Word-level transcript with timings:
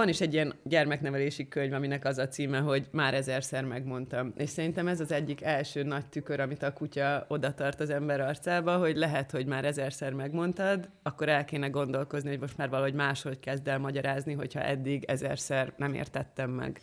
van 0.00 0.08
is 0.08 0.20
egy 0.20 0.32
ilyen 0.32 0.54
gyermeknevelési 0.62 1.48
könyv, 1.48 1.72
aminek 1.72 2.04
az 2.04 2.18
a 2.18 2.28
címe, 2.28 2.58
hogy 2.58 2.86
már 2.92 3.14
ezerszer 3.14 3.64
megmondtam. 3.64 4.32
És 4.36 4.50
szerintem 4.50 4.86
ez 4.88 5.00
az 5.00 5.12
egyik 5.12 5.42
első 5.42 5.82
nagy 5.82 6.06
tükör, 6.06 6.40
amit 6.40 6.62
a 6.62 6.72
kutya 6.72 7.24
oda 7.28 7.54
tart 7.54 7.80
az 7.80 7.90
ember 7.90 8.20
arcába, 8.20 8.76
hogy 8.76 8.96
lehet, 8.96 9.30
hogy 9.30 9.46
már 9.46 9.64
ezerszer 9.64 10.12
megmondtad, 10.12 10.88
akkor 11.02 11.28
el 11.28 11.44
kéne 11.44 11.68
gondolkozni, 11.68 12.28
hogy 12.28 12.38
most 12.38 12.56
már 12.56 12.68
valahogy 12.68 12.94
máshogy 12.94 13.40
kezd 13.40 13.68
el 13.68 13.78
magyarázni, 13.78 14.32
hogyha 14.32 14.60
eddig 14.60 15.04
ezerszer 15.04 15.72
nem 15.76 15.94
értettem 15.94 16.50
meg. 16.50 16.80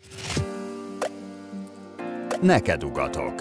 Neked 2.42 2.84
ugatok. 2.84 3.34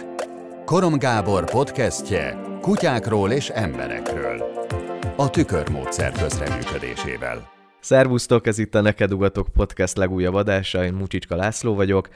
Korom 0.64 0.98
Gábor 0.98 1.50
podcastje 1.50 2.38
kutyákról 2.60 3.30
és 3.30 3.48
emberekről. 3.48 4.44
A 5.16 5.30
tükörmódszer 5.30 6.12
közreműködésével. 6.12 7.55
Szervusztok, 7.86 8.46
ez 8.46 8.58
itt 8.58 8.74
a 8.74 8.80
Neked 8.80 9.12
Ugatok 9.12 9.48
Podcast 9.48 9.96
legújabb 9.96 10.34
adása, 10.34 10.84
én 10.84 10.92
Mucsicska 10.92 11.36
László 11.36 11.74
vagyok, 11.74 12.08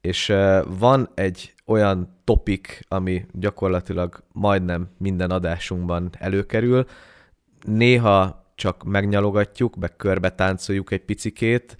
és 0.00 0.32
van 0.78 1.08
egy 1.14 1.54
olyan 1.66 2.20
topik, 2.24 2.84
ami 2.88 3.26
gyakorlatilag 3.32 4.24
majdnem 4.32 4.88
minden 4.98 5.30
adásunkban 5.30 6.10
előkerül. 6.18 6.86
Néha 7.66 8.46
csak 8.54 8.84
megnyalogatjuk, 8.84 9.76
meg 9.76 9.96
körbe 9.96 10.30
táncoljuk 10.30 10.92
egy 10.92 11.04
picikét, 11.04 11.76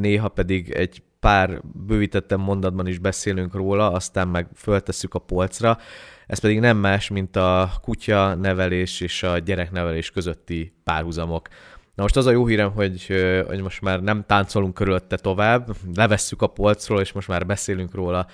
néha 0.00 0.28
pedig 0.28 0.70
egy 0.70 1.02
pár 1.20 1.60
bővítettem 1.86 2.40
mondatban 2.40 2.86
is 2.86 2.98
beszélünk 2.98 3.54
róla, 3.54 3.92
aztán 3.92 4.28
meg 4.28 4.48
föltesszük 4.54 5.14
a 5.14 5.18
polcra. 5.18 5.78
Ez 6.26 6.38
pedig 6.38 6.60
nem 6.60 6.76
más, 6.76 7.08
mint 7.08 7.36
a 7.36 7.70
kutya 7.80 8.34
nevelés 8.34 9.00
és 9.00 9.22
a 9.22 9.38
gyereknevelés 9.38 10.10
közötti 10.10 10.72
párhuzamok. 10.84 11.48
Na 11.94 12.02
most 12.02 12.16
az 12.16 12.26
a 12.26 12.30
jó 12.30 12.46
hírem, 12.46 12.72
hogy, 12.72 13.06
hogy 13.46 13.60
most 13.60 13.80
már 13.80 14.02
nem 14.02 14.24
táncolunk 14.26 14.74
körülötte 14.74 15.16
tovább, 15.16 15.76
levesszük 15.94 16.42
a 16.42 16.46
polcról, 16.46 17.00
és 17.00 17.12
most 17.12 17.28
már 17.28 17.46
beszélünk 17.46 17.94
róla 17.94 18.26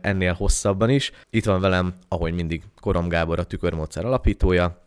ennél 0.00 0.32
hosszabban 0.32 0.90
is. 0.90 1.12
Itt 1.30 1.44
van 1.44 1.60
velem, 1.60 1.94
ahogy 2.08 2.34
mindig, 2.34 2.62
Korom 2.80 3.08
Gábor, 3.08 3.38
a 3.38 3.44
Tükörmódszer 3.44 4.04
alapítója, 4.04 4.82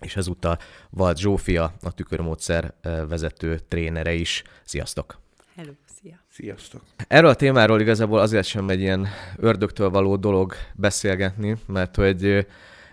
és 0.00 0.16
ezúttal 0.16 0.58
Vad 0.90 1.18
Zsófia, 1.18 1.74
a 1.82 1.92
Tükörmódszer 1.92 2.74
vezető 3.08 3.60
trénere 3.68 4.12
is. 4.12 4.42
Sziasztok! 4.64 5.18
Hello, 5.56 5.72
szia! 6.00 6.18
Sziasztok! 6.28 6.82
Erről 7.08 7.30
a 7.30 7.34
témáról 7.34 7.80
igazából 7.80 8.18
azért 8.18 8.46
sem 8.46 8.68
egy 8.68 8.80
ilyen 8.80 9.08
ördögtől 9.36 9.90
való 9.90 10.16
dolog 10.16 10.54
beszélgetni, 10.74 11.56
mert 11.66 11.96
hogy 11.96 12.46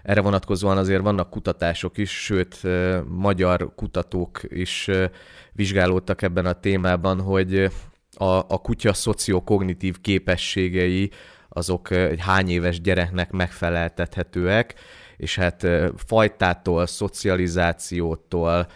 erre 0.04 0.22
vonatkozóan 0.22 0.78
azért 0.78 1.02
vannak 1.02 1.30
kutatások 1.30 1.98
is, 1.98 2.24
sőt, 2.24 2.62
magyar 3.08 3.72
kutatók 3.76 4.40
is 4.48 4.90
vizsgálódtak 5.52 6.22
ebben 6.22 6.46
a 6.46 6.60
témában, 6.60 7.22
hogy 7.22 7.72
a, 8.14 8.34
a 8.34 8.62
kutya 8.62 8.94
szociokognitív 8.94 10.02
képességei 10.02 11.12
azok 11.50 11.92
egy 11.92 12.20
hány 12.20 12.50
éves 12.50 12.82
gyereknek 12.82 13.32
megfeleltethetőek, 13.32 14.74
és 15.18 15.36
hát 15.36 15.68
fajtától, 15.96 16.88
szocializációtól, 16.88 18.68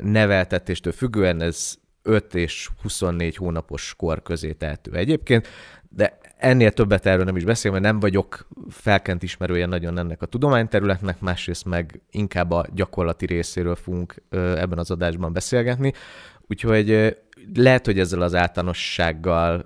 neveltetéstől 0.00 0.92
függően 0.92 1.40
ez 1.40 1.74
5 2.02 2.34
és 2.34 2.68
24 2.82 3.36
hónapos 3.36 3.94
kor 3.96 4.22
közé 4.22 4.52
tehető 4.52 4.92
egyébként, 4.92 5.48
de 5.88 6.18
ennél 6.36 6.72
többet 6.72 7.06
erről 7.06 7.24
nem 7.24 7.36
is 7.36 7.44
beszél, 7.44 7.70
mert 7.70 7.82
nem 7.82 8.00
vagyok 8.00 8.46
felkent 8.68 9.22
ismerője 9.22 9.66
nagyon 9.66 9.98
ennek 9.98 10.22
a 10.22 10.26
tudományterületnek, 10.26 11.20
másrészt 11.20 11.64
meg 11.64 12.00
inkább 12.10 12.50
a 12.50 12.66
gyakorlati 12.74 13.26
részéről 13.26 13.74
fogunk 13.74 14.22
ebben 14.30 14.78
az 14.78 14.90
adásban 14.90 15.32
beszélgetni. 15.32 15.92
Úgyhogy 16.48 17.16
lehet, 17.54 17.86
hogy 17.86 17.98
ezzel 17.98 18.22
az 18.22 18.34
általánossággal 18.34 19.62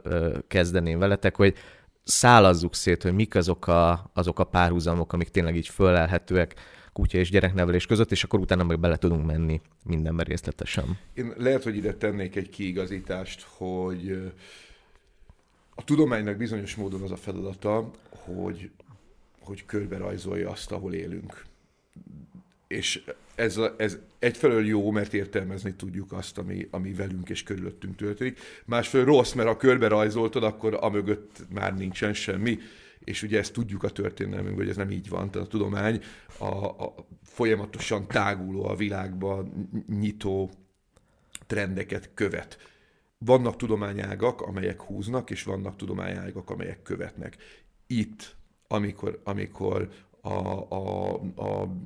kezdeném 0.48 0.98
veletek, 0.98 1.36
hogy 1.36 1.54
szálazzuk 2.02 2.74
szét, 2.74 3.02
hogy 3.02 3.14
mik 3.14 3.34
azok 3.34 3.66
a, 3.66 4.10
azok 4.14 4.38
a 4.38 4.44
párhuzamok, 4.44 5.12
amik 5.12 5.28
tényleg 5.28 5.56
így 5.56 5.68
fölelhetőek 5.68 6.54
kutya 6.92 7.18
és 7.18 7.30
gyereknevelés 7.30 7.86
között, 7.86 8.10
és 8.10 8.24
akkor 8.24 8.40
utána 8.40 8.64
meg 8.64 8.80
bele 8.80 8.96
tudunk 8.96 9.26
menni 9.26 9.60
mindenben 9.84 10.24
részletesen. 10.24 10.98
Én 11.14 11.32
lehet, 11.36 11.62
hogy 11.62 11.76
ide 11.76 11.94
tennék 11.94 12.36
egy 12.36 12.48
kiigazítást, 12.48 13.46
hogy 13.56 14.32
a 15.80 15.84
tudománynak 15.84 16.36
bizonyos 16.36 16.74
módon 16.74 17.02
az 17.02 17.10
a 17.10 17.16
feladata, 17.16 17.90
hogy, 18.08 18.70
hogy 19.40 19.66
körbe 19.66 19.96
rajzolja 19.96 20.50
azt, 20.50 20.72
ahol 20.72 20.94
élünk. 20.94 21.44
És 22.66 23.04
ez, 23.34 23.56
a, 23.56 23.74
ez 23.78 23.98
egyfelől 24.18 24.66
jó, 24.66 24.90
mert 24.90 25.14
értelmezni 25.14 25.74
tudjuk 25.74 26.12
azt, 26.12 26.38
ami, 26.38 26.68
ami 26.70 26.92
velünk 26.92 27.28
és 27.28 27.42
körülöttünk 27.42 27.96
történik. 27.96 28.38
Másfelől 28.64 29.06
rossz, 29.06 29.32
mert 29.32 29.48
ha 29.48 29.56
körbe 29.56 29.88
rajzoltad, 29.88 30.44
akkor 30.44 30.78
amögött 30.80 31.44
már 31.54 31.76
nincsen 31.76 32.12
semmi. 32.12 32.58
És 33.04 33.22
ugye 33.22 33.38
ezt 33.38 33.52
tudjuk 33.52 33.82
a 33.82 33.90
történelmünkben, 33.90 34.56
hogy 34.56 34.68
ez 34.68 34.76
nem 34.76 34.90
így 34.90 35.08
van. 35.08 35.30
Tehát 35.30 35.46
a 35.46 35.50
tudomány 35.50 36.02
a, 36.38 36.64
a 36.64 36.94
folyamatosan 37.22 38.06
táguló 38.06 38.64
a 38.64 38.76
világba 38.76 39.48
nyitó 39.86 40.50
trendeket 41.46 42.10
követ 42.14 42.58
vannak 43.24 43.56
tudományágak, 43.56 44.40
amelyek 44.40 44.80
húznak, 44.80 45.30
és 45.30 45.42
vannak 45.42 45.76
tudományágak, 45.76 46.50
amelyek 46.50 46.82
követnek. 46.82 47.36
Itt, 47.86 48.36
amikor, 48.68 49.20
amikor 49.24 49.88
a, 50.20 50.28
a, 50.74 51.14
a 51.36 51.76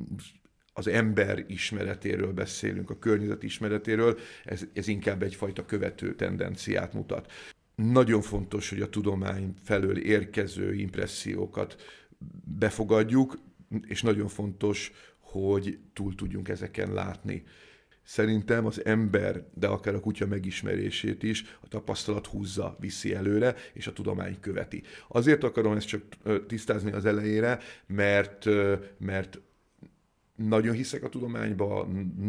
az 0.77 0.87
ember 0.87 1.45
ismeretéről 1.47 2.33
beszélünk, 2.33 2.91
a 2.91 2.99
környezet 2.99 3.43
ismeretéről, 3.43 4.19
ez, 4.45 4.67
ez 4.72 4.89
inkább 4.89 5.22
egyfajta 5.22 5.65
követő 5.65 6.15
tendenciát 6.15 6.93
mutat. 6.93 7.33
Nagyon 7.75 8.21
fontos, 8.21 8.69
hogy 8.69 8.81
a 8.81 8.89
tudomány 8.89 9.55
felől 9.62 9.99
érkező 9.99 10.75
impressziókat 10.75 11.77
befogadjuk, 12.59 13.39
és 13.83 14.03
nagyon 14.03 14.28
fontos, 14.28 14.93
hogy 15.19 15.78
túl 15.93 16.15
tudjunk 16.15 16.49
ezeken 16.49 16.93
látni. 16.93 17.45
Szerintem 18.04 18.66
az 18.66 18.84
ember, 18.84 19.44
de 19.54 19.66
akár 19.66 19.94
a 19.94 20.00
kutya 20.00 20.26
megismerését 20.26 21.22
is 21.22 21.44
a 21.60 21.69
tapasztalat 21.69 22.26
húzza, 22.26 22.76
viszi 22.81 23.15
előre, 23.15 23.54
és 23.72 23.87
a 23.87 23.92
tudomány 23.92 24.41
követi. 24.41 24.82
Azért 25.09 25.44
akarom 25.44 25.72
ezt 25.72 25.87
csak 25.87 26.03
tisztázni 26.47 26.92
az 26.92 27.04
elejére, 27.04 27.59
mert, 27.87 28.44
mert 28.98 29.41
nagyon 30.37 30.75
hiszek 30.75 31.04
a 31.04 31.09
tudományba, 31.09 31.88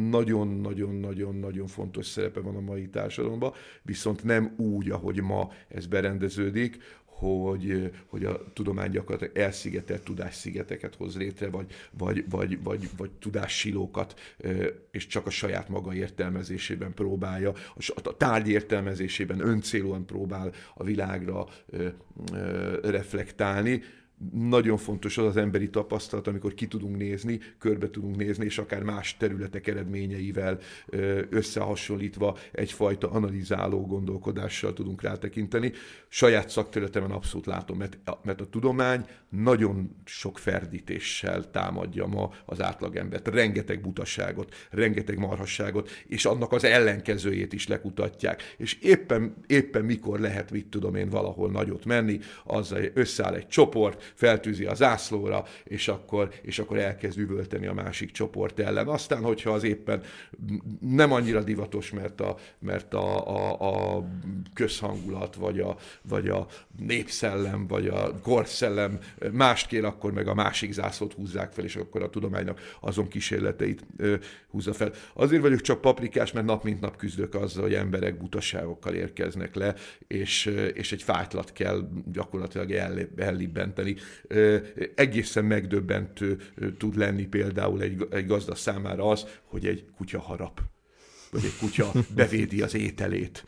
nagyon-nagyon-nagyon-nagyon 0.09 1.67
fontos 1.67 2.05
szerepe 2.05 2.39
van 2.39 2.55
a 2.55 2.59
mai 2.59 2.89
társadalomban, 2.89 3.53
viszont 3.81 4.23
nem 4.23 4.53
úgy, 4.57 4.89
ahogy 4.89 5.21
ma 5.21 5.51
ez 5.67 5.85
berendeződik, 5.85 6.77
hogy, 7.19 7.91
hogy 8.07 8.25
a 8.25 8.53
tudomány 8.53 8.91
gyakorlatilag 8.91 9.37
elszigetelt 9.37 10.03
tudásszigeteket 10.03 10.95
hoz 10.95 11.17
létre, 11.17 11.49
vagy, 11.49 11.65
vagy, 11.97 12.29
vagy, 12.29 12.63
vagy, 12.63 12.89
vagy 12.97 13.11
tudássilókat, 13.11 14.19
és 14.91 15.07
csak 15.07 15.25
a 15.25 15.29
saját 15.29 15.69
maga 15.69 15.93
értelmezésében 15.93 16.93
próbálja, 16.93 17.53
a 18.03 18.17
tárgy 18.17 18.47
értelmezésében 18.47 19.39
öncélúan 19.39 20.05
próbál 20.05 20.51
a 20.73 20.83
világra 20.83 21.47
reflektálni, 22.81 23.81
nagyon 24.33 24.77
fontos 24.77 25.17
az 25.17 25.25
az 25.25 25.37
emberi 25.37 25.69
tapasztalat, 25.69 26.27
amikor 26.27 26.53
ki 26.53 26.67
tudunk 26.67 26.97
nézni, 26.97 27.39
körbe 27.59 27.89
tudunk 27.89 28.15
nézni, 28.15 28.45
és 28.45 28.57
akár 28.57 28.83
más 28.83 29.17
területek 29.17 29.67
eredményeivel 29.67 30.59
összehasonlítva 31.29 32.37
egyfajta 32.51 33.11
analizáló 33.11 33.85
gondolkodással 33.85 34.73
tudunk 34.73 35.01
rátekinteni. 35.01 35.71
Saját 36.07 36.49
szakterületemen 36.49 37.11
abszolút 37.11 37.45
látom, 37.45 37.77
mert, 37.77 37.97
mert 38.23 38.41
a 38.41 38.49
tudomány 38.49 39.05
nagyon 39.29 39.95
sok 40.05 40.39
ferdítéssel 40.39 41.51
támadja 41.51 42.05
ma 42.05 42.31
az 42.45 42.61
átlagembert. 42.61 43.27
Rengeteg 43.27 43.81
butaságot, 43.81 44.55
rengeteg 44.69 45.17
marhasságot, 45.17 45.89
és 46.07 46.25
annak 46.25 46.51
az 46.51 46.63
ellenkezőjét 46.63 47.53
is 47.53 47.67
lekutatják. 47.67 48.55
És 48.57 48.79
éppen, 48.81 49.35
éppen 49.47 49.85
mikor 49.85 50.19
lehet, 50.19 50.51
mit 50.51 50.67
tudom 50.67 50.95
én, 50.95 51.09
valahol 51.09 51.51
nagyot 51.51 51.85
menni, 51.85 52.19
azzal 52.43 52.81
összeáll 52.93 53.33
egy 53.33 53.47
csoport, 53.47 54.04
feltűzi 54.13 54.65
a 54.65 54.73
zászlóra, 54.73 55.45
és 55.63 55.87
akkor, 55.87 56.29
és 56.41 56.59
akkor 56.59 56.77
elkezd 56.77 57.17
üvölteni 57.17 57.65
a 57.65 57.73
másik 57.73 58.11
csoport 58.11 58.59
ellen. 58.59 58.87
Aztán, 58.87 59.23
hogyha 59.23 59.51
az 59.51 59.63
éppen 59.63 60.03
nem 60.79 61.11
annyira 61.11 61.43
divatos, 61.43 61.91
mert 61.91 62.21
a, 62.21 62.35
mert 62.59 62.93
a, 62.93 63.27
a, 63.27 63.95
a 63.97 64.05
közhangulat, 64.53 65.35
vagy 65.35 65.59
a, 65.59 65.77
vagy 66.01 66.29
a 66.29 66.47
népszellem, 66.77 67.67
vagy 67.67 67.87
a 67.87 68.19
korszellem 68.21 68.99
mást 69.31 69.67
kér, 69.67 69.85
akkor 69.85 70.13
meg 70.13 70.27
a 70.27 70.33
másik 70.33 70.71
zászlót 70.71 71.13
húzzák 71.13 71.51
fel, 71.51 71.63
és 71.63 71.75
akkor 71.75 72.01
a 72.03 72.09
tudománynak 72.09 72.77
azon 72.79 73.07
kísérleteit 73.07 73.85
ö, 73.97 74.15
húzza 74.47 74.73
fel. 74.73 74.91
Azért 75.13 75.41
vagyok 75.41 75.61
csak 75.61 75.81
paprikás, 75.81 76.31
mert 76.31 76.45
nap 76.45 76.63
mint 76.63 76.79
nap 76.79 76.97
küzdök 76.97 77.35
azzal, 77.35 77.63
hogy 77.63 77.73
emberek 77.73 78.17
butaságokkal 78.17 78.93
érkeznek 78.93 79.55
le, 79.55 79.75
és, 80.07 80.45
és 80.73 80.91
egy 80.91 81.03
fájtlat 81.03 81.51
kell 81.51 81.89
gyakorlatilag 82.11 82.71
ellibbenteni 83.17 83.94
egészen 84.95 85.45
megdöbbentő 85.45 86.37
tud 86.77 86.97
lenni 86.97 87.25
például 87.25 87.81
egy, 87.81 88.07
egy 88.11 88.25
gazda 88.25 88.55
számára 88.55 89.09
az, 89.09 89.25
hogy 89.43 89.65
egy 89.65 89.85
kutya 89.97 90.19
harap 90.19 90.61
vagy 91.35 91.45
egy 91.45 91.57
kutya 91.59 91.91
bevédi 92.15 92.61
az 92.61 92.75
ételét, 92.75 93.45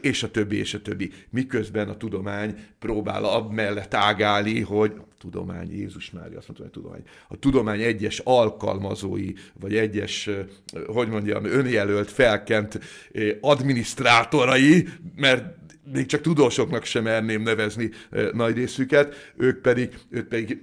és 0.00 0.22
a 0.22 0.30
többi, 0.30 0.56
és 0.56 0.74
a 0.74 0.82
többi. 0.82 1.10
Miközben 1.30 1.88
a 1.88 1.96
tudomány 1.96 2.54
próbál 2.78 3.48
mellett 3.50 3.94
ágálni, 3.94 4.60
hogy 4.60 4.92
tudomány, 5.18 5.72
Jézus 5.72 6.10
Mária, 6.10 6.38
azt 6.38 6.46
mondtam, 6.46 6.66
hogy 6.66 6.82
tudomány. 6.82 7.02
A 7.28 7.36
tudomány 7.36 7.80
egyes 7.80 8.18
alkalmazói, 8.18 9.32
vagy 9.60 9.76
egyes, 9.76 10.30
hogy 10.86 11.08
mondjam, 11.08 11.44
önjelölt, 11.44 12.10
felkent 12.10 12.80
adminisztrátorai, 13.40 14.88
mert 15.16 15.58
még 15.92 16.06
csak 16.06 16.20
tudósoknak 16.20 16.84
sem 16.84 17.02
merném 17.02 17.42
nevezni 17.42 17.90
nagy 18.32 18.54
részüket, 18.54 19.32
ők 19.36 19.60
pedig, 19.60 19.98
ők 20.10 20.28
pedig 20.28 20.60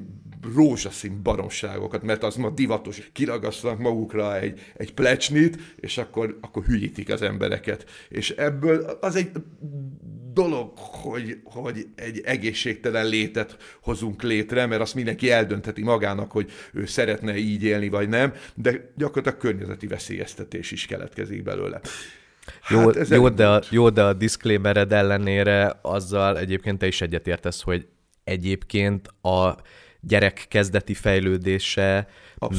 rózsaszín 0.56 1.22
baromságokat, 1.24 2.04
mert 2.04 2.24
az 2.24 2.36
ma 2.36 2.50
divatos, 2.50 3.10
kiragasztanak 3.14 3.80
magukra 3.80 4.40
egy, 4.40 4.60
egy 4.78 4.94
plecsnit, 4.94 5.58
és 5.76 5.98
akkor, 5.98 6.38
akkor 6.42 6.64
hülyítik 6.64 7.10
az 7.10 7.22
embereket. 7.22 7.86
És 8.10 8.30
ebből 8.30 8.98
az 9.02 9.16
egy 9.16 9.32
dolog, 10.34 10.72
hogy, 10.78 11.40
hogy 11.44 11.88
egy 11.96 12.22
egészségtelen 12.26 13.08
létet 13.08 13.58
hozunk 13.82 14.22
létre, 14.22 14.66
mert 14.66 14.82
azt 14.82 14.96
mindenki 14.96 15.32
eldöntheti 15.32 15.84
magának, 15.84 16.32
hogy 16.32 16.52
ő 16.74 16.86
szeretne 16.86 17.38
így 17.38 17.64
élni, 17.64 17.90
vagy 17.90 18.10
nem, 18.10 18.34
de 18.56 18.92
gyakorlatilag 18.96 19.38
környezeti 19.38 19.88
veszélyeztetés 19.88 20.72
is 20.72 20.86
keletkezik 20.86 21.44
belőle. 21.44 21.82
Jó, 22.70 22.92
hát 22.92 23.08
jó, 23.08 23.30
de 23.30 23.48
a, 23.48 23.62
jó, 23.70 23.90
de 23.90 24.04
a 24.04 24.14
disclaimered 24.14 24.92
ellenére 24.92 25.80
azzal 25.82 26.38
egyébként 26.40 26.78
te 26.78 26.88
is 26.88 27.02
egyetértesz, 27.02 27.62
hogy 27.62 27.88
egyébként 28.24 29.08
a 29.22 29.56
gyerek 30.02 30.46
kezdeti 30.50 30.94
fejlődése, 30.94 32.08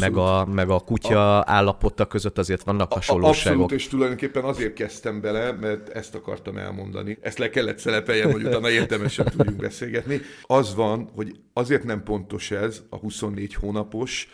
meg 0.01 0.17
a, 0.17 0.47
meg 0.47 0.71
a 0.71 0.79
kutya 0.79 1.39
a, 1.39 1.45
állapota 1.47 2.07
között 2.07 2.39
azért 2.39 2.63
vannak 2.63 2.93
hasonlóságok. 2.93 3.63
Abszolút, 3.63 3.73
és 3.73 3.89
tulajdonképpen 3.89 4.45
azért 4.45 4.73
kezdtem 4.73 5.21
bele, 5.21 5.53
mert 5.53 5.89
ezt 5.89 6.15
akartam 6.15 6.57
elmondani. 6.57 7.19
Ezt 7.21 7.39
le 7.39 7.51
kellett 7.51 7.79
szelepeljem, 7.79 8.31
hogy 8.31 8.45
utána 8.45 8.71
értelmesen 8.71 9.27
tudjunk 9.27 9.61
beszélgetni. 9.61 10.21
Az 10.43 10.75
van, 10.75 11.11
hogy 11.15 11.37
azért 11.53 11.85
nem 11.85 12.03
pontos 12.03 12.51
ez 12.51 12.83
a 12.91 12.97
24 12.97 13.55
hónapos, 13.55 14.29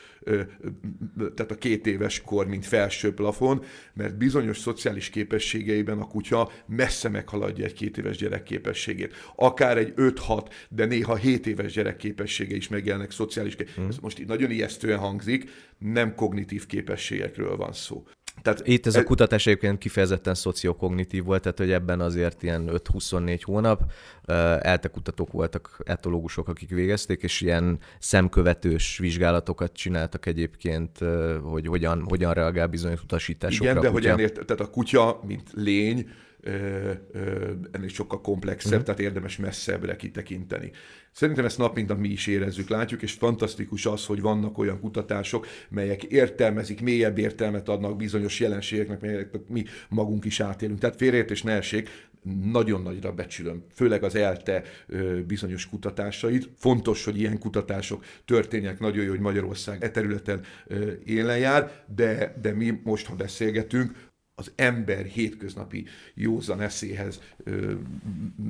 tehát 1.17 1.51
a 1.51 1.55
két 1.59 1.87
éves 1.87 2.21
kor, 2.21 2.47
mint 2.47 2.67
felső 2.67 3.15
plafon, 3.15 3.65
mert 3.95 4.17
bizonyos 4.17 4.59
szociális 4.59 5.11
képességeiben 5.11 5.99
a 5.99 6.07
kutya 6.07 6.51
messze 6.67 7.09
meghaladja 7.09 7.65
egy 7.65 7.73
két 7.73 7.99
éves 7.99 8.17
gyerek 8.17 8.43
képességét. 8.43 9.15
Akár 9.37 9.79
egy 9.79 9.93
5-6, 9.97 10.47
de 10.69 10.85
néha 10.85 11.17
7 11.17 11.47
éves 11.47 11.73
gyerek 11.73 11.97
képessége 11.97 12.57
is 12.57 12.69
megjelennek 12.69 13.11
szociális. 13.11 13.57
Hmm. 13.75 13.87
Ez 13.89 13.97
most 13.97 14.19
így 14.19 14.27
nagyon 14.27 14.51
ijesztően 14.51 14.99
hangzik, 14.99 15.51
nem 15.79 16.15
kognitív 16.15 16.67
képességekről 16.67 17.57
van 17.57 17.73
szó. 17.73 18.07
Tehát 18.45 18.67
Itt 18.67 18.87
ez 18.87 18.95
a 18.97 19.03
kutatás 19.03 19.47
egyébként 19.47 19.79
kifejezetten 19.79 20.35
szociokognitív 20.35 21.25
volt, 21.25 21.43
tehát 21.43 21.59
hogy 21.59 21.73
ebben 21.73 22.01
azért 22.01 22.43
ilyen 22.43 22.71
5-24 22.73 23.41
hónap 23.43 23.83
elte 24.61 24.89
kutatók 24.89 25.33
voltak, 25.33 25.81
etológusok, 25.85 26.49
akik 26.49 26.71
végezték, 26.71 27.23
és 27.23 27.41
ilyen 27.41 27.79
szemkövetős 27.99 28.99
vizsgálatokat 28.99 29.73
csináltak 29.73 30.27
egyébként, 30.27 30.99
hogy 31.43 31.67
hogyan, 31.67 32.05
hogyan 32.09 32.33
reagál 32.33 32.67
bizonyos 32.67 33.03
utasításokra. 33.03 33.71
Igen, 33.71 33.83
de 33.83 33.89
hogy 33.89 34.07
ennél, 34.07 34.31
tehát 34.31 34.61
a 34.61 34.71
kutya, 34.71 35.21
mint 35.27 35.51
lény, 35.53 36.09
ennél 37.71 37.89
sokkal 37.89 38.21
komplexebb, 38.21 38.81
mm. 38.81 38.83
tehát 38.83 39.01
érdemes 39.01 39.37
messzebbre 39.37 39.97
kitekinteni. 39.97 40.71
Szerintem 41.13 41.45
ezt 41.45 41.59
nap 41.59 41.75
mint 41.75 41.89
nap 41.89 41.99
mi 41.99 42.09
is 42.09 42.27
érezzük, 42.27 42.69
látjuk, 42.69 43.03
és 43.03 43.13
fantasztikus 43.13 43.87
az, 43.87 44.07
hogy 44.07 44.21
vannak 44.21 44.59
olyan 44.59 44.81
kutatások, 44.81 45.47
melyek 45.69 46.03
értelmezik, 46.03 46.81
mélyebb 46.81 47.19
értelmet 47.19 47.69
adnak 47.69 47.97
bizonyos 47.97 48.41
jelenségeknek, 48.41 49.01
melyeket 49.01 49.49
mi 49.49 49.65
magunk 49.89 50.25
is 50.25 50.41
átélünk. 50.41 50.79
Tehát 50.79 50.97
félreértés 50.97 51.43
ne 51.43 51.53
essék, 51.53 51.89
nagyon 52.53 52.83
nagyra 52.83 53.13
becsülöm, 53.13 53.65
főleg 53.75 54.03
az 54.03 54.15
ELTE 54.15 54.63
bizonyos 55.27 55.69
kutatásait. 55.69 56.51
Fontos, 56.57 57.05
hogy 57.05 57.19
ilyen 57.19 57.39
kutatások 57.39 58.05
történjenek, 58.25 58.81
nagyon 58.81 59.05
jó, 59.05 59.11
hogy 59.11 59.21
Magyarország 59.21 59.85
e 59.85 59.91
területen 59.91 60.41
élen 61.05 61.39
jár, 61.39 61.85
de, 61.95 62.37
de 62.43 62.53
mi 62.53 62.81
most, 62.83 63.07
ha 63.07 63.15
beszélgetünk, 63.15 64.13
az 64.35 64.53
ember 64.55 65.05
hétköznapi 65.05 65.87
józan 66.15 66.61
eszéhez, 66.61 67.21
ö, 67.45 67.75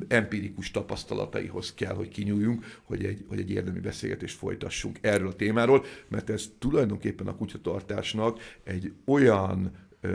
empirikus 0.09 0.71
tapasztalataihoz 0.71 1.75
kell, 1.75 1.95
hogy 1.95 2.09
kinyúljunk, 2.09 2.81
hogy 2.83 3.05
egy, 3.05 3.25
hogy 3.29 3.39
egy 3.39 3.51
érdemi 3.51 3.81
beszélgetést 3.81 4.37
folytassunk 4.37 4.99
erről 5.01 5.29
a 5.29 5.37
témáról, 5.37 5.85
mert 6.09 6.31
ez 6.31 6.51
tulajdonképpen 6.59 7.27
a 7.27 7.37
kutyatartásnak 7.37 8.39
egy 8.65 8.93
olyan 9.05 9.73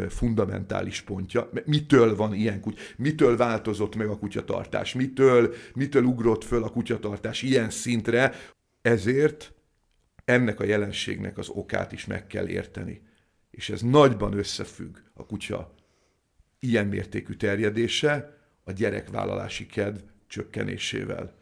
fundamentális 0.10 1.01
pontja. 1.01 1.50
Mitől 1.66 2.16
van 2.16 2.33
ilyen 2.33 2.62
kutya? 2.62 2.81
Mitől 2.98 3.38
változott 3.38 3.95
meg 3.95 4.07
a 4.07 4.18
kutyatartás? 4.18 4.94
Mitől, 4.94 5.54
mitől 5.74 6.04
ugrott 6.04 6.44
föl 6.44 6.63
a 6.63 6.69
kutyatartás 6.69 7.42
ilyen 7.42 7.69
szintre? 7.69 8.33
Ezért 8.81 9.54
ennek 10.25 10.60
a 10.60 10.63
jelenségnek 10.63 11.38
az 11.38 11.50
okát 11.50 11.92
is 11.92 12.06
meg 12.06 12.27
kell 12.27 12.48
érteni 12.48 13.01
és 13.59 13.69
ez 13.69 13.81
nagyban 13.81 14.38
összefügg 14.38 14.97
a 15.13 15.25
kutya 15.25 15.73
ilyen 16.59 16.88
mértékű 16.88 17.33
terjedése 17.33 18.38
a 18.63 18.71
gyerekvállalási 18.71 19.65
kedv 19.65 20.00
csökkenésével. 20.27 21.33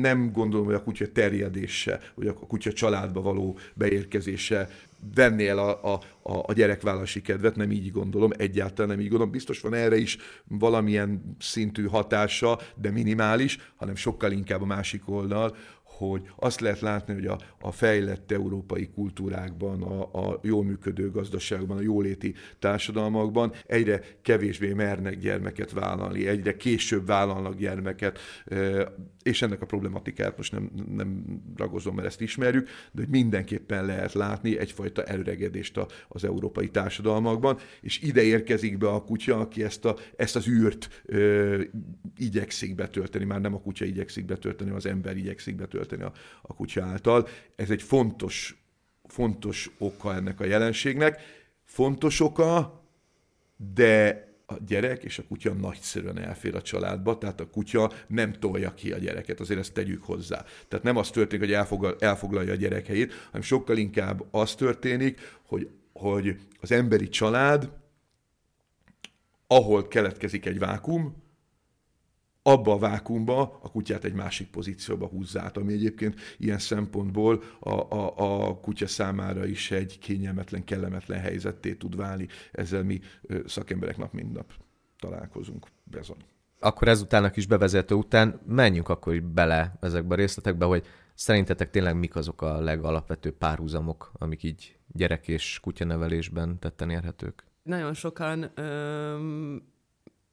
Nem 0.00 0.32
gondolom, 0.32 0.66
hogy 0.66 0.74
a 0.74 0.82
kutya 0.82 1.12
terjedése, 1.12 2.00
vagy 2.14 2.26
a 2.26 2.34
kutya 2.34 2.72
családba 2.72 3.20
való 3.20 3.58
beérkezése 3.74 4.68
venné 5.14 5.48
el 5.48 5.58
a, 5.58 5.92
a, 5.94 6.00
a 6.22 6.52
gyerekvállalási 6.52 7.22
kedvet, 7.22 7.56
nem 7.56 7.70
így 7.70 7.90
gondolom, 7.90 8.30
egyáltalán 8.36 8.90
nem 8.90 9.00
így 9.00 9.08
gondolom. 9.08 9.32
Biztos 9.32 9.60
van 9.60 9.74
erre 9.74 9.96
is 9.96 10.18
valamilyen 10.44 11.36
szintű 11.38 11.86
hatása, 11.86 12.58
de 12.76 12.90
minimális, 12.90 13.58
hanem 13.76 13.94
sokkal 13.94 14.32
inkább 14.32 14.62
a 14.62 14.66
másik 14.66 15.08
oldal, 15.08 15.56
hogy 15.98 16.22
azt 16.36 16.60
lehet 16.60 16.80
látni, 16.80 17.14
hogy 17.14 17.26
a, 17.26 17.38
a 17.60 17.72
fejlett 17.72 18.32
európai 18.32 18.88
kultúrákban, 18.94 19.82
a, 19.82 20.28
a 20.28 20.40
jól 20.42 20.64
működő 20.64 21.10
gazdaságban, 21.10 21.76
a 21.76 21.80
jóléti 21.80 22.34
társadalmakban 22.58 23.52
egyre 23.66 24.00
kevésbé 24.22 24.72
mernek 24.72 25.18
gyermeket 25.18 25.72
vállalni, 25.72 26.26
egyre 26.26 26.56
később 26.56 27.06
vállalnak 27.06 27.56
gyermeket, 27.56 28.18
és 29.22 29.42
ennek 29.42 29.62
a 29.62 29.66
problematikát 29.66 30.36
most 30.36 30.52
nem, 30.52 30.70
nem 30.94 31.24
ragozom, 31.56 31.94
mert 31.94 32.06
ezt 32.06 32.20
ismerjük, 32.20 32.68
de 32.92 33.00
hogy 33.00 33.10
mindenképpen 33.10 33.86
lehet 33.86 34.12
látni 34.12 34.58
egyfajta 34.58 35.02
előregedést 35.02 35.80
az 36.08 36.24
európai 36.24 36.68
társadalmakban, 36.68 37.58
és 37.80 38.02
ide 38.02 38.22
érkezik 38.22 38.78
be 38.78 38.88
a 38.88 39.04
kutya, 39.04 39.38
aki 39.38 39.62
ezt, 39.62 39.84
a, 39.84 39.96
ezt 40.16 40.36
az 40.36 40.48
űrt 40.48 41.02
ö, 41.04 41.62
igyekszik 42.16 42.74
betölteni, 42.74 43.24
már 43.24 43.40
nem 43.40 43.54
a 43.54 43.60
kutya 43.60 43.84
igyekszik 43.84 44.24
betölteni, 44.24 44.70
az 44.70 44.86
ember 44.86 45.16
igyekszik 45.16 45.56
betölteni 45.56 45.83
a, 45.92 46.12
a 46.42 46.54
kutya 46.54 46.84
által. 46.84 47.28
Ez 47.56 47.70
egy 47.70 47.82
fontos, 47.82 48.64
fontos 49.04 49.70
oka 49.78 50.14
ennek 50.14 50.40
a 50.40 50.44
jelenségnek. 50.44 51.20
Fontos 51.64 52.20
oka, 52.20 52.82
de 53.74 54.28
a 54.46 54.54
gyerek 54.66 55.04
és 55.04 55.18
a 55.18 55.24
kutya 55.28 55.52
nagyszerűen 55.52 56.18
elfér 56.18 56.54
a 56.54 56.62
családba, 56.62 57.18
tehát 57.18 57.40
a 57.40 57.50
kutya 57.50 57.90
nem 58.06 58.32
tolja 58.32 58.74
ki 58.74 58.92
a 58.92 58.98
gyereket, 58.98 59.40
azért 59.40 59.60
ezt 59.60 59.72
tegyük 59.72 60.04
hozzá. 60.04 60.44
Tehát 60.68 60.84
nem 60.84 60.96
az 60.96 61.10
történik, 61.10 61.50
hogy 61.50 61.76
elfoglalja 61.98 62.52
a 62.52 62.56
gyerek 62.56 62.86
helyét, 62.86 63.12
hanem 63.26 63.42
sokkal 63.42 63.76
inkább 63.76 64.24
az 64.30 64.54
történik, 64.54 65.20
hogy, 65.46 65.70
hogy 65.92 66.36
az 66.60 66.72
emberi 66.72 67.08
család, 67.08 67.70
ahol 69.46 69.88
keletkezik 69.88 70.46
egy 70.46 70.58
vákum, 70.58 71.23
abba 72.46 72.72
a 72.72 72.78
vákumba 72.78 73.58
a 73.62 73.70
kutyát 73.70 74.04
egy 74.04 74.12
másik 74.12 74.50
pozícióba 74.50 75.06
húzza 75.06 75.40
át, 75.40 75.56
ami 75.56 75.72
egyébként 75.72 76.20
ilyen 76.38 76.58
szempontból 76.58 77.42
a, 77.60 77.70
a, 77.70 78.12
a 78.16 78.56
kutya 78.60 78.86
számára 78.86 79.46
is 79.46 79.70
egy 79.70 79.98
kényelmetlen, 79.98 80.64
kellemetlen 80.64 81.20
helyzetté 81.20 81.74
tud 81.74 81.96
válni. 81.96 82.28
Ezzel 82.52 82.82
mi 82.82 83.00
szakemberek 83.46 83.96
nap 83.96 84.12
mint 84.12 84.32
nap 84.32 84.52
találkozunk. 84.98 85.66
Bezony. 85.84 86.24
Akkor 86.60 86.88
ezután 86.88 87.24
a 87.24 87.30
kis 87.30 87.46
bevezető 87.46 87.94
után 87.94 88.40
menjünk 88.46 88.88
akkor 88.88 89.22
bele 89.22 89.76
ezekbe 89.80 90.14
a 90.14 90.16
részletekbe, 90.16 90.64
hogy 90.64 90.86
szerintetek 91.14 91.70
tényleg 91.70 91.96
mik 91.96 92.16
azok 92.16 92.42
a 92.42 92.60
legalapvetőbb 92.60 93.36
párhuzamok, 93.36 94.12
amik 94.12 94.42
így 94.42 94.78
gyerek 94.92 95.28
és 95.28 95.58
kutyanevelésben 95.62 96.58
tetten 96.58 96.90
érhetők? 96.90 97.44
Nagyon 97.62 97.94
sokan 97.94 98.50
öm 98.54 99.72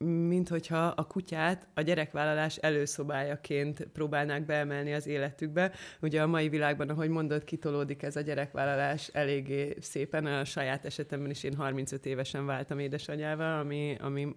mint 0.04 0.48
hogyha 0.48 0.86
a 0.86 1.06
kutyát 1.06 1.66
a 1.74 1.80
gyerekvállalás 1.80 2.56
előszobájaként 2.56 3.88
próbálnák 3.92 4.44
beemelni 4.44 4.92
az 4.92 5.06
életükbe. 5.06 5.72
Ugye 6.00 6.22
a 6.22 6.26
mai 6.26 6.48
világban, 6.48 6.88
ahogy 6.88 7.08
mondod, 7.08 7.44
kitolódik 7.44 8.02
ez 8.02 8.16
a 8.16 8.20
gyerekvállalás 8.20 9.08
eléggé 9.08 9.76
szépen. 9.80 10.26
A 10.26 10.44
saját 10.44 10.84
esetemben 10.84 11.30
is 11.30 11.42
én 11.42 11.54
35 11.54 12.06
évesen 12.06 12.46
váltam 12.46 12.78
édesanyával, 12.78 13.58
ami, 13.58 13.96
ami 14.00 14.36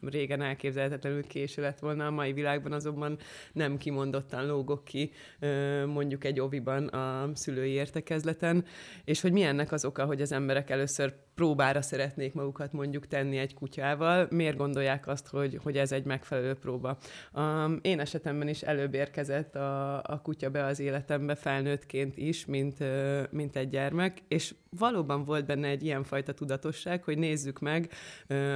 régen 0.00 0.42
elképzelhetetlenül 0.42 1.26
késő 1.26 1.62
lett 1.62 1.78
volna. 1.78 2.06
A 2.06 2.10
mai 2.10 2.32
világban 2.32 2.72
azonban 2.72 3.18
nem 3.52 3.76
kimondottan 3.76 4.46
lógok 4.46 4.84
ki 4.84 5.12
mondjuk 5.86 6.24
egy 6.24 6.40
oviban 6.40 6.86
a 6.86 7.30
szülői 7.34 7.70
értekezleten, 7.70 8.64
és 9.04 9.20
hogy 9.20 9.32
mi 9.32 9.42
ennek 9.42 9.72
az 9.72 9.84
oka, 9.84 10.04
hogy 10.04 10.20
az 10.20 10.32
emberek 10.32 10.70
először 10.70 11.14
próbára 11.36 11.82
szeretnék 11.82 12.34
magukat 12.34 12.72
mondjuk 12.72 13.06
tenni 13.06 13.38
egy 13.38 13.54
kutyával, 13.54 14.26
miért 14.30 14.56
gondolják 14.56 15.06
azt, 15.06 15.28
hogy, 15.28 15.58
hogy 15.62 15.76
ez 15.76 15.92
egy 15.92 16.04
megfelelő 16.04 16.54
próba. 16.54 16.96
Um, 17.34 17.78
én 17.82 18.00
esetemben 18.00 18.48
is 18.48 18.62
előbb 18.62 18.94
érkezett 18.94 19.54
a, 19.54 19.96
a 19.96 20.20
kutya 20.22 20.50
be 20.50 20.64
az 20.64 20.80
életembe 20.80 21.34
felnőttként 21.34 22.16
is, 22.16 22.44
mint, 22.44 22.76
mint 23.30 23.56
egy 23.56 23.68
gyermek, 23.68 24.18
és 24.28 24.54
valóban 24.78 25.24
volt 25.24 25.46
benne 25.46 25.68
egy 25.68 25.82
ilyenfajta 25.82 26.32
tudatosság, 26.32 27.04
hogy 27.04 27.18
nézzük 27.18 27.58
meg, 27.58 27.92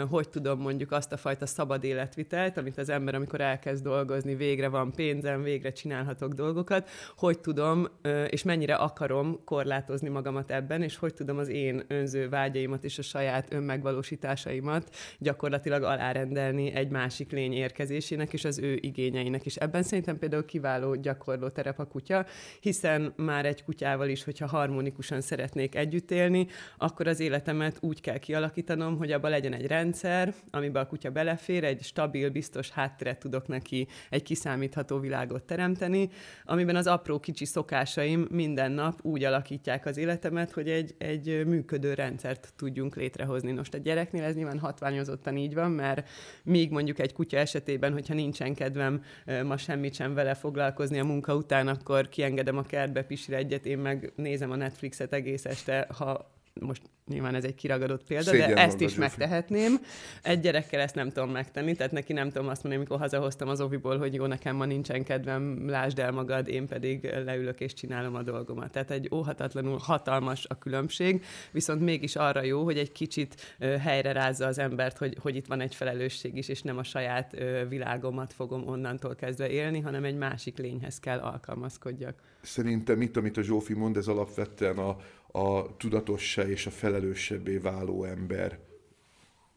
hogy 0.09 0.29
tudom 0.29 0.61
mondjuk 0.61 0.93
azt 0.93 1.12
a 1.12 1.17
fajta 1.17 1.47
szabad 1.47 1.85
életvitelt, 1.85 2.57
amit 2.57 2.79
az 2.79 2.89
ember, 2.89 3.15
amikor 3.15 3.41
elkezd 3.41 3.85
dolgozni, 3.85 4.35
végre 4.35 4.69
van 4.69 4.93
pénzem, 4.93 5.43
végre 5.43 5.73
csinálhatok 5.73 6.33
dolgokat, 6.33 6.89
hogy 7.17 7.39
tudom, 7.39 7.89
és 8.29 8.43
mennyire 8.43 8.75
akarom 8.75 9.45
korlátozni 9.45 10.09
magamat 10.09 10.50
ebben, 10.50 10.83
és 10.83 10.97
hogy 10.97 11.15
tudom 11.15 11.39
az 11.39 11.49
én 11.49 11.85
önző 11.89 12.29
vágyaimat 12.29 12.85
és 12.85 12.99
a 12.99 13.03
saját 13.03 13.53
önmegvalósításaimat 13.53 14.97
gyakorlatilag 15.19 15.83
alárendelni 15.83 16.73
egy 16.73 16.91
másik 16.91 17.31
lény 17.31 17.53
érkezésének 17.53 18.33
és 18.33 18.45
az 18.45 18.59
ő 18.59 18.79
igényeinek. 18.81 19.47
És 19.47 19.57
ebben 19.57 19.83
szerintem 19.83 20.19
például 20.19 20.45
kiváló 20.45 20.95
gyakorló 20.95 21.49
terep 21.49 21.79
a 21.79 21.85
kutya, 21.85 22.27
hiszen 22.61 23.12
már 23.17 23.47
egy 23.47 23.65
kutyával 23.65 24.09
is, 24.09 24.25
hogyha 24.25 24.47
harmonikusan 24.47 25.21
szeretnék 25.21 25.75
együtt 25.75 26.10
élni, 26.11 26.47
akkor 26.79 27.07
az 27.07 27.21
életemet 27.21 27.76
úgy 27.81 28.00
kell 28.00 28.19
kialakítanom, 28.19 28.97
hogy 28.97 29.12
abban 29.12 29.31
legyen 29.31 29.55
egy 29.55 29.67
rendszer, 29.67 30.35
amiben 30.50 30.83
a 30.83 30.87
kutya 30.87 31.11
belefér, 31.11 31.64
egy 31.64 31.83
stabil, 31.83 32.31
biztos 32.31 32.71
hátteret 32.71 33.19
tudok 33.19 33.49
neki, 33.49 33.88
egy 34.11 34.23
kiszámítható 34.23 34.99
világot 34.99 35.43
teremteni, 35.43 36.11
amiben 36.45 36.76
az 36.76 36.87
apró 36.87 37.21
kicsi 37.21 37.45
szokásaim 37.45 38.26
minden 38.31 38.73
nap 38.73 38.99
úgy 39.02 39.25
alakítják 39.25 39.87
az 39.87 39.97
életemet, 39.97 40.52
hogy 40.52 40.69
egy, 40.69 40.95
egy 40.99 41.47
működő 41.47 41.95
rendszert 41.95 42.52
tudjunk 42.57 42.97
létrehozni. 42.97 43.52
Most 43.52 43.75
a 43.75 43.79
gyereknél 43.79 44.23
ez 44.23 44.35
nyilván 44.35 44.59
hatványozottan 44.59 45.37
így 45.37 45.55
van, 45.55 45.71
mert 45.71 46.09
míg 46.43 46.71
mondjuk 46.71 46.99
egy 46.99 47.12
kutya 47.12 47.37
esetében, 47.37 47.93
hogyha 47.93 48.14
nincsen 48.14 48.55
kedvem 48.55 49.02
ma 49.45 49.57
semmit 49.57 49.95
sem 49.95 50.14
vele 50.14 50.35
foglalkozni 50.35 50.99
a 50.99 51.05
munka 51.05 51.35
után, 51.35 51.69
akkor 51.69 52.09
kiengedem 52.09 52.59
a 52.59 52.62
kertbe, 52.62 53.02
pisire 53.02 53.37
egyet, 53.37 53.67
én 53.67 53.79
meg 53.79 54.12
nézem 54.17 54.50
a 54.50 54.57
Netflixet 54.57 55.12
egész 55.12 55.45
este, 55.45 55.87
ha 56.00 56.38
most 56.61 56.83
nyilván 57.07 57.35
ez 57.35 57.45
egy 57.45 57.54
kiragadott 57.54 58.04
példa, 58.04 58.30
Szégyen 58.30 58.54
de 58.54 58.61
ezt 58.61 58.80
is 58.80 58.88
Zsófi. 58.88 59.00
megtehetném. 59.00 59.75
Egy 60.23 60.40
gyerekkel 60.40 60.80
ezt 60.80 60.95
nem 60.95 61.11
tudom 61.11 61.30
megtenni, 61.30 61.75
tehát 61.75 61.92
neki 61.92 62.12
nem 62.12 62.30
tudom 62.30 62.49
azt 62.49 62.62
mondani, 62.62 62.75
amikor 62.75 62.99
hazahoztam 62.99 63.49
az 63.49 63.61
oviból, 63.61 63.99
hogy 63.99 64.14
jó, 64.14 64.26
nekem 64.26 64.57
ma 64.57 64.64
nincsen 64.64 65.04
kedvem, 65.04 65.69
lásd 65.69 65.99
el 65.99 66.12
magad, 66.12 66.49
én 66.49 66.66
pedig 66.66 67.14
leülök 67.25 67.61
és 67.61 67.75
csinálom 67.75 68.14
a 68.14 68.23
dolgomat. 68.23 68.71
Tehát 68.71 68.90
egy 68.90 69.09
óhatatlanul 69.14 69.78
hatalmas 69.78 70.47
a 70.49 70.59
különbség, 70.59 71.25
viszont 71.50 71.80
mégis 71.80 72.16
arra 72.16 72.42
jó, 72.42 72.64
hogy 72.64 72.78
egy 72.78 72.92
kicsit 72.92 73.57
helyre 73.80 74.12
rázza 74.12 74.47
az 74.47 74.59
embert, 74.59 74.99
hogy, 74.99 75.16
hogy 75.21 75.37
itt 75.37 75.47
van 75.47 75.61
egy 75.61 75.75
felelősség 75.75 76.37
is, 76.37 76.49
és 76.49 76.62
nem 76.62 76.78
a 76.78 76.83
saját 76.83 77.37
világomat 77.69 78.33
fogom 78.33 78.69
onnantól 78.69 79.14
kezdve 79.14 79.50
élni, 79.50 79.80
hanem 79.80 80.04
egy 80.04 80.16
másik 80.16 80.59
lényhez 80.59 81.00
kell 81.00 81.19
alkalmazkodjak. 81.19 82.14
Szerintem 82.42 83.00
itt, 83.00 83.16
amit 83.16 83.37
a 83.37 83.42
Zsófi 83.42 83.75
mond, 83.75 83.97
ez 83.97 84.07
alapvetően 84.07 84.78
a, 84.78 84.97
a 85.33 85.77
tudatossá 85.77 86.43
és 86.43 86.67
a 86.67 86.71
felelősebbé 86.71 87.57
váló 87.57 88.05
ember 88.05 88.59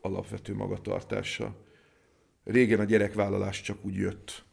alapvető 0.01 0.55
magatartása. 0.55 1.55
Régen 2.43 2.79
a 2.79 2.83
gyerekvállalás 2.83 3.61
csak 3.61 3.77
úgy 3.85 3.95
jött, 3.95 4.43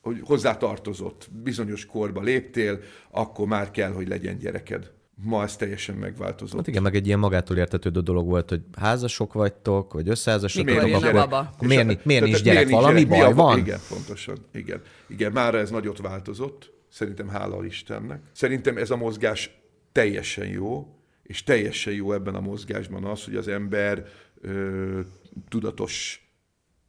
hogy 0.00 0.20
hozzá 0.24 0.56
tartozott, 0.56 1.28
bizonyos 1.42 1.86
korba 1.86 2.20
léptél, 2.20 2.80
akkor 3.10 3.46
már 3.46 3.70
kell, 3.70 3.92
hogy 3.92 4.08
legyen 4.08 4.38
gyereked. 4.38 4.92
Ma 5.22 5.42
ez 5.42 5.56
teljesen 5.56 5.94
megváltozott. 5.94 6.56
Hát 6.56 6.66
igen, 6.66 6.82
meg 6.82 6.94
egy 6.94 7.06
ilyen 7.06 7.18
magától 7.18 7.56
értetődő 7.56 8.00
dolog 8.00 8.26
volt, 8.26 8.48
hogy 8.48 8.62
házasok 8.78 9.32
vagytok, 9.32 9.92
vagy 9.92 10.08
összeházasodtok. 10.08 10.74
Miért, 10.74 10.84
miért, 10.84 11.02
a 11.02 11.12
baba? 11.12 11.54
miért, 11.60 11.84
miért, 11.84 12.04
miért 12.04 12.24
nincs 12.24 12.42
gyerek? 12.42 12.66
Miért 12.66 12.80
Valami 12.80 13.04
gyerek? 13.04 13.24
baj 13.24 13.32
van? 13.34 13.58
Igen, 13.58 13.78
pontosan. 13.88 14.36
Igen. 14.52 14.82
igen, 15.08 15.32
már 15.32 15.54
ez 15.54 15.70
nagyot 15.70 15.98
változott. 15.98 16.72
Szerintem 16.88 17.28
hála 17.28 17.64
Istennek. 17.64 18.22
Szerintem 18.32 18.76
ez 18.76 18.90
a 18.90 18.96
mozgás 18.96 19.59
teljesen 19.92 20.46
jó, 20.46 20.94
és 21.22 21.42
teljesen 21.42 21.92
jó 21.92 22.12
ebben 22.12 22.34
a 22.34 22.40
mozgásban 22.40 23.04
az, 23.04 23.24
hogy 23.24 23.36
az 23.36 23.48
ember 23.48 24.06
ö, 24.40 25.00
tudatos 25.48 26.24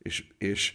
és, 0.02 0.26
és 0.38 0.74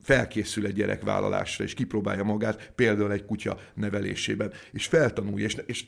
felkészül 0.00 0.66
egy 0.66 0.74
gyerekvállalásra, 0.74 1.64
és 1.64 1.74
kipróbálja 1.74 2.24
magát, 2.24 2.72
például 2.74 3.12
egy 3.12 3.24
kutya 3.24 3.58
nevelésében, 3.74 4.52
és 4.72 4.86
feltanulja, 4.86 5.44
és, 5.44 5.56
és 5.66 5.86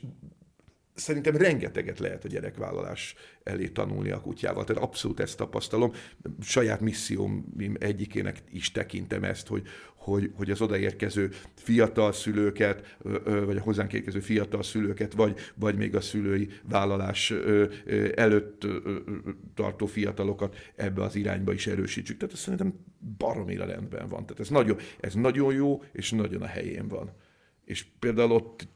szerintem 0.99 1.35
rengeteget 1.35 1.99
lehet 1.99 2.25
a 2.25 2.27
gyerekvállalás 2.27 3.15
elé 3.43 3.67
tanulni 3.67 4.09
a 4.09 4.21
kutyával. 4.21 4.63
Tehát 4.63 4.83
abszolút 4.83 5.19
ezt 5.19 5.37
tapasztalom. 5.37 5.91
Saját 6.41 6.79
misszióm 6.79 7.53
egyikének 7.79 8.41
is 8.51 8.71
tekintem 8.71 9.23
ezt, 9.23 9.47
hogy, 9.47 9.67
hogy, 9.95 10.31
hogy 10.35 10.51
az 10.51 10.61
odaérkező 10.61 11.29
fiatal 11.55 12.11
szülőket, 12.11 12.97
vagy 13.23 13.57
a 13.57 13.61
hozzánk 13.61 13.93
érkező 13.93 14.19
fiatal 14.19 14.63
szülőket, 14.63 15.13
vagy, 15.13 15.39
vagy 15.55 15.75
még 15.75 15.95
a 15.95 16.01
szülői 16.01 16.49
vállalás 16.69 17.33
előtt 18.15 18.67
tartó 19.53 19.85
fiatalokat 19.85 20.55
ebbe 20.75 21.03
az 21.03 21.15
irányba 21.15 21.53
is 21.53 21.67
erősítsük. 21.67 22.17
Tehát 22.17 22.33
ez 22.33 22.39
szerintem 22.39 22.73
baromira 23.17 23.65
rendben 23.65 24.07
van. 24.07 24.25
Tehát 24.25 24.39
ez 24.39 24.49
nagyon, 24.49 24.77
ez 24.99 25.13
nagyon 25.13 25.53
jó, 25.53 25.83
és 25.91 26.11
nagyon 26.11 26.41
a 26.41 26.45
helyén 26.45 26.87
van. 26.87 27.11
És 27.65 27.85
például 27.99 28.31
ott 28.31 28.67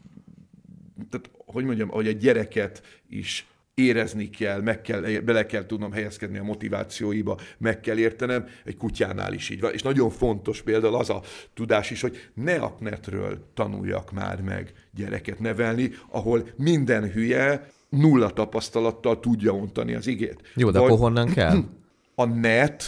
tehát, 1.10 1.32
hogy 1.54 1.64
mondjam, 1.64 1.90
hogy 1.90 2.08
egy 2.08 2.18
gyereket 2.18 2.84
is 3.10 3.48
érezni 3.74 4.30
kell, 4.30 4.62
meg 4.62 4.82
kell, 4.82 5.02
bele 5.02 5.46
kell 5.46 5.66
tudnom 5.66 5.92
helyezkedni 5.92 6.38
a 6.38 6.44
motivációiba, 6.44 7.38
meg 7.58 7.80
kell 7.80 7.98
értenem, 7.98 8.48
egy 8.66 8.78
kutyánál 8.78 9.34
is 9.34 9.50
így 9.50 9.60
van. 9.60 9.74
És 9.74 9.82
nagyon 9.82 10.10
fontos 10.10 10.62
például 10.62 10.96
az 10.96 11.10
a 11.10 11.22
tudás 11.54 11.92
is, 11.92 12.02
hogy 12.02 12.30
ne 12.34 12.56
a 12.56 12.76
netről 12.80 13.50
tanuljak 13.54 14.12
már 14.12 14.42
meg 14.42 14.74
gyereket 14.96 15.40
nevelni, 15.40 15.92
ahol 16.10 16.48
minden 16.56 17.12
hülye 17.12 17.70
nulla 17.90 18.30
tapasztalattal 18.30 19.20
tudja 19.20 19.54
ontani 19.54 19.94
az 19.94 20.08
igét. 20.08 20.52
Jó, 20.56 20.72
de 20.72 20.80
Vagy 20.80 20.88
akkor 20.88 21.02
honnan 21.02 21.30
kell? 21.30 21.58
A 22.16 22.26
net 22.26 22.86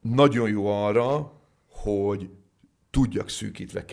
nagyon 0.00 0.48
jó 0.48 0.66
arra, 0.66 1.32
hogy 1.68 2.28
tudjak 2.90 3.28
szűkítve 3.28 3.84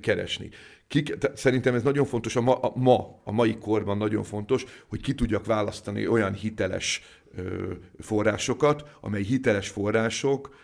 keresni. 0.00 0.50
Ki, 0.88 1.04
szerintem 1.34 1.74
ez 1.74 1.82
nagyon 1.82 2.04
fontos, 2.04 2.36
a 2.36 2.40
ma, 2.40 2.54
a 2.54 2.72
ma, 2.74 3.20
a 3.24 3.32
mai 3.32 3.58
korban 3.58 3.96
nagyon 3.96 4.22
fontos, 4.22 4.64
hogy 4.88 5.00
ki 5.00 5.14
tudjak 5.14 5.46
választani 5.46 6.06
olyan 6.06 6.32
hiteles 6.32 7.02
ö, 7.36 7.72
forrásokat, 7.98 8.84
amely 9.00 9.22
hiteles 9.22 9.68
források 9.68 10.54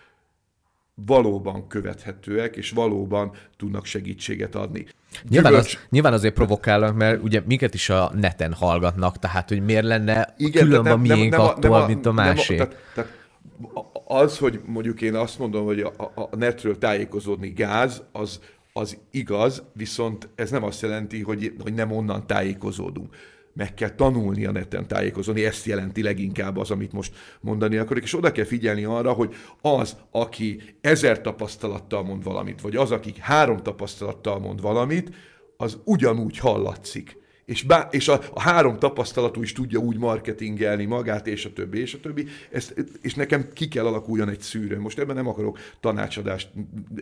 valóban 0.95 1.67
követhetőek, 1.67 2.57
és 2.57 2.71
valóban 2.71 3.33
tudnak 3.57 3.85
segítséget 3.85 4.55
adni. 4.55 4.87
Nyilván, 5.29 5.55
az, 5.55 5.79
nyilván 5.91 6.13
azért 6.13 6.35
provokálnak, 6.35 6.97
mert 6.97 7.23
ugye 7.23 7.43
minket 7.47 7.75
is 7.75 7.89
a 7.91 8.13
neten 8.15 8.53
hallgatnak, 8.53 9.19
tehát 9.19 9.49
hogy 9.49 9.65
miért 9.65 9.85
lenne 9.85 10.35
Igen, 10.37 10.65
különb 10.65 10.85
nem, 10.85 11.01
miénk 11.01 11.31
nem, 11.31 11.41
nem, 11.41 11.49
attól, 11.49 11.71
nem 11.71 11.83
a, 11.83 11.87
mint 11.87 12.07
a 12.07 12.13
másik. 12.13 12.59
Nem, 12.59 12.69
tehát, 12.69 12.83
tehát 12.95 13.21
az, 14.07 14.39
hogy 14.39 14.61
mondjuk 14.67 15.01
én 15.01 15.15
azt 15.15 15.39
mondom, 15.39 15.65
hogy 15.65 15.81
a, 15.81 16.13
a 16.15 16.37
netről 16.37 16.79
tájékozódni 16.79 17.49
gáz, 17.49 18.03
az, 18.13 18.41
az 18.73 18.99
igaz, 19.11 19.63
viszont 19.73 20.29
ez 20.35 20.51
nem 20.51 20.63
azt 20.63 20.83
jelenti, 20.83 21.23
hogy, 21.23 21.53
hogy 21.63 21.75
nem 21.75 21.91
onnan 21.91 22.27
tájékozódunk. 22.27 23.15
Meg 23.55 23.75
kell 23.75 23.91
tanulni 23.91 24.45
a 24.45 24.53
neten 24.53 24.89
tájékozódni, 24.89 25.45
ezt 25.45 25.65
jelenti 25.65 26.03
leginkább 26.03 26.57
az, 26.57 26.71
amit 26.71 26.93
most 26.93 27.15
mondani 27.41 27.77
akarok, 27.77 28.03
és 28.03 28.15
oda 28.15 28.33
kell 28.33 28.45
figyelni 28.45 28.85
arra, 28.85 29.13
hogy 29.13 29.35
az, 29.61 29.97
aki 30.11 30.61
ezer 30.81 31.21
tapasztalattal 31.21 32.03
mond 32.03 32.25
valamit, 32.25 32.61
vagy 32.61 32.77
az, 32.77 32.91
aki 32.91 33.15
három 33.19 33.57
tapasztalattal 33.57 34.39
mond 34.39 34.61
valamit, 34.61 35.11
az 35.57 35.79
ugyanúgy 35.85 36.39
hallatszik 36.39 37.22
és, 37.53 37.63
bá, 37.63 37.89
és 37.91 38.09
a, 38.09 38.21
a 38.33 38.41
három 38.41 38.79
tapasztalatú 38.79 39.43
is 39.43 39.53
tudja 39.53 39.79
úgy 39.79 39.99
marketingelni 39.99 40.85
magát, 40.85 41.27
és 41.27 41.45
a 41.45 41.53
többi, 41.53 41.81
és 41.81 41.95
a 41.95 42.01
többi, 42.01 42.27
ezt, 42.51 42.75
és 43.03 43.15
nekem 43.15 43.49
ki 43.53 43.69
kell 43.69 43.87
alakuljon 43.87 44.29
egy 44.29 44.41
szűrő. 44.41 44.81
Most 44.81 44.99
ebben 44.99 45.17
nem 45.17 45.27
akarok 45.27 45.59
tanácsadást 45.81 46.49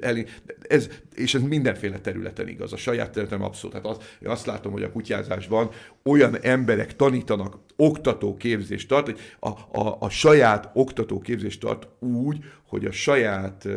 elé, 0.01 0.27
ez, 0.69 0.89
és 1.15 1.35
ez 1.35 1.43
mindenféle 1.43 1.99
területen 1.99 2.49
igaz. 2.49 2.73
A 2.73 2.77
saját 2.77 3.11
területem 3.11 3.43
abszolút. 3.43 3.77
Hát 3.77 3.87
az, 3.87 3.97
azt 4.25 4.47
látom, 4.47 4.73
hogy 4.73 4.83
a 4.83 4.93
kutyázásban 4.93 5.71
olyan 6.03 6.39
emberek 6.43 6.97
tanítanak, 6.97 7.59
oktatóképzést 7.77 8.89
tart, 8.89 9.07
hogy 9.07 9.21
a, 9.39 9.49
a, 9.81 9.97
a 10.01 10.09
saját 10.09 10.71
oktatóképzést 10.73 11.61
tart 11.61 11.89
úgy, 11.99 12.45
hogy 12.67 12.85
a 12.85 12.93
saját 12.93 13.69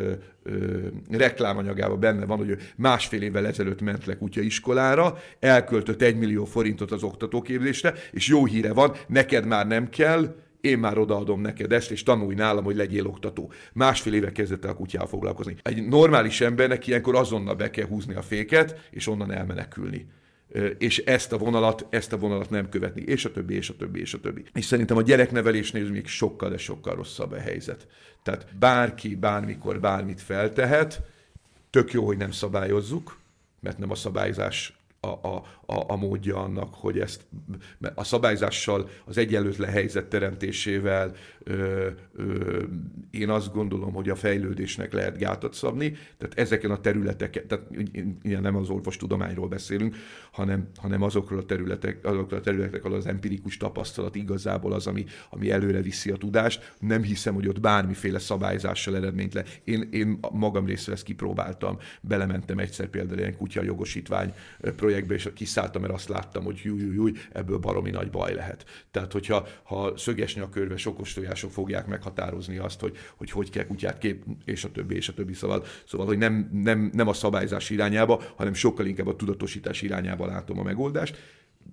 ö, 0.43 0.87
reklámanyagában 1.09 1.99
benne 1.99 2.25
van, 2.25 2.37
hogy 2.37 2.49
ő 2.49 2.57
másfél 2.75 3.21
évvel 3.21 3.47
ezelőtt 3.47 3.81
ment 3.81 4.05
le 4.05 4.17
kutyaiskolára, 4.17 5.17
elköltött 5.39 6.01
egy 6.01 6.17
millió 6.17 6.45
forintot 6.45 6.91
az 6.91 7.03
oktatóképzésre, 7.03 7.93
és 8.11 8.27
jó 8.27 8.45
híre 8.45 8.73
van, 8.73 8.93
neked 9.07 9.45
már 9.45 9.67
nem 9.67 9.89
kell, 9.89 10.35
én 10.61 10.79
már 10.79 10.97
odaadom 10.97 11.41
neked 11.41 11.71
ezt, 11.71 11.91
és 11.91 12.03
tanulj 12.03 12.35
nálam, 12.35 12.63
hogy 12.63 12.75
legyél 12.75 13.05
oktató. 13.05 13.51
Másfél 13.73 14.13
éve 14.13 14.31
kezdett 14.31 14.63
el 14.63 14.71
a 14.71 14.75
kutyával 14.75 15.07
foglalkozni. 15.07 15.55
Egy 15.61 15.87
normális 15.87 16.41
embernek 16.41 16.87
ilyenkor 16.87 17.15
azonnal 17.15 17.55
be 17.55 17.69
kell 17.69 17.87
húzni 17.87 18.13
a 18.13 18.21
féket, 18.21 18.87
és 18.91 19.07
onnan 19.07 19.31
elmenekülni 19.31 20.07
és 20.77 20.97
ezt 20.97 21.31
a 21.31 21.37
vonalat, 21.37 21.85
ezt 21.89 22.13
a 22.13 22.17
vonalat 22.17 22.49
nem 22.49 22.69
követni, 22.69 23.01
és 23.01 23.25
a 23.25 23.31
többi, 23.31 23.55
és 23.55 23.69
a 23.69 23.75
többi, 23.75 23.99
és 23.99 24.13
a 24.13 24.19
többi. 24.19 24.43
És 24.53 24.65
szerintem 24.65 24.97
a 24.97 25.01
gyereknevelésnél 25.01 25.89
még 25.89 26.07
sokkal, 26.07 26.49
de 26.49 26.57
sokkal 26.57 26.95
rosszabb 26.95 27.31
a 27.31 27.39
helyzet. 27.39 27.87
Tehát 28.23 28.57
bárki 28.59 29.15
bármikor 29.15 29.79
bármit 29.79 30.21
feltehet, 30.21 31.01
tök 31.69 31.91
jó, 31.91 32.05
hogy 32.05 32.17
nem 32.17 32.31
szabályozzuk, 32.31 33.17
mert 33.59 33.77
nem 33.77 33.91
a 33.91 33.95
szabályzás 33.95 34.77
a, 35.03 35.19
a, 35.27 35.43
a, 35.65 35.91
a 35.91 35.95
módja 35.95 36.35
annak, 36.37 36.73
hogy 36.73 36.99
ezt 36.99 37.25
a 37.95 38.03
szabályzással, 38.03 38.89
az 39.05 39.17
egyenlőtlen 39.17 39.69
helyzet 39.69 40.05
teremtésével 40.05 41.15
ö, 41.43 41.87
ö, 42.15 42.61
én 43.11 43.29
azt 43.29 43.53
gondolom, 43.53 43.93
hogy 43.93 44.09
a 44.09 44.15
fejlődésnek 44.15 44.93
lehet 44.93 45.17
gátat 45.17 45.53
szabni, 45.53 45.91
tehát 46.17 46.39
ezeken 46.39 46.71
a 46.71 46.79
területeken, 46.79 47.47
tehát 47.47 47.65
ilyen 48.21 48.41
nem 48.41 48.55
az 48.55 48.69
orvostudományról 48.69 49.47
beszélünk, 49.47 49.95
hanem, 50.31 50.67
hanem 50.75 51.01
azokról 51.01 51.39
a 51.39 51.45
területek, 51.45 52.05
azokról 52.05 52.39
a 52.39 52.43
területek, 52.43 52.85
ahol 52.85 52.97
az 52.97 53.05
empirikus 53.05 53.57
tapasztalat 53.57 54.15
igazából 54.15 54.73
az, 54.73 54.87
ami, 54.87 55.05
ami 55.29 55.51
előre 55.51 55.81
viszi 55.81 56.11
a 56.11 56.17
tudást. 56.17 56.75
Nem 56.79 57.03
hiszem, 57.03 57.33
hogy 57.33 57.47
ott 57.47 57.59
bármiféle 57.59 58.19
szabályzással 58.19 58.95
eredményt 58.95 59.33
le. 59.33 59.43
Én, 59.63 59.89
én 59.91 60.19
magam 60.31 60.65
részre 60.65 60.93
ezt 60.93 61.03
kipróbáltam, 61.03 61.77
belementem 62.01 62.57
egyszer 62.57 62.87
például 62.87 63.19
ilyen 63.19 63.37
kutya 63.37 63.63
jogosítvány 63.63 64.33
projektbe, 64.93 65.13
és 65.13 65.29
kiszálltam, 65.35 65.81
mert 65.81 65.93
azt 65.93 66.09
láttam, 66.09 66.43
hogy 66.43 66.59
júj, 66.63 66.81
júj, 66.81 66.93
júj, 66.93 67.11
ebből 67.31 67.57
baromi 67.57 67.89
nagy 67.89 68.09
baj 68.09 68.33
lehet. 68.33 68.65
Tehát, 68.91 69.11
hogyha 69.11 69.47
ha 69.63 69.97
szöges 69.97 70.35
nyakörve 70.35 70.77
sokos 70.77 71.13
tojások 71.13 71.51
fogják 71.51 71.87
meghatározni 71.87 72.57
azt, 72.57 72.79
hogy 72.79 72.97
hogy, 73.15 73.31
hogy 73.31 73.49
kell 73.49 73.65
kutyát 73.65 73.97
kép, 73.97 74.23
és 74.45 74.63
a 74.63 74.71
többi, 74.71 74.95
és 74.95 75.09
a 75.09 75.13
többi. 75.13 75.33
Szóval, 75.33 75.65
szóval 75.85 76.05
hogy 76.05 76.17
nem, 76.17 76.49
nem, 76.51 76.89
nem 76.93 77.07
a 77.07 77.13
szabályzás 77.13 77.69
irányába, 77.69 78.21
hanem 78.35 78.53
sokkal 78.53 78.85
inkább 78.85 79.07
a 79.07 79.15
tudatosítás 79.15 79.81
irányába 79.81 80.25
látom 80.25 80.59
a 80.59 80.63
megoldást. 80.63 81.17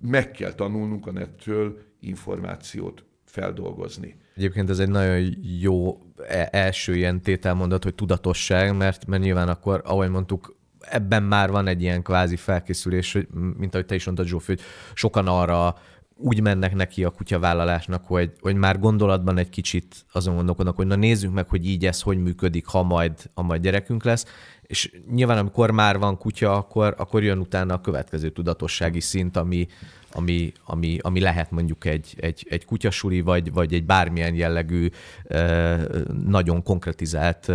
Meg 0.01 0.31
kell 0.31 0.53
tanulnunk 0.53 1.07
a 1.07 1.11
nettől 1.11 1.79
információt 1.99 3.03
feldolgozni. 3.25 4.15
Egyébként 4.35 4.69
ez 4.69 4.79
egy 4.79 4.89
nagyon 4.89 5.35
jó 5.59 6.01
e- 6.27 6.49
első 6.51 6.95
ilyen 6.95 7.21
tételmondat, 7.21 7.83
hogy 7.83 7.95
tudatosság, 7.95 8.77
mert, 8.77 9.05
mert 9.05 9.23
nyilván 9.23 9.47
akkor, 9.47 9.81
ahogy 9.85 10.09
mondtuk, 10.09 10.59
ebben 10.81 11.23
már 11.23 11.51
van 11.51 11.67
egy 11.67 11.81
ilyen 11.81 12.01
kvázi 12.01 12.35
felkészülés, 12.35 13.17
mint 13.57 13.73
ahogy 13.73 13.85
te 13.85 13.95
is 13.95 14.05
mondtad, 14.05 14.27
Zsófi, 14.27 14.45
hogy 14.45 14.61
sokan 14.93 15.27
arra 15.27 15.75
úgy 16.15 16.41
mennek 16.41 16.75
neki 16.75 17.03
a 17.03 17.09
kutyavállalásnak, 17.09 18.05
hogy, 18.05 18.31
hogy 18.39 18.55
már 18.55 18.79
gondolatban 18.79 19.37
egy 19.37 19.49
kicsit 19.49 20.05
azon 20.11 20.35
gondolkodnak, 20.35 20.75
hogy 20.75 20.87
na 20.87 20.95
nézzük 20.95 21.33
meg, 21.33 21.49
hogy 21.49 21.65
így 21.65 21.85
ez 21.85 22.01
hogy 22.01 22.17
működik, 22.17 22.65
ha 22.65 22.83
majd, 22.83 23.13
ha 23.33 23.41
majd 23.41 23.61
gyerekünk 23.61 24.03
lesz, 24.03 24.25
és 24.71 24.91
nyilván 25.11 25.37
amikor 25.37 25.71
már 25.71 25.97
van 25.97 26.17
kutya, 26.17 26.55
akkor, 26.55 26.95
akkor 26.97 27.23
jön 27.23 27.37
utána 27.37 27.73
a 27.73 27.81
következő 27.81 28.29
tudatossági 28.29 28.99
szint, 28.99 29.37
ami, 29.37 29.67
ami, 30.11 30.51
ami, 30.65 30.97
ami 31.01 31.19
lehet 31.19 31.51
mondjuk 31.51 31.85
egy, 31.85 32.15
egy, 32.19 32.47
egy 32.49 32.65
kutyasuli, 32.65 33.21
vagy, 33.21 33.51
vagy 33.51 33.73
egy 33.73 33.85
bármilyen 33.85 34.35
jellegű, 34.35 34.89
nagyon 36.25 36.63
konkretizált 36.63 37.51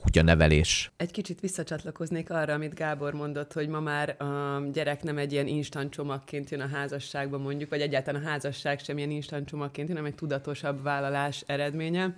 kutyanevelés. 0.00 0.90
Egy 0.96 1.10
kicsit 1.10 1.40
visszacsatlakoznék 1.40 2.30
arra, 2.30 2.54
amit 2.54 2.74
Gábor 2.74 3.12
mondott, 3.12 3.52
hogy 3.52 3.68
ma 3.68 3.80
már 3.80 4.22
a 4.22 4.62
gyerek 4.72 5.02
nem 5.02 5.18
egy 5.18 5.32
ilyen 5.32 5.46
instant 5.46 5.90
csomagként 5.90 6.50
jön 6.50 6.60
a 6.60 6.68
házasságba 6.68 7.38
mondjuk, 7.38 7.70
vagy 7.70 7.80
egyáltalán 7.80 8.24
a 8.24 8.28
házasság 8.28 8.78
sem 8.78 8.98
ilyen 8.98 9.10
instant 9.10 9.48
csomagként 9.48 9.88
hanem 9.88 10.04
egy 10.04 10.14
tudatosabb 10.14 10.82
vállalás 10.82 11.42
eredménye. 11.46 12.14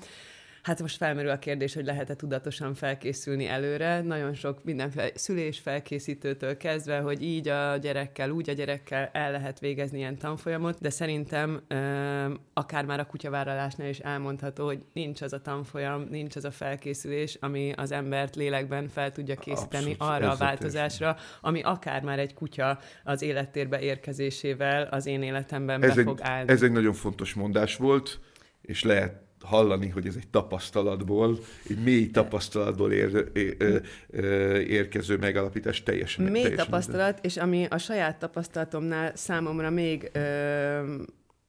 Hát 0.64 0.80
most 0.80 0.96
felmerül 0.96 1.30
a 1.30 1.38
kérdés, 1.38 1.74
hogy 1.74 1.84
lehet-e 1.84 2.14
tudatosan 2.14 2.74
felkészülni 2.74 3.46
előre. 3.46 4.02
Nagyon 4.02 4.34
sok 4.34 4.64
mindenféle 4.64 5.10
szülés 5.14 5.58
felkészítőtől 5.58 6.56
kezdve, 6.56 6.98
hogy 6.98 7.22
így 7.22 7.48
a 7.48 7.76
gyerekkel, 7.76 8.30
úgy 8.30 8.50
a 8.50 8.52
gyerekkel 8.52 9.10
el 9.12 9.30
lehet 9.30 9.60
végezni 9.60 9.98
ilyen 9.98 10.18
tanfolyamot, 10.18 10.80
de 10.80 10.90
szerintem 10.90 11.60
akár 12.52 12.84
már 12.84 13.00
a 13.00 13.06
kutyavállalásnál 13.06 13.88
is 13.88 13.98
elmondható, 13.98 14.64
hogy 14.64 14.84
nincs 14.92 15.20
az 15.20 15.32
a 15.32 15.40
tanfolyam, 15.40 16.06
nincs 16.10 16.36
az 16.36 16.44
a 16.44 16.50
felkészülés, 16.50 17.36
ami 17.40 17.72
az 17.76 17.92
embert 17.92 18.36
lélekben 18.36 18.88
fel 18.88 19.12
tudja 19.12 19.34
készíteni 19.34 19.96
Abszolút, 19.98 20.14
arra 20.14 20.30
a 20.30 20.36
változásra, 20.36 21.16
ami 21.40 21.62
akár 21.62 22.02
már 22.02 22.18
egy 22.18 22.34
kutya 22.34 22.78
az 23.04 23.22
élettérbe 23.22 23.80
érkezésével 23.80 24.88
az 24.90 25.06
én 25.06 25.22
életemben 25.22 25.82
ez 25.82 25.94
be 25.94 26.00
egy, 26.00 26.06
fog 26.06 26.18
állni. 26.22 26.52
Ez 26.52 26.62
egy 26.62 26.72
nagyon 26.72 26.92
fontos 26.92 27.34
mondás 27.34 27.76
volt, 27.76 28.20
és 28.60 28.82
lehet 28.82 29.22
hallani, 29.44 29.88
hogy 29.88 30.06
ez 30.06 30.14
egy 30.16 30.28
tapasztalatból, 30.28 31.38
egy 31.68 31.82
mély 31.82 32.10
tapasztalatból 32.10 32.92
ér, 32.92 33.30
ér, 33.32 33.82
érkező 34.68 35.16
megalapítás 35.16 35.82
teljesen. 35.82 36.24
Mély 36.24 36.42
teljesen 36.42 36.64
tapasztalat, 36.64 37.18
és 37.24 37.36
ami 37.36 37.66
a 37.70 37.78
saját 37.78 38.18
tapasztalatomnál 38.18 39.12
számomra 39.14 39.70
még 39.70 40.10
ö, 40.12 40.94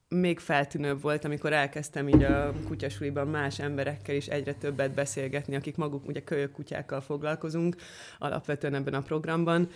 még 0.07 0.39
feltűnőbb 0.39 1.01
volt, 1.01 1.25
amikor 1.25 1.53
elkezdtem 1.53 2.07
így 2.07 2.23
a 2.23 2.53
kutyasuliban 2.67 3.27
más 3.27 3.59
emberekkel 3.59 4.15
is 4.15 4.27
egyre 4.27 4.53
többet 4.53 4.91
beszélgetni, 4.91 5.55
akik 5.55 5.75
maguk 5.75 6.07
ugye 6.07 6.23
kölyök 6.23 6.51
kutyákkal 6.51 7.01
foglalkozunk 7.01 7.75
alapvetően 8.19 8.73
ebben 8.73 8.93
a 8.93 9.01
programban, 9.01 9.69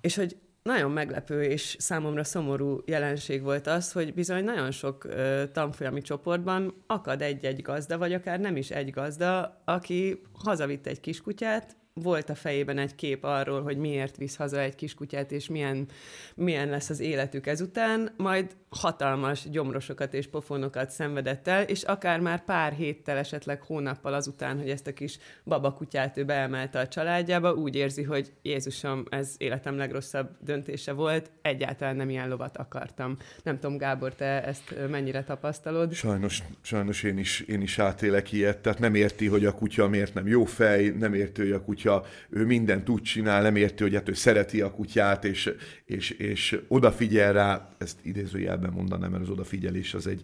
és 0.00 0.16
hogy 0.16 0.36
nagyon 0.68 0.90
meglepő 0.90 1.42
és 1.42 1.76
számomra 1.78 2.24
szomorú 2.24 2.80
jelenség 2.84 3.42
volt 3.42 3.66
az, 3.66 3.92
hogy 3.92 4.14
bizony 4.14 4.44
nagyon 4.44 4.70
sok 4.70 5.04
ö, 5.04 5.42
tanfolyami 5.52 6.00
csoportban 6.00 6.84
akad 6.86 7.22
egy-egy 7.22 7.62
gazda, 7.62 7.98
vagy 7.98 8.12
akár 8.12 8.40
nem 8.40 8.56
is 8.56 8.70
egy 8.70 8.90
gazda, 8.90 9.62
aki 9.64 10.20
hazavitt 10.32 10.86
egy 10.86 11.00
kiskutyát, 11.00 11.76
volt 12.02 12.30
a 12.30 12.34
fejében 12.34 12.78
egy 12.78 12.94
kép 12.94 13.24
arról, 13.24 13.62
hogy 13.62 13.76
miért 13.76 14.16
visz 14.16 14.36
haza 14.36 14.60
egy 14.60 14.74
kiskutyát, 14.74 15.32
és 15.32 15.48
milyen, 15.48 15.88
milyen 16.34 16.68
lesz 16.68 16.90
az 16.90 17.00
életük 17.00 17.46
ezután, 17.46 18.14
majd 18.16 18.56
hatalmas 18.70 19.50
gyomrosokat 19.50 20.14
és 20.14 20.26
pofonokat 20.26 20.90
szenvedett 20.90 21.48
el, 21.48 21.62
és 21.62 21.82
akár 21.82 22.20
már 22.20 22.44
pár 22.44 22.72
héttel, 22.72 23.16
esetleg 23.16 23.62
hónappal 23.62 24.14
azután, 24.14 24.58
hogy 24.58 24.70
ezt 24.70 24.86
a 24.86 24.92
kis 24.92 25.18
babakutyát 25.44 26.16
ő 26.16 26.24
beemelte 26.24 26.78
a 26.78 26.88
családjába, 26.88 27.52
úgy 27.52 27.74
érzi, 27.74 28.02
hogy 28.02 28.32
Jézusom, 28.42 29.04
ez 29.08 29.34
életem 29.38 29.76
legrosszabb 29.76 30.36
döntése 30.40 30.92
volt, 30.92 31.30
egyáltalán 31.42 31.96
nem 31.96 32.10
ilyen 32.10 32.28
lovat 32.28 32.56
akartam. 32.56 33.16
Nem 33.42 33.58
tudom, 33.58 33.76
Gábor, 33.76 34.14
te 34.14 34.44
ezt 34.44 34.74
mennyire 34.90 35.24
tapasztalod? 35.24 35.92
Sajnos, 35.92 36.42
sajnos 36.60 37.02
én 37.02 37.18
is, 37.18 37.40
én 37.40 37.60
is 37.60 37.78
átélek 37.78 38.32
ilyet, 38.32 38.58
tehát 38.58 38.78
nem 38.78 38.94
érti, 38.94 39.26
hogy 39.26 39.44
a 39.44 39.52
kutya 39.52 39.88
miért 39.88 40.14
nem 40.14 40.26
jó 40.26 40.44
fej, 40.44 40.88
nem 40.88 41.14
érti, 41.14 41.40
hogy 41.40 41.52
a 41.52 41.62
kutya 41.62 42.04
ő 42.30 42.44
mindent 42.44 42.88
úgy 42.88 43.02
csinál, 43.02 43.42
nem 43.42 43.56
érti, 43.56 43.82
hogy 43.82 43.94
hát 43.94 44.08
ő 44.08 44.14
szereti 44.14 44.60
a 44.60 44.70
kutyát, 44.70 45.24
és, 45.24 45.54
és, 45.84 46.10
és 46.10 46.60
odafigyel 46.68 47.32
rá, 47.32 47.68
ezt 47.78 47.98
idézőjel 48.02 48.57
jelben 48.58 48.76
mondanám, 48.76 49.10
mert 49.10 49.22
az 49.22 49.30
odafigyelés 49.30 49.94
az 49.94 50.06
egy, 50.06 50.22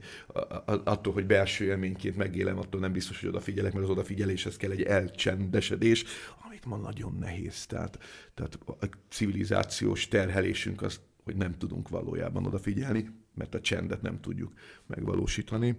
attól, 0.84 1.12
hogy 1.12 1.26
belső 1.26 1.64
élményként 1.64 2.16
megélem, 2.16 2.58
attól 2.58 2.80
nem 2.80 2.92
biztos, 2.92 3.20
hogy 3.20 3.28
odafigyelek, 3.28 3.72
mert 3.72 3.84
az 3.84 3.90
odafigyeléshez 3.90 4.56
kell 4.56 4.70
egy 4.70 4.82
elcsendesedés, 4.82 6.04
amit 6.46 6.64
ma 6.64 6.76
nagyon 6.76 7.16
nehéz. 7.20 7.66
Tehát, 7.66 7.98
tehát 8.34 8.58
a 8.66 8.86
civilizációs 9.08 10.08
terhelésünk 10.08 10.82
az, 10.82 11.00
hogy 11.24 11.36
nem 11.36 11.58
tudunk 11.58 11.88
valójában 11.88 12.46
odafigyelni, 12.46 13.10
mert 13.34 13.54
a 13.54 13.60
csendet 13.60 14.02
nem 14.02 14.20
tudjuk 14.20 14.52
megvalósítani. 14.86 15.76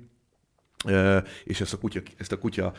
És 1.43 1.61
ezt 1.61 1.73
a 1.73 1.77
kutya, 1.77 2.01
ezt 2.17 2.31
a 2.31 2.37
kutya 2.37 2.73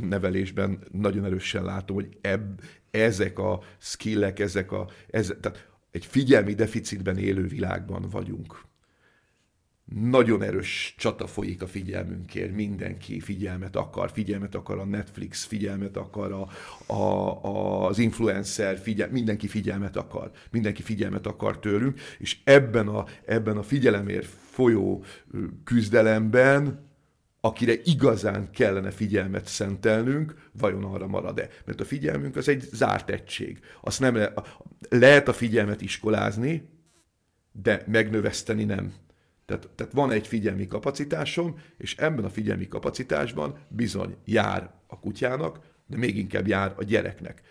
nevelésben 0.00 0.78
nagyon 0.92 1.24
erősen 1.24 1.64
látom, 1.64 1.96
hogy 1.96 2.18
ebb, 2.20 2.60
ezek 2.90 3.38
a 3.38 3.62
skillek, 3.78 4.38
ezek 4.38 4.72
a, 4.72 4.88
ez, 5.10 5.34
tehát 5.40 5.73
egy 5.94 6.06
figyelmi 6.06 6.54
deficitben 6.54 7.18
élő 7.18 7.46
világban 7.46 8.08
vagyunk. 8.10 8.64
Nagyon 9.84 10.42
erős 10.42 10.94
csata 10.98 11.26
folyik 11.26 11.62
a 11.62 11.66
figyelmünkért, 11.66 12.54
mindenki 12.54 13.20
figyelmet 13.20 13.76
akar, 13.76 14.10
figyelmet 14.10 14.54
akar 14.54 14.78
a 14.78 14.84
Netflix, 14.84 15.44
figyelmet 15.44 15.96
akar 15.96 16.32
a, 16.32 16.48
a, 16.92 17.86
az 17.86 17.98
influencer, 17.98 18.78
figyel, 18.78 19.08
mindenki 19.10 19.46
figyelmet 19.46 19.96
akar, 19.96 20.30
mindenki 20.50 20.82
figyelmet 20.82 21.26
akar 21.26 21.58
tőlünk, 21.58 22.00
és 22.18 22.38
ebben 22.44 22.88
a, 22.88 23.04
ebben 23.24 23.56
a 23.56 23.62
figyelemért 23.62 24.26
folyó 24.50 25.04
küzdelemben 25.64 26.92
akire 27.44 27.74
igazán 27.84 28.50
kellene 28.50 28.90
figyelmet 28.90 29.46
szentelnünk, 29.46 30.34
vajon 30.52 30.84
arra 30.84 31.06
marad-e? 31.06 31.48
Mert 31.64 31.80
a 31.80 31.84
figyelmünk 31.84 32.36
az 32.36 32.48
egy 32.48 32.60
zárt 32.72 33.10
egység. 33.10 33.60
Azt 33.80 34.00
nem 34.00 34.14
le, 34.14 34.32
lehet 34.88 35.28
a 35.28 35.32
figyelmet 35.32 35.80
iskolázni, 35.80 36.68
de 37.52 37.84
megnöveszteni 37.86 38.64
nem. 38.64 38.92
Tehát, 39.46 39.68
tehát 39.74 39.92
van 39.92 40.10
egy 40.10 40.26
figyelmi 40.26 40.66
kapacitásom, 40.66 41.58
és 41.76 41.96
ebben 41.96 42.24
a 42.24 42.30
figyelmi 42.30 42.68
kapacitásban 42.68 43.58
bizony 43.68 44.16
jár 44.24 44.70
a 44.86 45.00
kutyának, 45.00 45.58
de 45.86 45.96
még 45.96 46.16
inkább 46.16 46.46
jár 46.46 46.74
a 46.76 46.84
gyereknek. 46.84 47.42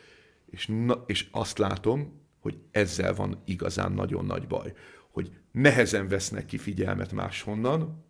És, 0.45 0.67
na, 0.67 1.03
és 1.05 1.27
azt 1.31 1.57
látom, 1.57 2.21
hogy 2.39 2.57
ezzel 2.71 3.13
van 3.13 3.41
igazán 3.45 3.91
nagyon 3.91 4.25
nagy 4.25 4.47
baj, 4.47 4.73
hogy 5.11 5.31
nehezen 5.51 6.07
vesznek 6.07 6.45
ki 6.45 6.57
figyelmet 6.57 7.11
máshonnan, 7.11 8.03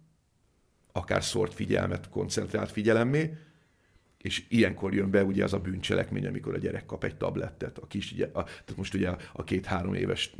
akár 0.93 1.23
szórt 1.23 1.53
figyelmet 1.53 2.09
koncentrált 2.09 2.71
figyelemmé, 2.71 3.33
és 4.17 4.45
ilyenkor 4.49 4.93
jön 4.93 5.09
be 5.09 5.23
ugye 5.23 5.43
az 5.43 5.53
a 5.53 5.59
bűncselekmény, 5.59 6.25
amikor 6.25 6.53
a 6.53 6.57
gyerek 6.57 6.85
kap 6.85 7.03
egy 7.03 7.15
tablettet, 7.15 7.77
a 7.77 7.87
kis, 7.87 8.15
a, 8.33 8.43
tehát 8.43 8.75
most 8.75 8.93
ugye 8.93 9.09
a 9.33 9.43
két-három 9.43 9.93
éves, 9.93 10.35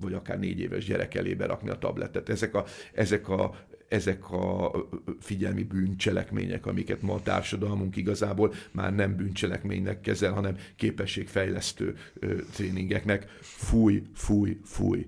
vagy 0.00 0.12
akár 0.12 0.38
négy 0.38 0.60
éves 0.60 0.84
gyerek 0.84 1.14
elébe 1.14 1.46
rakni 1.46 1.70
a 1.70 1.78
tablettet. 1.78 2.28
Ezek 2.28 2.54
a, 2.54 2.64
ezek 2.92 3.28
a, 3.28 3.66
ezek 3.88 4.30
a 4.30 4.72
figyelmi 5.20 5.62
bűncselekmények, 5.62 6.66
amiket 6.66 7.02
ma 7.02 7.14
a 7.14 7.22
társadalmunk 7.22 7.96
igazából 7.96 8.54
már 8.70 8.94
nem 8.94 9.16
bűncselekménynek 9.16 10.00
kezel, 10.00 10.32
hanem 10.32 10.56
képességfejlesztő 10.76 11.96
ö, 12.14 12.42
tréningeknek. 12.52 13.28
Fúj, 13.40 14.02
fúj, 14.14 14.60
fúj. 14.64 15.06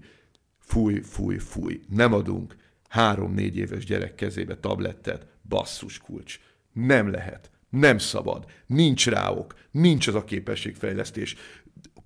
Fúj, 0.58 1.00
fúj, 1.00 1.38
fúj. 1.38 1.80
Nem 1.88 2.12
adunk 2.12 2.56
három-négy 2.88 3.56
éves 3.56 3.84
gyerek 3.84 4.14
kezébe 4.14 4.56
tablettet, 4.56 5.26
basszus 5.48 5.98
kulcs. 5.98 6.40
Nem 6.72 7.10
lehet 7.10 7.50
nem 7.70 7.98
szabad. 7.98 8.44
Nincs 8.66 9.08
ráok. 9.08 9.54
Nincs 9.70 10.08
az 10.08 10.14
a 10.14 10.24
képességfejlesztés. 10.24 11.36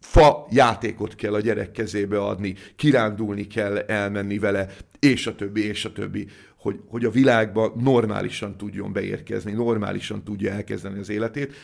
Fa 0.01 0.47
játékot 0.51 1.15
kell 1.15 1.35
a 1.35 1.41
gyerek 1.41 1.71
kezébe 1.71 2.21
adni, 2.23 2.55
kirándulni 2.77 3.47
kell 3.47 3.79
elmenni 3.79 4.39
vele, 4.39 4.67
és 4.99 5.27
a 5.27 5.35
többi, 5.35 5.67
és 5.67 5.85
a 5.85 5.93
többi, 5.93 6.27
hogy, 6.57 6.81
hogy 6.87 7.05
a 7.05 7.11
világba 7.11 7.75
normálisan 7.77 8.57
tudjon 8.57 8.93
beérkezni, 8.93 9.53
normálisan 9.53 10.25
tudja 10.25 10.53
elkezdeni 10.53 10.99
az 10.99 11.09
életét. 11.09 11.55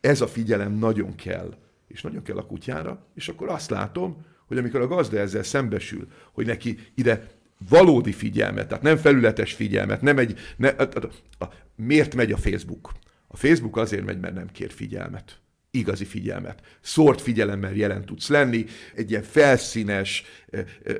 Ez 0.00 0.20
a 0.20 0.26
figyelem 0.26 0.72
nagyon 0.72 1.14
kell, 1.14 1.54
és 1.88 2.02
nagyon 2.02 2.22
kell 2.22 2.36
a 2.36 2.46
kutyára, 2.46 3.06
és 3.14 3.28
akkor 3.28 3.48
azt 3.48 3.70
látom, 3.70 4.24
hogy 4.46 4.58
amikor 4.58 4.80
a 4.80 4.86
gazda 4.86 5.18
ezzel 5.18 5.42
szembesül, 5.42 6.08
hogy 6.32 6.46
neki 6.46 6.78
ide 6.94 7.26
valódi 7.68 8.12
figyelmet, 8.12 8.68
tehát 8.68 8.82
nem 8.82 8.96
felületes 8.96 9.52
figyelmet, 9.52 10.00
nem 10.00 10.18
egy... 10.18 10.38
Ne, 10.56 10.68
a, 10.68 10.82
a, 10.82 11.44
a, 11.44 11.48
miért 11.76 12.14
megy 12.14 12.32
a 12.32 12.36
Facebook? 12.36 12.92
A 13.28 13.36
Facebook 13.36 13.76
azért 13.76 14.04
megy, 14.04 14.20
mert 14.20 14.34
nem 14.34 14.48
kér 14.52 14.70
figyelmet. 14.70 15.38
Igazi 15.70 16.04
figyelmet. 16.04 16.60
Szórt 16.80 17.20
figyelemmel 17.20 17.74
jelen 17.74 18.04
tudsz 18.04 18.28
lenni, 18.28 18.64
egy 18.94 19.10
ilyen 19.10 19.22
felszínes, 19.22 20.24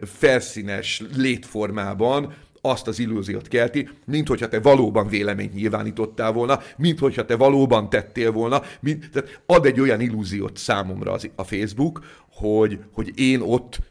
felszínes 0.02 1.02
létformában, 1.16 2.34
azt 2.60 2.86
az 2.86 2.98
illúziót 2.98 3.48
kelti, 3.48 3.88
mint 4.06 4.28
hogyha 4.28 4.48
te 4.48 4.60
valóban 4.60 5.08
véleményt 5.08 5.54
nyilvánítottál 5.54 6.32
volna, 6.32 6.60
mint 6.76 6.98
hogyha 6.98 7.24
te 7.24 7.36
valóban 7.36 7.90
tettél 7.90 8.32
volna, 8.32 8.62
mint, 8.80 9.10
tehát 9.10 9.42
ad 9.46 9.66
egy 9.66 9.80
olyan 9.80 10.00
illúziót 10.00 10.56
számomra 10.56 11.12
az, 11.12 11.30
a 11.34 11.44
Facebook, 11.44 12.04
hogy, 12.32 12.78
hogy 12.92 13.18
én 13.18 13.40
ott 13.40 13.89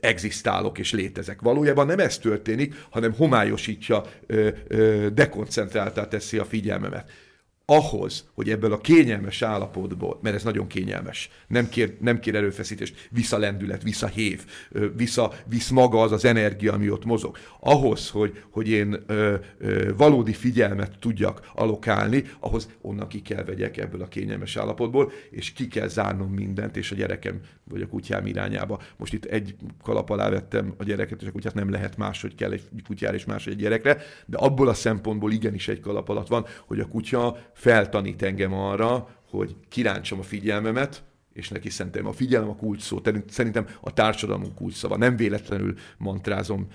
egzisztálok 0.00 0.78
és 0.78 0.92
létezek. 0.92 1.40
Valójában 1.40 1.86
nem 1.86 1.98
ez 1.98 2.18
történik, 2.18 2.86
hanem 2.90 3.12
homályosítja, 3.12 4.02
dekoncentráltá 5.12 6.08
teszi 6.08 6.38
a 6.38 6.44
figyelmemet 6.44 7.10
ahhoz, 7.70 8.28
hogy 8.34 8.50
ebből 8.50 8.72
a 8.72 8.80
kényelmes 8.80 9.42
állapotból, 9.42 10.18
mert 10.22 10.34
ez 10.34 10.42
nagyon 10.42 10.66
kényelmes, 10.66 11.30
nem 11.46 11.68
kér, 11.68 11.96
nem 12.00 12.20
kér 12.20 12.34
erőfeszítést, 12.34 13.08
vissza 13.10 13.38
lendület, 13.38 13.82
vissza 13.82 14.06
hév, 14.06 14.44
vissza, 14.96 15.32
visz 15.46 15.68
maga 15.68 16.02
az 16.02 16.12
az 16.12 16.24
energia, 16.24 16.72
ami 16.72 16.90
ott 16.90 17.04
mozog. 17.04 17.36
Ahhoz, 17.60 18.10
hogy, 18.10 18.42
hogy 18.50 18.68
én 18.68 19.02
ö, 19.06 19.34
ö, 19.58 19.94
valódi 19.96 20.32
figyelmet 20.32 20.98
tudjak 20.98 21.50
alokálni, 21.54 22.24
ahhoz 22.40 22.68
onnan 22.80 23.08
ki 23.08 23.22
kell 23.22 23.44
vegyek 23.44 23.76
ebből 23.76 24.02
a 24.02 24.08
kényelmes 24.08 24.56
állapotból, 24.56 25.12
és 25.30 25.52
ki 25.52 25.68
kell 25.68 25.88
zárnom 25.88 26.32
mindent, 26.32 26.76
és 26.76 26.90
a 26.90 26.94
gyerekem 26.94 27.40
vagy 27.70 27.82
a 27.82 27.86
kutyám 27.86 28.26
irányába. 28.26 28.80
Most 28.96 29.12
itt 29.12 29.24
egy 29.24 29.56
kalap 29.82 30.10
alá 30.10 30.28
vettem 30.28 30.74
a 30.76 30.84
gyereket, 30.84 31.22
és 31.22 31.28
a 31.28 31.32
kutyát 31.32 31.54
nem 31.54 31.70
lehet 31.70 31.96
máshogy 31.96 32.34
kell 32.34 32.52
egy 32.52 32.62
kutyára 32.86 33.14
és 33.14 33.24
máshogy 33.24 33.52
egy 33.52 33.58
gyerekre, 33.58 33.98
de 34.26 34.36
abból 34.36 34.68
a 34.68 34.74
szempontból 34.74 35.32
igenis 35.32 35.68
egy 35.68 35.80
kalap 35.80 36.08
alatt 36.08 36.28
van, 36.28 36.46
hogy 36.66 36.80
a 36.80 36.88
kutya 36.88 37.36
feltanít 37.54 38.22
engem 38.22 38.52
arra, 38.52 39.08
hogy 39.30 39.56
kirántsam 39.68 40.18
a 40.18 40.22
figyelmemet, 40.22 41.02
és 41.32 41.48
neki 41.48 41.70
szentem. 41.70 42.06
A 42.06 42.12
figyelem 42.12 42.48
a 42.48 42.56
kulcs 42.56 42.82
szó. 42.82 43.00
Szerintem 43.28 43.66
a 43.80 43.92
társadalmunk 43.92 44.54
kulcs 44.54 44.74
szava. 44.74 44.96
Nem 44.96 45.16
véletlenül 45.16 45.74
mantrázom 45.98 46.66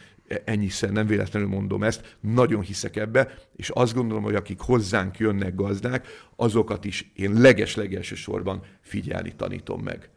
ennyiszer, 0.45 0.91
nem 0.91 1.07
véletlenül 1.07 1.49
mondom 1.49 1.83
ezt, 1.83 2.17
nagyon 2.19 2.61
hiszek 2.61 2.95
ebbe, 2.95 3.33
és 3.55 3.69
azt 3.69 3.93
gondolom, 3.93 4.23
hogy 4.23 4.35
akik 4.35 4.59
hozzánk 4.59 5.17
jönnek 5.17 5.55
gazdák, 5.55 6.07
azokat 6.35 6.85
is 6.85 7.11
én 7.15 7.33
leges-legelső 7.33 8.15
sorban 8.15 8.61
figyelni 8.81 9.33
tanítom 9.35 9.81
meg. 9.81 10.09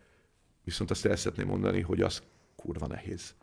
Viszont 0.68 0.90
azt 0.90 1.06
el 1.06 1.16
szeretném 1.16 1.46
mondani, 1.46 1.80
hogy 1.80 2.00
az 2.00 2.22
kurva 2.56 2.86
nehéz. 2.86 3.34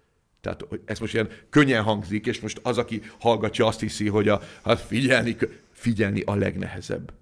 Tehát 0.41 0.65
hogy 0.69 0.81
ez 0.85 0.99
most 0.99 1.13
ilyen 1.13 1.29
könnyen 1.49 1.83
hangzik, 1.83 2.25
és 2.25 2.39
most 2.39 2.59
az, 2.63 2.77
aki 2.77 3.01
hallgatja, 3.19 3.65
azt 3.65 3.79
hiszi, 3.79 4.07
hogy 4.07 4.27
a, 4.27 4.41
hát 4.63 4.79
figyelni, 4.79 5.37
figyelni 5.71 6.21
a 6.21 6.35
legnehezebb. 6.35 7.13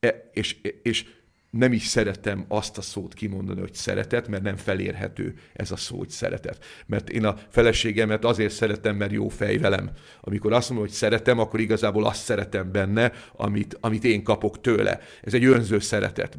E, 0.00 0.30
és, 0.32 0.56
és 0.82 1.04
nem 1.50 1.72
is 1.72 1.86
szeretem 1.86 2.44
azt 2.48 2.78
a 2.78 2.80
szót 2.80 3.14
kimondani, 3.14 3.60
hogy 3.60 3.74
szeretet, 3.74 4.28
mert 4.28 4.42
nem 4.42 4.56
felérhető 4.56 5.38
ez 5.52 5.70
a 5.70 5.76
szó, 5.76 5.98
hogy 5.98 6.10
szeretet. 6.10 6.64
Mert 6.86 7.10
én 7.10 7.24
a 7.24 7.36
feleségemet 7.48 8.24
azért 8.24 8.54
szeretem, 8.54 8.96
mert 8.96 9.12
jó 9.12 9.28
fej 9.28 9.58
velem. 9.58 9.90
Amikor 10.20 10.52
azt 10.52 10.68
mondom, 10.68 10.86
hogy 10.86 10.96
szeretem, 10.96 11.38
akkor 11.38 11.60
igazából 11.60 12.06
azt 12.06 12.22
szeretem 12.22 12.72
benne, 12.72 13.12
amit, 13.32 13.76
amit 13.80 14.04
én 14.04 14.22
kapok 14.22 14.60
tőle. 14.60 15.00
Ez 15.22 15.34
egy 15.34 15.44
önző 15.44 15.78
szeretet. 15.78 16.38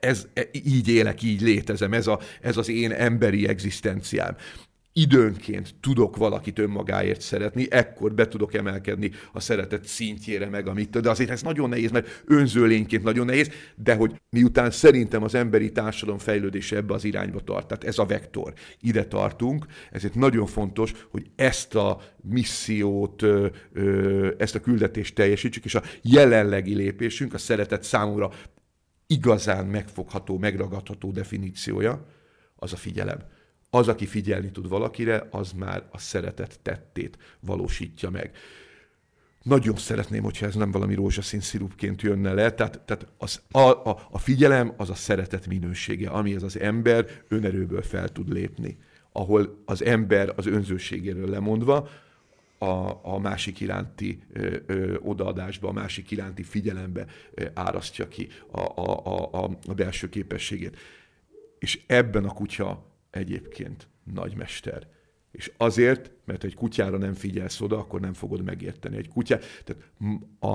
Ez, 0.00 0.26
így 0.52 0.88
élek, 0.88 1.22
így 1.22 1.40
létezem, 1.40 1.92
ez, 1.92 2.06
a, 2.06 2.20
ez 2.40 2.56
az 2.56 2.68
én 2.68 2.92
emberi 2.92 3.48
egzisztenciám. 3.48 4.36
Időnként 4.96 5.74
tudok 5.80 6.16
valakit 6.16 6.58
önmagáért 6.58 7.20
szeretni, 7.20 7.66
ekkor 7.70 8.14
be 8.14 8.28
tudok 8.28 8.54
emelkedni 8.54 9.10
a 9.32 9.40
szeretet 9.40 9.84
szintjére 9.84 10.48
meg, 10.48 10.66
amit, 10.66 11.00
de 11.00 11.10
azért 11.10 11.30
ez 11.30 11.42
nagyon 11.42 11.68
nehéz, 11.68 11.90
mert 11.90 12.22
önző 12.26 12.64
lényként 12.64 13.02
nagyon 13.02 13.26
nehéz, 13.26 13.50
de 13.76 13.94
hogy 13.94 14.20
miután 14.30 14.70
szerintem 14.70 15.22
az 15.22 15.34
emberi 15.34 15.72
társadalom 15.72 16.18
fejlődése 16.18 16.76
ebbe 16.76 16.94
az 16.94 17.04
irányba 17.04 17.40
tart, 17.40 17.66
tehát 17.66 17.84
ez 17.84 17.98
a 17.98 18.06
vektor, 18.06 18.52
ide 18.80 19.04
tartunk, 19.04 19.66
ezért 19.90 20.14
nagyon 20.14 20.46
fontos, 20.46 20.92
hogy 21.10 21.26
ezt 21.36 21.74
a 21.74 22.00
missziót, 22.22 23.22
ezt 24.38 24.54
a 24.54 24.60
küldetést 24.60 25.14
teljesítsük, 25.14 25.64
és 25.64 25.74
a 25.74 25.82
jelenlegi 26.02 26.74
lépésünk, 26.74 27.34
a 27.34 27.38
szeretet 27.38 27.82
számomra 27.82 28.30
igazán 29.14 29.66
megfogható, 29.66 30.38
megragadható 30.38 31.10
definíciója, 31.10 32.06
az 32.56 32.72
a 32.72 32.76
figyelem 32.76 33.18
az, 33.74 33.88
aki 33.88 34.06
figyelni 34.06 34.50
tud 34.50 34.68
valakire, 34.68 35.26
az 35.30 35.52
már 35.52 35.82
a 35.90 35.98
szeretet 35.98 36.58
tettét 36.62 37.18
valósítja 37.40 38.10
meg. 38.10 38.30
Nagyon 39.42 39.76
szeretném, 39.76 40.22
hogyha 40.22 40.46
ez 40.46 40.54
nem 40.54 40.70
valami 40.70 40.94
rózsaszín 40.94 41.40
szirupként 41.40 42.02
jönne 42.02 42.32
le. 42.32 42.52
Tehát, 42.52 42.80
tehát 42.80 43.06
az, 43.18 43.40
a, 43.50 43.58
a, 43.58 44.06
a 44.10 44.18
figyelem 44.18 44.72
az 44.76 44.90
a 44.90 44.94
szeretet 44.94 45.46
minősége, 45.46 46.08
ami 46.08 46.34
az 46.34 46.42
az 46.42 46.58
ember 46.58 47.06
önerőből 47.28 47.82
fel 47.82 48.08
tud 48.08 48.32
lépni. 48.32 48.78
Ahol 49.12 49.62
az 49.64 49.84
ember 49.84 50.32
az 50.36 50.46
önzőségéről 50.46 51.28
lemondva, 51.30 51.88
a, 52.58 53.00
a 53.02 53.18
másik 53.18 53.60
iránti 53.60 54.22
ö, 54.32 54.56
ö, 54.66 54.96
odaadásba, 54.98 55.68
a 55.68 55.72
másik 55.72 56.10
iránti 56.10 56.42
figyelembe 56.42 57.06
ö, 57.34 57.46
árasztja 57.54 58.08
ki 58.08 58.28
a, 58.50 58.60
a, 58.60 59.44
a, 59.44 59.58
a 59.66 59.74
belső 59.74 60.08
képességét. 60.08 60.76
És 61.58 61.82
ebben 61.86 62.24
a 62.24 62.32
kutya 62.32 62.86
egyébként 63.10 63.88
nagymester. 64.12 64.86
És 65.30 65.52
azért, 65.56 66.10
mert 66.24 66.44
egy 66.44 66.54
kutyára 66.54 66.98
nem 66.98 67.14
figyelsz 67.14 67.60
oda, 67.60 67.78
akkor 67.78 68.00
nem 68.00 68.12
fogod 68.12 68.44
megérteni. 68.44 68.96
Egy 68.96 69.08
kutya, 69.08 69.38
tehát 69.38 69.82
a, 70.38 70.52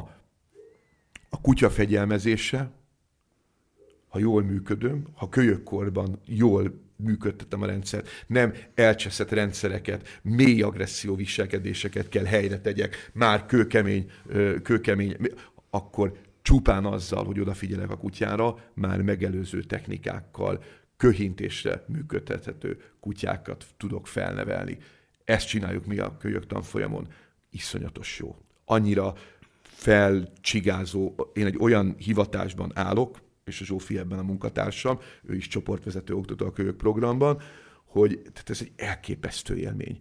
a 1.29 1.41
kutya 1.41 1.69
fegyelmezése, 1.69 2.71
ha 4.07 4.19
jól 4.19 4.43
működöm, 4.43 5.07
ha 5.13 5.29
kölyökkorban 5.29 6.19
jól 6.25 6.88
működtetem 7.03 7.61
a 7.61 7.65
rendszert, 7.65 8.09
nem 8.27 8.53
elcseszett 8.75 9.29
rendszereket, 9.29 10.19
mély 10.21 10.61
agresszió 10.61 11.15
viselkedéseket 11.15 12.09
kell 12.09 12.25
helyre 12.25 12.59
tegyek, 12.59 13.11
már 13.13 13.45
kőkemény, 13.45 14.11
kőkemény, 14.63 15.17
akkor 15.69 16.13
csupán 16.41 16.85
azzal, 16.85 17.25
hogy 17.25 17.39
odafigyelek 17.39 17.91
a 17.91 17.97
kutyára, 17.97 18.57
már 18.73 19.01
megelőző 19.01 19.63
technikákkal, 19.63 20.63
köhintésre 20.97 21.83
működtethető 21.87 22.81
kutyákat 22.99 23.65
tudok 23.77 24.07
felnevelni. 24.07 24.77
Ezt 25.23 25.47
csináljuk 25.47 25.85
mi 25.85 25.97
a 25.97 26.17
kölyök 26.17 26.47
tanfolyamon. 26.47 27.07
Iszonyatos 27.49 28.19
jó. 28.19 28.35
Annyira 28.65 29.13
felcsigázó, 29.61 31.15
én 31.33 31.45
egy 31.45 31.57
olyan 31.59 31.95
hivatásban 31.97 32.71
állok, 32.73 33.19
és 33.49 33.61
a 33.61 33.65
Zsófi 33.65 33.97
ebben 33.97 34.19
a 34.19 34.23
munkatársam, 34.23 34.99
ő 35.23 35.35
is 35.35 35.47
csoportvezető 35.47 36.13
oktató 36.13 36.45
a 36.45 36.51
kölyök 36.51 36.77
programban, 36.77 37.41
hogy 37.85 38.19
tehát 38.21 38.49
ez 38.49 38.59
egy 38.61 38.71
elképesztő 38.75 39.57
élmény 39.57 39.99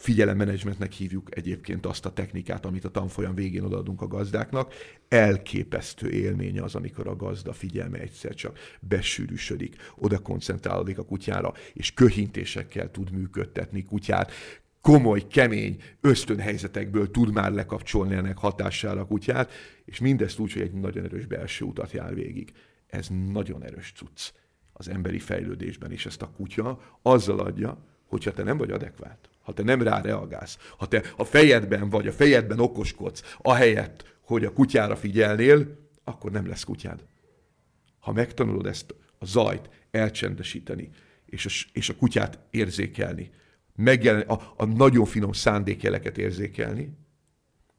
figyelemmenedzsmentnek 0.00 0.92
hívjuk 0.92 1.36
egyébként 1.36 1.86
azt 1.86 2.06
a 2.06 2.12
technikát, 2.12 2.66
amit 2.66 2.84
a 2.84 2.90
tanfolyam 2.90 3.34
végén 3.34 3.62
odaadunk 3.62 4.02
a 4.02 4.06
gazdáknak. 4.06 4.74
Elképesztő 5.08 6.10
élmény 6.10 6.60
az, 6.60 6.74
amikor 6.74 7.06
a 7.06 7.16
gazda 7.16 7.52
figyelme 7.52 7.98
egyszer 7.98 8.34
csak 8.34 8.58
besűrűsödik, 8.80 9.76
oda 9.96 10.18
koncentrálódik 10.18 10.98
a 10.98 11.04
kutyára, 11.04 11.52
és 11.72 11.94
köhintésekkel 11.94 12.90
tud 12.90 13.10
működtetni 13.10 13.82
kutyát, 13.82 14.32
komoly, 14.80 15.26
kemény 15.26 15.82
ösztönhelyzetekből 16.00 17.10
tud 17.10 17.32
már 17.32 17.52
lekapcsolni 17.52 18.14
ennek 18.14 18.38
hatására 18.38 19.00
a 19.00 19.06
kutyát, 19.06 19.52
és 19.84 19.98
mindezt 19.98 20.38
úgy, 20.38 20.52
hogy 20.52 20.62
egy 20.62 20.72
nagyon 20.72 21.04
erős 21.04 21.26
belső 21.26 21.64
utat 21.64 21.92
jár 21.92 22.14
végig. 22.14 22.52
Ez 22.90 23.08
nagyon 23.32 23.64
erős 23.64 23.92
cucc 23.96 24.32
az 24.72 24.88
emberi 24.88 25.18
fejlődésben, 25.18 25.92
és 25.92 26.06
ezt 26.06 26.22
a 26.22 26.30
kutya 26.36 26.80
azzal 27.02 27.40
adja, 27.40 27.84
hogyha 28.06 28.32
te 28.32 28.42
nem 28.42 28.56
vagy 28.56 28.70
adekvát, 28.70 29.28
ha 29.42 29.52
te 29.52 29.62
nem 29.62 29.82
rá 29.82 30.00
reagálsz, 30.00 30.58
ha 30.78 30.88
te 30.88 31.02
a 31.16 31.24
fejedben 31.24 31.88
vagy, 31.88 32.06
a 32.06 32.12
fejedben 32.12 32.58
okoskodsz, 32.58 33.36
ahelyett, 33.38 34.18
hogy 34.20 34.44
a 34.44 34.52
kutyára 34.52 34.96
figyelnél, 34.96 35.78
akkor 36.04 36.30
nem 36.30 36.46
lesz 36.46 36.64
kutyád. 36.64 37.04
Ha 37.98 38.12
megtanulod 38.12 38.66
ezt 38.66 38.94
a 39.18 39.24
zajt 39.24 39.70
elcsendesíteni, 39.90 40.90
és 41.26 41.46
a, 41.46 41.48
és 41.72 41.88
a 41.88 41.96
kutyát 41.96 42.38
érzékelni, 42.50 43.30
megjelen, 43.76 44.20
a, 44.20 44.52
a 44.56 44.64
nagyon 44.64 45.04
finom 45.04 45.32
szándékjeleket 45.32 46.18
érzékelni, 46.18 46.98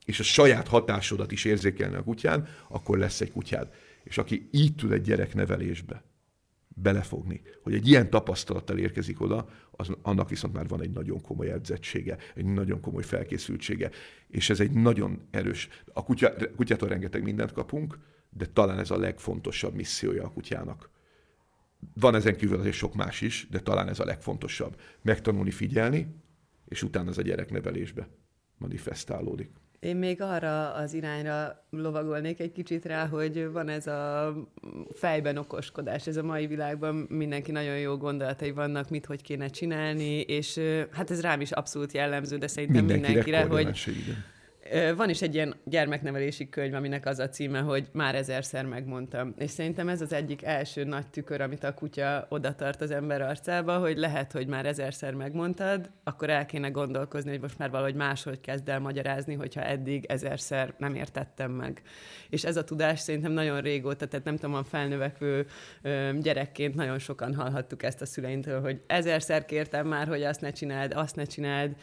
és 0.05 0.19
a 0.19 0.23
saját 0.23 0.67
hatásodat 0.67 1.31
is 1.31 1.45
érzékelni 1.45 1.95
a 1.95 2.03
kutyán, 2.03 2.47
akkor 2.67 2.97
lesz 2.97 3.21
egy 3.21 3.31
kutyád. 3.31 3.73
És 4.03 4.17
aki 4.17 4.49
így 4.51 4.75
tud 4.75 4.91
egy 4.91 5.01
gyereknevelésbe 5.01 6.03
belefogni, 6.67 7.41
hogy 7.61 7.73
egy 7.73 7.87
ilyen 7.87 8.09
tapasztalattal 8.09 8.77
érkezik 8.77 9.21
oda, 9.21 9.49
az, 9.71 9.89
annak 10.01 10.29
viszont 10.29 10.53
már 10.53 10.67
van 10.67 10.81
egy 10.81 10.91
nagyon 10.91 11.21
komoly 11.21 11.51
edzettsége, 11.51 12.17
egy 12.35 12.45
nagyon 12.45 12.81
komoly 12.81 13.03
felkészültsége, 13.03 13.89
és 14.27 14.49
ez 14.49 14.59
egy 14.59 14.71
nagyon 14.71 15.27
erős. 15.31 15.69
A 15.93 16.03
kutya, 16.03 16.33
kutyától 16.55 16.89
rengeteg 16.89 17.23
mindent 17.23 17.51
kapunk, 17.51 17.99
de 18.29 18.45
talán 18.45 18.79
ez 18.79 18.91
a 18.91 18.97
legfontosabb 18.97 19.73
missziója 19.73 20.23
a 20.23 20.31
kutyának. 20.31 20.89
Van 21.93 22.15
ezen 22.15 22.35
kívül 22.35 22.59
azért 22.59 22.75
sok 22.75 22.93
más 22.93 23.21
is, 23.21 23.47
de 23.49 23.59
talán 23.59 23.87
ez 23.87 23.99
a 23.99 24.05
legfontosabb. 24.05 24.79
Megtanulni 25.01 25.51
figyelni, 25.51 26.15
és 26.67 26.83
utána 26.83 27.09
az 27.09 27.17
a 27.17 27.21
gyereknevelésbe 27.21 28.07
manifestálódik. 28.57 29.49
Én 29.81 29.95
még 29.95 30.21
arra 30.21 30.73
az 30.73 30.93
irányra 30.93 31.65
lovagolnék 31.69 32.39
egy 32.39 32.51
kicsit 32.51 32.85
rá, 32.85 33.07
hogy 33.07 33.51
van 33.51 33.69
ez 33.69 33.87
a 33.87 34.33
fejben 34.93 35.37
okoskodás. 35.37 36.07
Ez 36.07 36.17
a 36.17 36.23
mai 36.23 36.47
világban 36.47 36.95
mindenki 36.95 37.51
nagyon 37.51 37.77
jó 37.77 37.97
gondolatai 37.97 38.51
vannak, 38.51 38.89
mit 38.89 39.05
hogy 39.05 39.21
kéne 39.21 39.47
csinálni, 39.47 40.19
és 40.19 40.59
hát 40.91 41.11
ez 41.11 41.21
rám 41.21 41.41
is 41.41 41.51
abszolút 41.51 41.91
jellemző, 41.91 42.37
de 42.37 42.47
szerintem 42.47 42.85
mindenkire, 42.85 43.43
hogy... 43.43 43.61
Igen 43.87 44.29
van 44.95 45.09
is 45.09 45.21
egy 45.21 45.33
ilyen 45.33 45.55
gyermeknevelési 45.63 46.49
könyv, 46.49 46.73
aminek 46.73 47.05
az 47.05 47.19
a 47.19 47.29
címe, 47.29 47.59
hogy 47.59 47.87
már 47.91 48.15
ezerszer 48.15 48.65
megmondtam. 48.65 49.33
És 49.37 49.51
szerintem 49.51 49.89
ez 49.89 50.01
az 50.01 50.13
egyik 50.13 50.43
első 50.43 50.83
nagy 50.83 51.07
tükör, 51.07 51.41
amit 51.41 51.63
a 51.63 51.73
kutya 51.73 52.25
oda 52.29 52.55
tart 52.55 52.81
az 52.81 52.91
ember 52.91 53.21
arcába, 53.21 53.77
hogy 53.77 53.97
lehet, 53.97 54.31
hogy 54.31 54.47
már 54.47 54.65
ezerszer 54.65 55.13
megmondtad, 55.13 55.89
akkor 56.03 56.29
el 56.29 56.45
kéne 56.45 56.69
gondolkozni, 56.69 57.29
hogy 57.29 57.39
most 57.39 57.57
már 57.57 57.69
valahogy 57.69 57.95
máshogy 57.95 58.41
kezd 58.41 58.69
el 58.69 58.79
magyarázni, 58.79 59.33
hogyha 59.33 59.61
eddig 59.61 60.05
ezerszer 60.05 60.73
nem 60.77 60.95
értettem 60.95 61.51
meg. 61.51 61.81
És 62.29 62.43
ez 62.43 62.57
a 62.57 62.63
tudás 62.63 62.99
szerintem 62.99 63.31
nagyon 63.31 63.61
régóta, 63.61 64.07
tehát 64.07 64.25
nem 64.25 64.35
tudom, 64.35 64.55
a 64.55 64.63
felnövekvő 64.63 65.45
gyerekként 66.19 66.75
nagyon 66.75 66.99
sokan 66.99 67.35
hallhattuk 67.35 67.83
ezt 67.83 68.01
a 68.01 68.05
szüleintől, 68.05 68.61
hogy 68.61 68.81
ezerszer 68.87 69.45
kértem 69.45 69.87
már, 69.87 70.07
hogy 70.07 70.23
azt 70.23 70.41
ne 70.41 70.51
csináld, 70.51 70.93
azt 70.93 71.15
ne 71.15 71.23
csináld, 71.23 71.75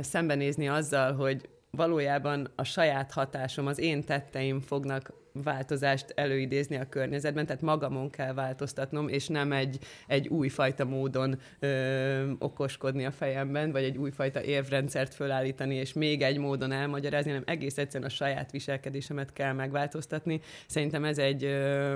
szembenézni 0.00 0.68
azzal, 0.68 1.12
hogy 1.12 1.48
valójában 1.76 2.48
a 2.56 2.64
saját 2.64 3.12
hatásom, 3.12 3.66
az 3.66 3.78
én 3.78 4.04
tetteim 4.04 4.60
fognak 4.60 5.12
változást 5.32 6.12
előidézni 6.16 6.76
a 6.76 6.88
környezetben, 6.88 7.46
tehát 7.46 7.62
magamon 7.62 8.10
kell 8.10 8.32
változtatnom, 8.32 9.08
és 9.08 9.26
nem 9.26 9.52
egy, 9.52 9.78
egy 10.06 10.28
újfajta 10.28 10.84
módon 10.84 11.38
ö, 11.58 12.30
okoskodni 12.38 13.04
a 13.04 13.10
fejemben, 13.10 13.72
vagy 13.72 13.82
egy 13.82 13.96
újfajta 13.96 14.42
érvrendszert 14.42 15.14
fölállítani, 15.14 15.74
és 15.74 15.92
még 15.92 16.22
egy 16.22 16.38
módon 16.38 16.72
elmagyarázni, 16.72 17.30
hanem 17.30 17.46
egész 17.46 17.78
egyszerűen 17.78 18.10
a 18.10 18.14
saját 18.14 18.50
viselkedésemet 18.50 19.32
kell 19.32 19.52
megváltoztatni. 19.52 20.40
Szerintem 20.66 21.04
ez 21.04 21.18
egy 21.18 21.44
ö, 21.44 21.94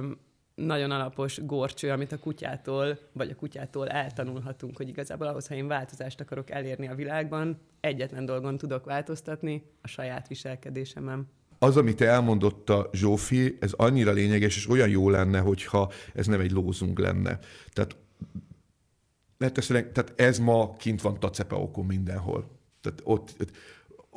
nagyon 0.57 0.91
alapos 0.91 1.41
gorcső, 1.45 1.91
amit 1.91 2.13
a 2.13 2.19
kutyától, 2.19 2.99
vagy 3.13 3.31
a 3.31 3.35
kutyától 3.35 3.89
eltanulhatunk, 3.89 4.77
hogy 4.77 4.89
igazából 4.89 5.27
ahhoz, 5.27 5.47
ha 5.47 5.55
én 5.55 5.67
változást 5.67 6.21
akarok 6.21 6.51
elérni 6.51 6.89
a 6.89 6.95
világban, 6.95 7.61
egyetlen 7.81 8.25
dolgon 8.25 8.57
tudok 8.57 8.85
változtatni, 8.85 9.63
a 9.83 9.89
saját 9.89 10.29
viselkedésemem. 10.29 11.27
Az, 11.59 11.77
amit 11.77 12.01
elmondott 12.01 12.71
a 12.71 12.91
Zsófi, 12.93 13.57
ez 13.61 13.73
annyira 13.73 14.13
lényeges, 14.13 14.57
és 14.57 14.69
olyan 14.69 14.89
jó 14.89 15.11
lenne, 15.11 15.39
hogyha 15.39 15.91
ez 16.15 16.27
nem 16.27 16.41
egy 16.41 16.51
lózunk 16.51 16.99
lenne. 16.99 17.39
Tehát, 17.73 17.97
mert 19.39 19.59
ez, 19.59 19.67
tehát 19.67 20.13
ez 20.17 20.39
ma 20.39 20.73
kint 20.77 21.03
van 21.03 21.21
tacepeokon 21.21 21.87
mindenhol. 21.87 22.51
Tehát 22.81 23.01
ott, 23.05 23.35
ott 23.41 23.51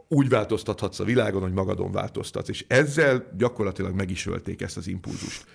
úgy 0.07 0.29
változtathatsz 0.29 0.99
a 0.99 1.03
világon, 1.03 1.41
hogy 1.41 1.53
magadon 1.53 1.91
változtatsz. 1.91 2.49
És 2.49 2.65
ezzel 2.67 3.31
gyakorlatilag 3.37 3.93
meg 3.93 4.09
is 4.09 4.25
ölték 4.25 4.61
ezt 4.61 4.77
az 4.77 4.87
impulzust. 4.87 5.45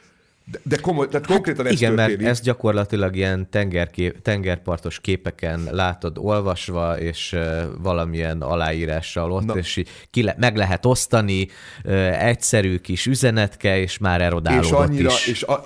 De, 0.50 0.58
de 0.62 0.76
komoly, 0.76 1.08
tehát 1.08 1.26
konkrétan 1.26 1.66
ez 1.66 1.72
Igen, 1.72 1.94
történik. 1.94 2.18
mert 2.18 2.30
ezt 2.30 2.42
gyakorlatilag 2.42 3.16
ilyen 3.16 3.50
tengerkép, 3.50 4.22
tengerpartos 4.22 5.00
képeken 5.00 5.68
látod 5.70 6.18
olvasva, 6.18 6.98
és 6.98 7.32
uh, 7.32 7.62
valamilyen 7.82 8.42
aláírással 8.42 9.32
ott, 9.32 9.44
Na. 9.44 9.54
és 9.56 9.82
ki 10.10 10.22
le, 10.22 10.34
meg 10.38 10.56
lehet 10.56 10.86
osztani, 10.86 11.48
uh, 11.84 12.24
egyszerű 12.24 12.76
kis 12.76 13.06
üzenetke, 13.06 13.78
és 13.78 13.98
már 13.98 14.20
erodálódott 14.20 14.70
és 14.70 14.72
annyira, 14.72 15.10
is. 15.10 15.26
És 15.26 15.42
a, 15.42 15.62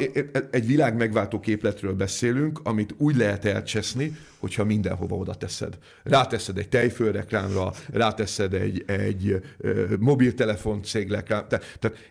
egy 0.51 0.67
világ 0.67 0.97
megváltó 0.97 1.41
képletről 1.41 1.93
beszélünk, 1.93 2.61
amit 2.63 2.95
úgy 2.99 3.17
lehet 3.17 3.45
elcseszni, 3.45 4.17
hogyha 4.39 4.65
mindenhova 4.65 5.17
oda 5.17 5.35
teszed. 5.35 5.79
Ráteszed 6.03 6.59
egy 6.59 6.69
tejfölreklámra, 6.69 7.73
ráteszed 7.93 8.55
egy, 8.55 8.83
egy 8.87 9.43
uh, 9.59 9.97
mobiltelefon 9.99 10.83
cégre, 10.83 11.23
tehát, 11.23 11.61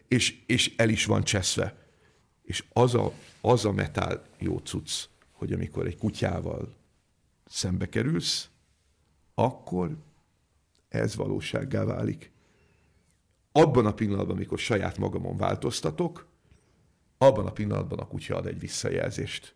és, 0.07 0.35
és 0.45 0.71
el 0.75 0.89
is 0.89 1.05
van 1.05 1.23
cseszve 1.23 1.85
és 2.47 2.63
az 2.73 2.95
a, 2.95 3.11
az 3.41 3.65
a 3.65 3.71
metál 3.71 4.23
jó 4.37 4.57
cucc, 4.57 5.03
hogy 5.31 5.53
amikor 5.53 5.87
egy 5.87 5.97
kutyával 5.97 6.75
szembe 7.45 7.89
kerülsz, 7.89 8.49
akkor 9.35 9.95
ez 10.89 11.15
valósággá 11.15 11.83
válik. 11.83 12.31
Abban 13.51 13.85
a 13.85 13.93
pillanatban, 13.93 14.35
amikor 14.35 14.59
saját 14.59 14.97
magamon 14.97 15.37
változtatok, 15.37 16.27
abban 17.17 17.45
a 17.45 17.51
pillanatban 17.51 17.99
a 17.99 18.07
kutya 18.07 18.35
ad 18.35 18.45
egy 18.45 18.59
visszajelzést. 18.59 19.55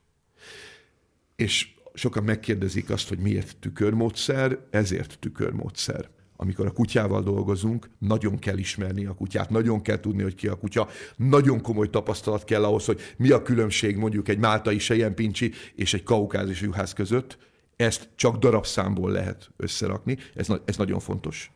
És 1.35 1.75
sokan 1.93 2.23
megkérdezik 2.23 2.89
azt, 2.89 3.07
hogy 3.07 3.19
miért 3.19 3.57
tükörmódszer, 3.57 4.67
ezért 4.69 5.19
tükörmódszer 5.19 6.09
amikor 6.41 6.65
a 6.65 6.71
kutyával 6.71 7.21
dolgozunk, 7.23 7.89
nagyon 7.97 8.39
kell 8.39 8.57
ismerni 8.57 9.05
a 9.05 9.13
kutyát, 9.13 9.49
nagyon 9.49 9.81
kell 9.81 9.99
tudni, 9.99 10.21
hogy 10.21 10.35
ki 10.35 10.47
a 10.47 10.55
kutya, 10.55 10.87
nagyon 11.15 11.61
komoly 11.61 11.89
tapasztalat 11.89 12.43
kell 12.43 12.63
ahhoz, 12.63 12.85
hogy 12.85 12.99
mi 13.17 13.29
a 13.29 13.41
különbség 13.41 13.97
mondjuk 13.97 14.27
egy 14.27 14.37
máltai 14.37 14.79
sejempincsi 14.79 15.51
és 15.75 15.93
egy 15.93 16.03
kaukázis 16.03 16.61
juhász 16.61 16.93
között. 16.93 17.37
Ezt 17.75 18.09
csak 18.15 18.37
darabszámból 18.37 19.11
lehet 19.11 19.51
összerakni, 19.57 20.17
ez, 20.35 20.47
ez 20.65 20.77
nagyon 20.77 20.99
fontos. 20.99 21.51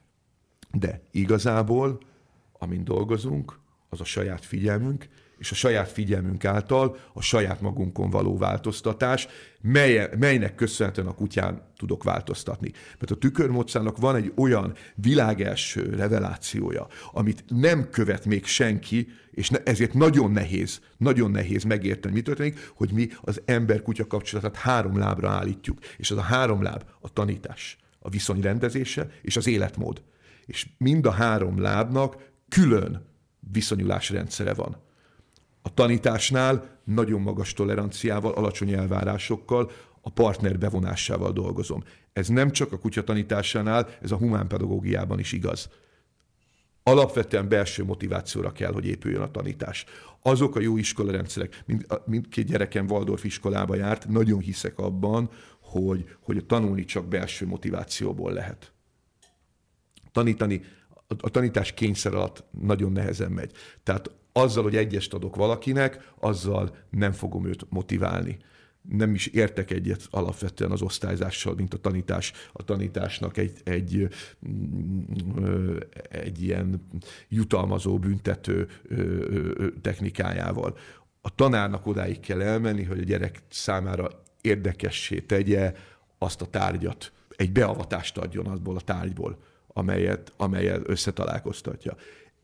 De 0.71 1.01
igazából, 1.11 1.99
amin 2.53 2.83
dolgozunk, 2.83 3.59
az 3.89 4.01
a 4.01 4.05
saját 4.05 4.45
figyelmünk, 4.45 5.07
és 5.37 5.51
a 5.51 5.55
saját 5.55 5.89
figyelmünk 5.89 6.45
által 6.45 6.97
a 7.13 7.21
saját 7.21 7.61
magunkon 7.61 8.09
való 8.09 8.37
változtatás, 8.37 9.27
mely, 9.61 10.09
melynek 10.19 10.55
köszönhetően 10.55 11.07
a 11.07 11.13
kutyán 11.13 11.61
tudok 11.77 12.03
változtatni. 12.03 12.71
Mert 12.99 13.11
a 13.11 13.15
tükörmódszernak 13.15 13.97
van 13.97 14.15
egy 14.15 14.31
olyan 14.35 14.73
világelső 14.95 15.95
revelációja, 15.95 16.87
amit 17.11 17.43
nem 17.47 17.89
követ 17.89 18.25
még 18.25 18.45
senki, 18.45 19.07
és 19.31 19.49
ne, 19.49 19.57
ezért 19.63 19.93
nagyon 19.93 20.31
nehéz, 20.31 20.81
nagyon 20.97 21.31
nehéz 21.31 21.63
megérteni, 21.63 22.13
mi 22.13 22.21
történik, 22.21 22.71
hogy 22.75 22.91
mi 22.91 23.07
az 23.21 23.41
ember-kutya 23.45 24.07
kapcsolatát 24.07 24.55
három 24.55 24.97
lábra 24.97 25.29
állítjuk. 25.29 25.79
És 25.97 26.11
az 26.11 26.17
a 26.17 26.21
három 26.21 26.61
láb 26.61 26.83
a 26.99 27.09
tanítás, 27.09 27.77
a 27.99 28.09
viszonyrendezése 28.09 29.09
és 29.21 29.37
az 29.37 29.47
életmód. 29.47 30.01
És 30.45 30.67
mind 30.77 31.05
a 31.05 31.11
három 31.11 31.61
lábnak 31.61 32.17
külön 32.49 33.05
viszonyulásrendszere 33.51 34.53
van. 34.53 34.84
A 35.65 35.73
tanításnál 35.73 36.79
nagyon 36.83 37.21
magas 37.21 37.53
toleranciával, 37.53 38.31
alacsony 38.31 38.73
elvárásokkal, 38.73 39.71
a 40.01 40.09
partner 40.09 40.57
bevonásával 40.57 41.31
dolgozom. 41.31 41.83
Ez 42.13 42.27
nem 42.27 42.51
csak 42.51 42.71
a 42.71 42.77
kutya 42.77 43.03
tanításánál, 43.03 43.89
ez 44.01 44.11
a 44.11 44.17
humánpedagógiában 44.17 45.19
is 45.19 45.31
igaz. 45.31 45.69
Alapvetően 46.83 47.49
belső 47.49 47.83
motivációra 47.83 48.51
kell, 48.51 48.71
hogy 48.71 48.85
épüljön 48.85 49.21
a 49.21 49.31
tanítás. 49.31 49.85
Azok 50.21 50.55
a 50.55 50.59
jó 50.59 50.77
iskolarendszerek, 50.77 51.63
mind, 51.65 51.85
mindkét 52.05 52.45
gyerekem 52.45 52.89
Waldorf 52.89 53.23
iskolába 53.23 53.75
járt, 53.75 54.07
nagyon 54.07 54.39
hiszek 54.39 54.79
abban, 54.79 55.29
hogy, 55.61 56.15
hogy 56.21 56.45
tanulni 56.45 56.85
csak 56.85 57.07
belső 57.07 57.45
motivációból 57.47 58.31
lehet. 58.31 58.71
Tanítani, 60.11 60.61
a, 61.07 61.13
a 61.19 61.29
tanítás 61.29 61.73
kényszer 61.73 62.13
alatt 62.13 62.43
nagyon 62.51 62.91
nehezen 62.91 63.31
megy. 63.31 63.51
Tehát 63.83 64.11
azzal, 64.37 64.63
hogy 64.63 64.75
egyest 64.75 65.13
adok 65.13 65.35
valakinek, 65.35 66.11
azzal 66.19 66.75
nem 66.89 67.11
fogom 67.11 67.45
őt 67.45 67.65
motiválni. 67.69 68.37
nem 68.89 69.13
is 69.13 69.27
értek 69.27 69.71
egyet 69.71 70.07
alapvetően 70.09 70.71
az 70.71 70.81
osztályzással, 70.81 71.53
mint 71.55 71.73
a 71.73 71.77
tanítás, 71.77 72.33
a 72.53 72.63
tanításnak 72.63 73.37
egy, 73.37 73.59
egy, 73.63 74.07
mm, 74.47 75.75
egy 76.09 76.43
ilyen 76.43 76.87
jutalmazó, 77.29 77.99
büntető 77.99 78.67
technikájával. 79.81 80.77
A 81.21 81.35
tanárnak 81.35 81.85
odáig 81.85 82.19
kell 82.19 82.41
elmenni, 82.41 82.83
hogy 82.83 82.99
a 82.99 83.03
gyerek 83.03 83.41
számára 83.49 84.09
érdekessé 84.41 85.19
tegye 85.19 85.73
azt 86.17 86.41
a 86.41 86.45
tárgyat, 86.45 87.11
egy 87.35 87.51
beavatást 87.51 88.17
adjon 88.17 88.45
abból 88.45 88.75
a 88.75 88.81
tárgyból, 88.81 89.37
amelyet, 89.67 90.33
amelyet 90.37 90.89
összetalálkoztatja. 90.89 91.95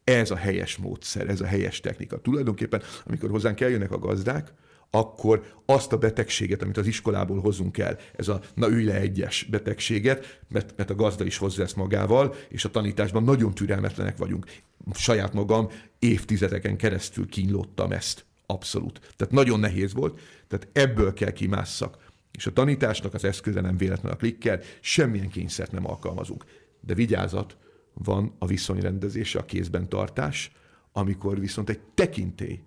Ez 0.04 0.32
a 0.32 0.36
helyes 0.36 0.78
módszer, 0.78 1.30
ez 1.30 1.42
a 1.42 1.46
helyes 1.46 1.80
technika. 1.80 2.22
Tulajdonképpen, 2.22 2.82
amikor 3.06 3.30
hozzánk 3.30 3.62
eljönnek 3.62 3.92
a 3.92 4.00
gazdák, 4.00 4.54
akkor 4.90 5.54
azt 5.66 5.94
a 5.94 5.98
betegséget, 5.98 6.62
amit 6.62 6.78
az 6.78 6.88
iskolából 6.88 7.40
hozunk 7.40 7.78
el, 7.78 7.98
ez 8.16 8.28
a 8.28 8.42
na 8.54 8.70
ülj 8.70 8.84
le 8.84 8.96
egyes 8.96 9.44
betegséget, 9.44 10.40
mert, 10.50 10.74
mert 10.78 10.90
a 10.90 10.96
gazda 10.96 11.26
is 11.26 11.38
hozza 11.38 11.64
ezt 11.64 11.76
magával, 11.76 12.36
és 12.50 12.66
a 12.66 12.72
tanításban 12.72 13.24
nagyon 13.24 13.54
türelmetlenek 13.54 14.18
vagyunk. 14.18 14.46
Saját 14.94 15.34
magam 15.34 15.70
évtizedeken 16.00 16.78
keresztül 16.78 17.28
kínlottam 17.28 17.92
ezt. 17.92 18.26
Abszolút. 18.46 19.00
Tehát 19.16 19.34
nagyon 19.34 19.60
nehéz 19.60 19.94
volt, 19.94 20.20
tehát 20.48 20.68
ebből 20.74 21.14
kell 21.14 21.32
kimásszak. 21.32 22.10
És 22.32 22.46
a 22.46 22.54
tanításnak 22.54 23.14
az 23.14 23.24
eszköze 23.24 23.62
nem 23.62 23.78
véletlen 23.78 24.12
a 24.12 24.16
klikkel, 24.16 24.60
semmilyen 24.80 25.30
kényszert 25.30 25.72
nem 25.72 25.88
alkalmazunk. 25.88 26.46
De 26.82 26.94
vigyázat, 26.94 27.58
van 27.94 28.36
a 28.40 28.46
viszonyrendezése, 28.46 29.40
a 29.40 29.46
kézben 29.46 29.90
tartás, 29.90 30.52
amikor 30.92 31.40
viszont 31.40 31.70
egy 31.70 31.80
tekintély 31.94 32.60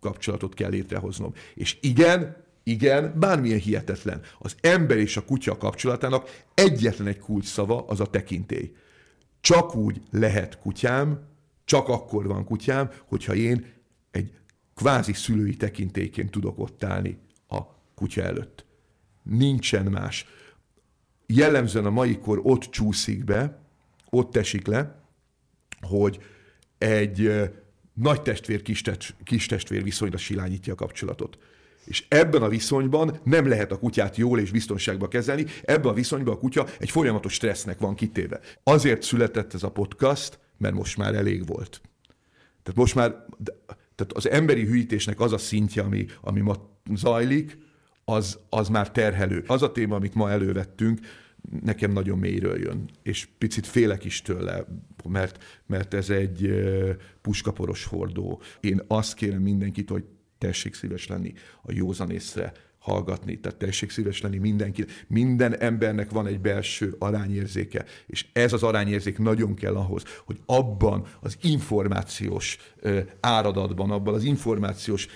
kapcsolatot 0.00 0.54
kell 0.54 0.70
létrehoznom. 0.70 1.32
És 1.54 1.78
igen, 1.80 2.36
igen, 2.62 3.18
bármilyen 3.18 3.58
hihetetlen. 3.58 4.20
Az 4.38 4.56
ember 4.60 4.96
és 4.96 5.16
a 5.16 5.24
kutya 5.24 5.56
kapcsolatának 5.56 6.44
egyetlen 6.54 7.06
egy 7.06 7.18
kulcs 7.18 7.46
szava 7.46 7.84
az 7.86 8.00
a 8.00 8.06
tekintély. 8.06 8.74
Csak 9.40 9.74
úgy 9.74 10.02
lehet 10.10 10.58
kutyám, 10.58 11.20
csak 11.64 11.88
akkor 11.88 12.26
van 12.26 12.44
kutyám, 12.44 12.90
hogyha 13.06 13.34
én 13.34 13.66
egy 14.10 14.32
kvázi 14.74 15.12
szülői 15.12 15.56
tekintélyként 15.56 16.30
tudok 16.30 16.58
ott 16.58 16.84
állni 16.84 17.18
a 17.48 17.60
kutya 17.94 18.22
előtt. 18.22 18.64
Nincsen 19.22 19.86
más. 19.86 20.26
Jellemzően 21.26 21.86
a 21.86 21.90
mai 21.90 22.18
kor 22.18 22.40
ott 22.42 22.62
csúszik 22.62 23.24
be, 23.24 23.61
ott 24.16 24.36
esik 24.36 24.66
le, 24.66 25.02
hogy 25.80 26.18
egy 26.78 27.50
nagy 27.94 28.22
testvér, 28.22 28.62
kis, 28.62 28.82
test, 28.82 29.14
kis 29.24 29.46
testvér 29.46 29.82
viszonyra 29.82 30.16
silányítja 30.16 30.72
a 30.72 30.76
kapcsolatot. 30.76 31.38
És 31.84 32.04
ebben 32.08 32.42
a 32.42 32.48
viszonyban 32.48 33.20
nem 33.24 33.48
lehet 33.48 33.72
a 33.72 33.78
kutyát 33.78 34.16
jól 34.16 34.38
és 34.38 34.50
biztonságban 34.50 35.08
kezelni, 35.08 35.46
ebben 35.64 35.90
a 35.90 35.94
viszonyban 35.94 36.34
a 36.34 36.38
kutya 36.38 36.66
egy 36.78 36.90
folyamatos 36.90 37.32
stressznek 37.32 37.78
van 37.78 37.94
kitéve. 37.94 38.40
Azért 38.62 39.02
született 39.02 39.54
ez 39.54 39.62
a 39.62 39.70
podcast, 39.70 40.38
mert 40.56 40.74
most 40.74 40.96
már 40.96 41.14
elég 41.14 41.46
volt. 41.46 41.80
Tehát 42.62 42.78
most 42.80 42.94
már 42.94 43.26
tehát 43.94 44.12
az 44.12 44.28
emberi 44.28 44.64
hűítésnek 44.64 45.20
az 45.20 45.32
a 45.32 45.38
szintje, 45.38 45.82
ami, 45.82 46.06
ami 46.20 46.40
ma 46.40 46.54
zajlik, 46.94 47.58
az, 48.04 48.38
az 48.48 48.68
már 48.68 48.90
terhelő. 48.90 49.44
Az 49.46 49.62
a 49.62 49.72
téma, 49.72 49.96
amit 49.96 50.14
ma 50.14 50.30
elővettünk, 50.30 51.00
nekem 51.62 51.92
nagyon 51.92 52.18
mélyről 52.18 52.58
jön, 52.58 52.90
és 53.02 53.28
picit 53.38 53.66
félek 53.66 54.04
is 54.04 54.22
tőle, 54.22 54.66
mert, 55.08 55.62
mert 55.66 55.94
ez 55.94 56.10
egy 56.10 56.54
puskaporos 57.20 57.84
hordó. 57.84 58.40
Én 58.60 58.80
azt 58.86 59.14
kérem 59.14 59.42
mindenkit, 59.42 59.90
hogy 59.90 60.04
tessék 60.38 60.74
szíves 60.74 61.06
lenni 61.06 61.32
a 61.62 61.72
józanészre, 61.72 62.52
hallgatni, 62.82 63.40
tehát 63.40 63.58
tessék 63.58 63.90
szíves 63.90 64.20
lenni 64.20 64.38
mindenki. 64.38 64.84
Minden 65.06 65.58
embernek 65.58 66.10
van 66.10 66.26
egy 66.26 66.40
belső 66.40 66.96
arányérzéke, 66.98 67.84
és 68.06 68.26
ez 68.32 68.52
az 68.52 68.62
arányérzék 68.62 69.18
nagyon 69.18 69.54
kell 69.54 69.76
ahhoz, 69.76 70.02
hogy 70.24 70.40
abban 70.46 71.06
az 71.20 71.36
információs 71.42 72.58
áradatban, 73.20 73.90
abban 73.90 74.14
az 74.14 74.24
információs 74.24 75.08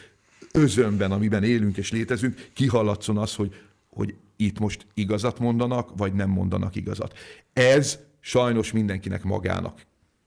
özönben, 0.53 1.13
amiben 1.13 1.45
élünk 1.45 1.77
és 1.77 1.93
létezünk, 1.93 2.49
kihallatszon 2.53 3.19
az, 3.19 3.35
hogy, 3.35 3.55
hogy 3.89 4.15
itt 4.37 4.59
most 4.59 4.87
igazat 4.95 5.39
mondanak, 5.39 5.91
vagy 5.97 6.13
nem 6.13 6.31
mondanak 6.31 6.77
igazat. 6.77 7.19
Ez 7.53 7.99
sajnos 8.21 8.73
mindenkinek 8.73 9.23
magának 9.23 9.83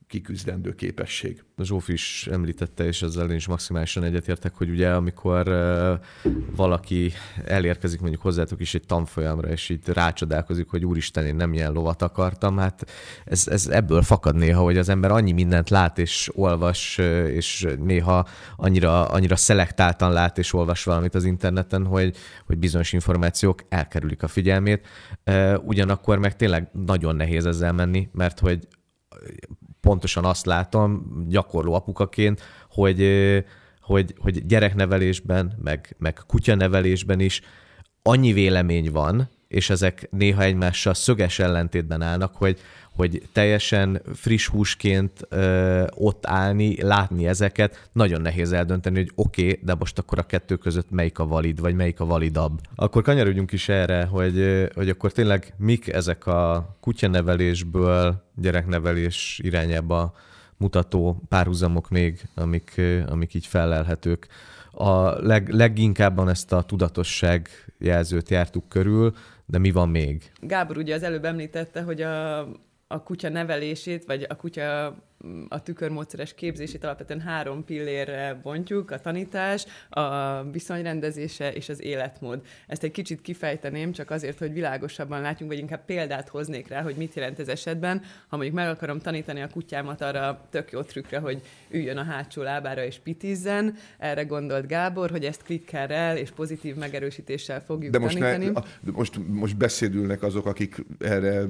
kiküzdendő 0.10 0.76
képesség. 0.76 1.44
A 1.56 1.64
Zsófi 1.64 1.94
is 1.94 2.28
említette, 2.32 2.86
és 2.86 3.02
ezzel 3.02 3.30
én 3.30 3.36
is 3.36 3.48
maximálisan 3.48 4.04
egyetértek, 4.04 4.56
hogy 4.56 4.70
ugye 4.70 4.90
amikor 4.94 5.50
valaki 6.56 7.12
elérkezik 7.46 8.00
mondjuk 8.00 8.22
hozzátok 8.22 8.60
is 8.60 8.74
egy 8.74 8.86
tanfolyamra, 8.86 9.48
és 9.50 9.70
itt 9.70 9.88
rácsodálkozik, 9.88 10.70
hogy 10.70 10.86
úristen, 10.86 11.26
én 11.26 11.36
nem 11.36 11.54
ilyen 11.54 11.72
lovat 11.72 12.02
akartam, 12.02 12.58
hát 12.58 12.92
ez, 13.26 13.48
ez 13.48 13.68
ebből 13.68 14.02
fakad 14.02 14.36
néha, 14.36 14.62
hogy 14.62 14.78
az 14.78 14.90
ember 14.90 15.12
annyi 15.12 15.32
mindent 15.32 15.70
lát 15.70 15.98
és 15.98 16.30
olvas, 16.36 16.98
és 17.28 17.68
néha 17.80 18.28
annyira, 18.56 19.06
annyira 19.06 19.36
szelektáltan 19.36 20.12
lát 20.12 20.38
és 20.38 20.54
olvas 20.54 20.84
valamit 20.84 21.16
az 21.16 21.24
interneten, 21.24 21.86
hogy, 21.86 22.16
hogy 22.46 22.58
bizonyos 22.58 22.94
információk 22.94 23.66
elkerülik 23.70 24.24
a 24.24 24.28
figyelmét. 24.28 24.88
Ugyanakkor 25.64 26.18
meg 26.18 26.36
tényleg 26.36 26.70
nagyon 26.72 27.16
nehéz 27.16 27.46
ezzel 27.46 27.74
menni, 27.74 28.10
mert 28.12 28.40
hogy 28.40 28.68
pontosan 29.90 30.26
azt 30.26 30.46
látom 30.46 31.06
gyakorló 31.28 31.74
apukaként, 31.74 32.42
hogy, 32.70 33.00
hogy, 33.82 34.14
hogy 34.18 34.46
gyereknevelésben, 34.46 35.54
meg, 35.64 35.96
meg 35.98 36.20
kutyanevelésben 36.28 37.20
is 37.20 37.42
annyi 38.02 38.34
vélemény 38.34 38.92
van, 38.92 39.30
és 39.50 39.70
ezek 39.70 40.08
néha 40.12 40.42
egymással 40.42 40.94
szöges 40.94 41.40
ellentétben 41.40 42.02
állnak, 42.02 42.36
hogy, 42.36 42.60
hogy 42.96 43.22
teljesen 43.32 44.02
friss 44.14 44.48
húsként 44.48 45.12
ö, 45.30 45.86
ott 45.96 46.26
állni, 46.26 46.82
látni 46.82 47.28
ezeket, 47.28 47.90
nagyon 47.92 48.22
nehéz 48.22 48.52
eldönteni, 48.52 48.98
hogy 48.98 49.12
oké, 49.16 49.42
okay, 49.42 49.60
de 49.64 49.76
most 49.76 50.00
akkor 50.00 50.20
a 50.20 50.26
kettő 50.26 50.56
között 50.56 50.90
melyik 50.90 51.20
a 51.20 51.28
valid, 51.28 51.60
vagy 51.60 51.76
melyik 51.76 52.00
a 52.00 52.06
validabb. 52.06 52.60
Akkor 52.76 53.04
kanyarodjunk 53.04 53.52
is 53.52 53.70
erre, 53.70 54.06
hogy, 54.06 54.68
hogy 54.76 54.90
akkor 54.90 55.12
tényleg 55.12 55.54
mik 55.58 55.88
ezek 55.88 56.26
a 56.26 56.76
kutyanevelésből 56.80 58.24
gyereknevelés 58.36 59.40
irányába 59.44 60.14
mutató 60.58 61.22
párhuzamok 61.30 61.90
még, 61.90 62.22
amik, 62.36 62.82
amik 63.08 63.34
így 63.34 63.46
felelhetők. 63.46 64.28
A 64.72 65.10
leg, 65.10 65.50
leginkábban 65.50 66.30
ezt 66.30 66.52
a 66.54 66.62
tudatosság 66.62 67.50
jelzőt 67.80 68.30
jártuk 68.30 68.70
körül, 68.70 69.14
de 69.50 69.58
mi 69.58 69.72
van 69.72 69.90
még? 69.90 70.32
Gábor 70.42 70.78
ugye 70.78 70.96
az 70.96 71.04
előbb 71.04 71.26
említette, 71.26 71.82
hogy 71.82 72.02
a, 72.02 72.40
a 72.88 73.04
kutya 73.04 73.30
nevelését, 73.30 74.06
vagy 74.06 74.26
a 74.30 74.36
kutya 74.36 74.96
a 75.48 75.64
tükörmódszeres 75.64 76.34
képzését 76.34 76.84
alapvetően 76.84 77.20
három 77.20 77.66
pillérre 77.66 78.40
bontjuk, 78.44 78.92
a 78.92 79.00
tanítás, 79.00 79.66
a 79.90 80.44
viszonyrendezése 80.44 81.54
és 81.54 81.70
az 81.70 81.82
életmód. 81.82 82.42
Ezt 82.68 82.84
egy 82.84 82.92
kicsit 82.92 83.22
kifejteném, 83.22 83.92
csak 83.92 84.12
azért, 84.12 84.40
hogy 84.40 84.54
világosabban 84.54 85.22
látjunk, 85.22 85.52
vagy 85.52 85.62
inkább 85.62 85.86
példát 85.86 86.30
hoznék 86.30 86.68
rá, 86.68 86.82
hogy 86.82 86.96
mit 86.96 87.14
jelent 87.14 87.40
ez 87.40 87.48
esetben. 87.48 88.02
Ha 88.28 88.36
mondjuk 88.36 88.56
meg 88.56 88.68
akarom 88.70 89.00
tanítani 89.00 89.42
a 89.42 89.48
kutyámat 89.48 90.02
arra 90.02 90.48
tök 90.50 90.72
jó 90.72 90.82
trükkre, 90.82 91.20
hogy 91.20 91.42
üljön 91.70 91.98
a 91.98 92.04
hátsó 92.04 92.42
lábára 92.42 92.84
és 92.84 93.00
pitizzen, 93.04 93.76
erre 93.98 94.24
gondolt 94.24 94.68
Gábor, 94.68 95.10
hogy 95.10 95.26
ezt 95.26 95.44
klikkerrel 95.44 96.18
és 96.18 96.32
pozitív 96.32 96.76
megerősítéssel 96.76 97.62
fogjuk 97.62 97.92
de 97.92 98.00
most 98.00 98.18
tanítani. 98.18 98.46
Ne, 98.82 98.92
most, 98.92 99.20
most 99.28 99.58
beszédülnek 99.58 100.24
azok, 100.24 100.46
akik 100.46 100.86
erre 101.00 101.44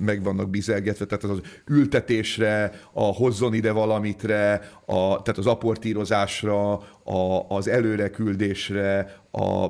meg 0.00 0.22
vannak 0.22 0.50
bizelgetve, 0.50 1.04
tehát 1.04 1.24
az, 1.24 1.30
az 1.30 1.40
ültetésre, 1.66 2.47
a 2.92 3.02
hozzon 3.02 3.54
ide 3.54 3.72
valamitre, 3.72 4.52
a, 4.86 5.22
tehát 5.22 5.38
az 5.38 5.46
aportírozásra, 5.46 6.72
a, 7.04 7.46
az 7.48 7.68
előreküldésre, 7.68 9.16
a 9.30 9.66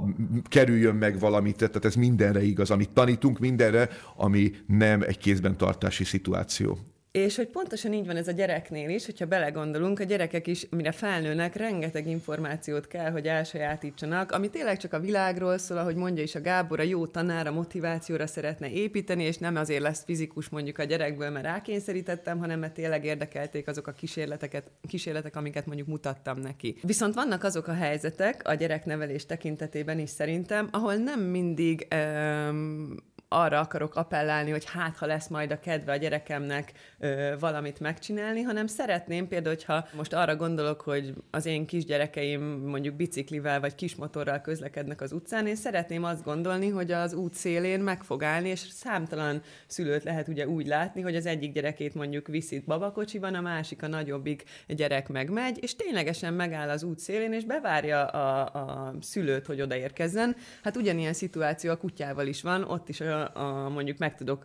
kerüljön 0.49 0.95
meg 0.95 1.19
valamit, 1.19 1.57
tehát 1.57 1.85
ez 1.85 1.95
mindenre 1.95 2.43
igaz, 2.43 2.71
amit 2.71 2.91
tanítunk, 2.91 3.39
mindenre, 3.39 3.89
ami 4.17 4.51
nem 4.67 5.03
egy 5.03 5.19
kézben 5.19 5.57
tartási 5.57 6.05
szituáció. 6.05 6.79
És 7.19 7.37
hogy 7.37 7.49
pontosan 7.49 7.93
így 7.93 8.07
van 8.07 8.17
ez 8.17 8.29
a 8.29 8.33
gyereknél 8.33 8.91
is, 8.91 9.07
hogyha 9.07 9.27
belegondolunk, 9.27 10.01
a 10.01 10.05
gyerekek 10.05 10.47
is, 10.47 10.67
mire 10.71 10.93
felnőnek, 10.93 11.57
rengeteg 11.57 12.07
információt 12.07 12.87
kell, 12.87 13.11
hogy 13.11 13.27
elsajátítsanak, 13.27 14.33
ami 14.33 14.51
tényleg 14.51 14.77
csak 14.77 14.93
a 14.93 15.01
világról 15.01 15.59
szól, 15.59 15.79
ahogy 15.79 15.95
mondja 15.95 16.23
is 16.23 16.35
a 16.35 16.41
Gábor, 16.41 16.81
a 16.81 16.83
jó 16.83 17.07
tanár 17.07 17.47
a 17.47 17.53
motivációra 17.53 18.27
szeretne 18.27 18.71
építeni, 18.71 19.25
és 19.25 19.37
nem 19.37 19.57
azért 19.57 19.83
lesz 19.83 20.05
fizikus 20.05 20.49
mondjuk 20.49 20.79
a 20.79 20.85
gyerekből, 20.85 21.31
mert 21.31 21.45
rákényszerítettem, 21.45 22.39
hanem 22.39 22.59
mert 22.59 22.75
tényleg 22.75 23.05
érdekelték 23.05 23.69
azok 23.69 23.87
a 23.87 23.93
kísérleteket, 23.93 24.71
kísérletek, 24.89 25.37
amiket 25.37 25.67
mondjuk 25.67 25.89
mutattam 25.89 26.39
neki. 26.39 26.79
Viszont 26.83 27.15
vannak 27.15 27.45
azok 27.45 27.67
a 27.67 27.75
helyzetek 27.75 28.49
a 28.49 28.55
gyereknevelés 28.55 29.27
tekintetében 29.27 29.99
is 29.99 30.11
szerintem, 30.11 30.69
ahol 30.71 30.95
nem 30.95 31.21
mindig 31.21 31.87
um, 31.95 32.95
arra 33.29 33.61
akarok 33.61 33.95
appellálni, 33.95 34.51
hogy 34.51 34.65
hát, 34.65 34.97
ha 34.97 35.07
lesz 35.07 35.29
majd 35.29 35.51
a 35.51 35.61
kedve 35.61 35.93
a 35.93 35.97
gyerekemnek 35.97 36.73
ö, 36.99 37.35
valamit 37.41 37.81
megcsinálni, 37.81 38.43
hanem 38.43 38.67
szeretném 38.67 39.29
például, 39.29 39.55
hogyha 39.55 39.87
most 39.97 40.13
arra 40.13 40.37
gondolok, 40.37 40.81
hogy 40.81 41.15
az 41.31 41.47
én 41.47 41.67
kisgyerekeim 41.67 42.43
mondjuk 42.43 42.95
biciklivel 42.95 43.61
vagy 43.61 43.75
kismotorral 43.75 44.41
közlekednek 44.41 45.01
az 45.01 45.13
utcán, 45.13 45.47
én 45.47 45.57
szeretném 45.57 46.05
azt 46.05 46.25
gondolni, 46.25 46.69
hogy 46.69 46.93
az 46.93 47.13
út 47.13 47.35
szélén 47.35 47.81
meg 47.81 48.03
fog 48.03 48.23
állni, 48.23 48.49
és 48.49 48.61
számtalan 48.61 49.43
szülőt 49.67 50.05
lehet 50.05 50.29
ugye 50.29 50.49
úgy 50.49 50.67
látni, 50.67 51.01
hogy 51.01 51.17
az 51.17 51.27
egyik 51.27 51.53
gyerekét 51.53 51.95
mondjuk 51.95 52.27
viszi 52.27 52.63
babakocsiban, 52.67 53.35
a 53.35 53.41
másik 53.41 53.83
a 53.83 53.87
nagyobbik 53.87 54.45
gyerek 54.67 55.09
megmegy, 55.09 55.59
és 55.61 55.77
ténylegesen 55.77 56.35
megáll 56.35 56.69
az 56.69 56.83
út 56.83 56.99
szélén, 56.99 57.33
és 57.33 57.45
bevárja 57.45 58.07
a, 58.07 58.41
a 58.41 58.95
szülőt, 59.01 59.47
hogy 59.47 59.61
odaérkezzen. 59.61 60.37
Hát 60.63 60.77
ugyanilyen 60.77 61.13
szituáció 61.13 61.71
a 61.71 61.77
kutyával 61.77 62.27
is 62.27 62.43
van, 62.43 62.63
ott 62.63 62.89
is 62.89 63.01
a, 63.01 63.18
a, 63.25 63.69
mondjuk 63.69 63.99
meg 63.99 64.15
tudok, 64.15 64.45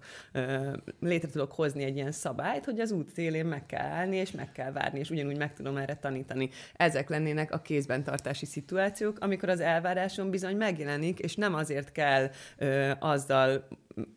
létre 0.99 1.30
tudok 1.30 1.51
hozni 1.51 1.84
egy 1.84 1.95
ilyen 1.95 2.11
szabályt, 2.11 2.65
hogy 2.65 2.80
az 2.80 2.91
út 2.91 3.09
szélén 3.13 3.45
meg 3.45 3.65
kell 3.65 3.86
állni, 3.86 4.15
és 4.15 4.32
meg 4.32 4.51
kell 4.51 4.71
várni, 4.71 4.99
és 4.99 5.09
ugyanúgy 5.09 5.38
meg 5.38 5.53
tudom 5.53 5.78
erre 5.78 5.95
tanítani. 5.95 6.49
Ezek 6.76 7.09
lennének 7.09 7.51
a 7.51 7.61
kézben 7.61 8.03
tartási 8.03 8.45
szituációk, 8.45 9.17
amikor 9.19 9.49
az 9.49 9.59
elvárásom 9.59 10.30
bizony 10.30 10.55
megjelenik, 10.55 11.19
és 11.19 11.36
nem 11.36 11.53
azért 11.53 11.91
kell 11.91 12.30
ö, 12.57 12.91
azzal 12.99 13.67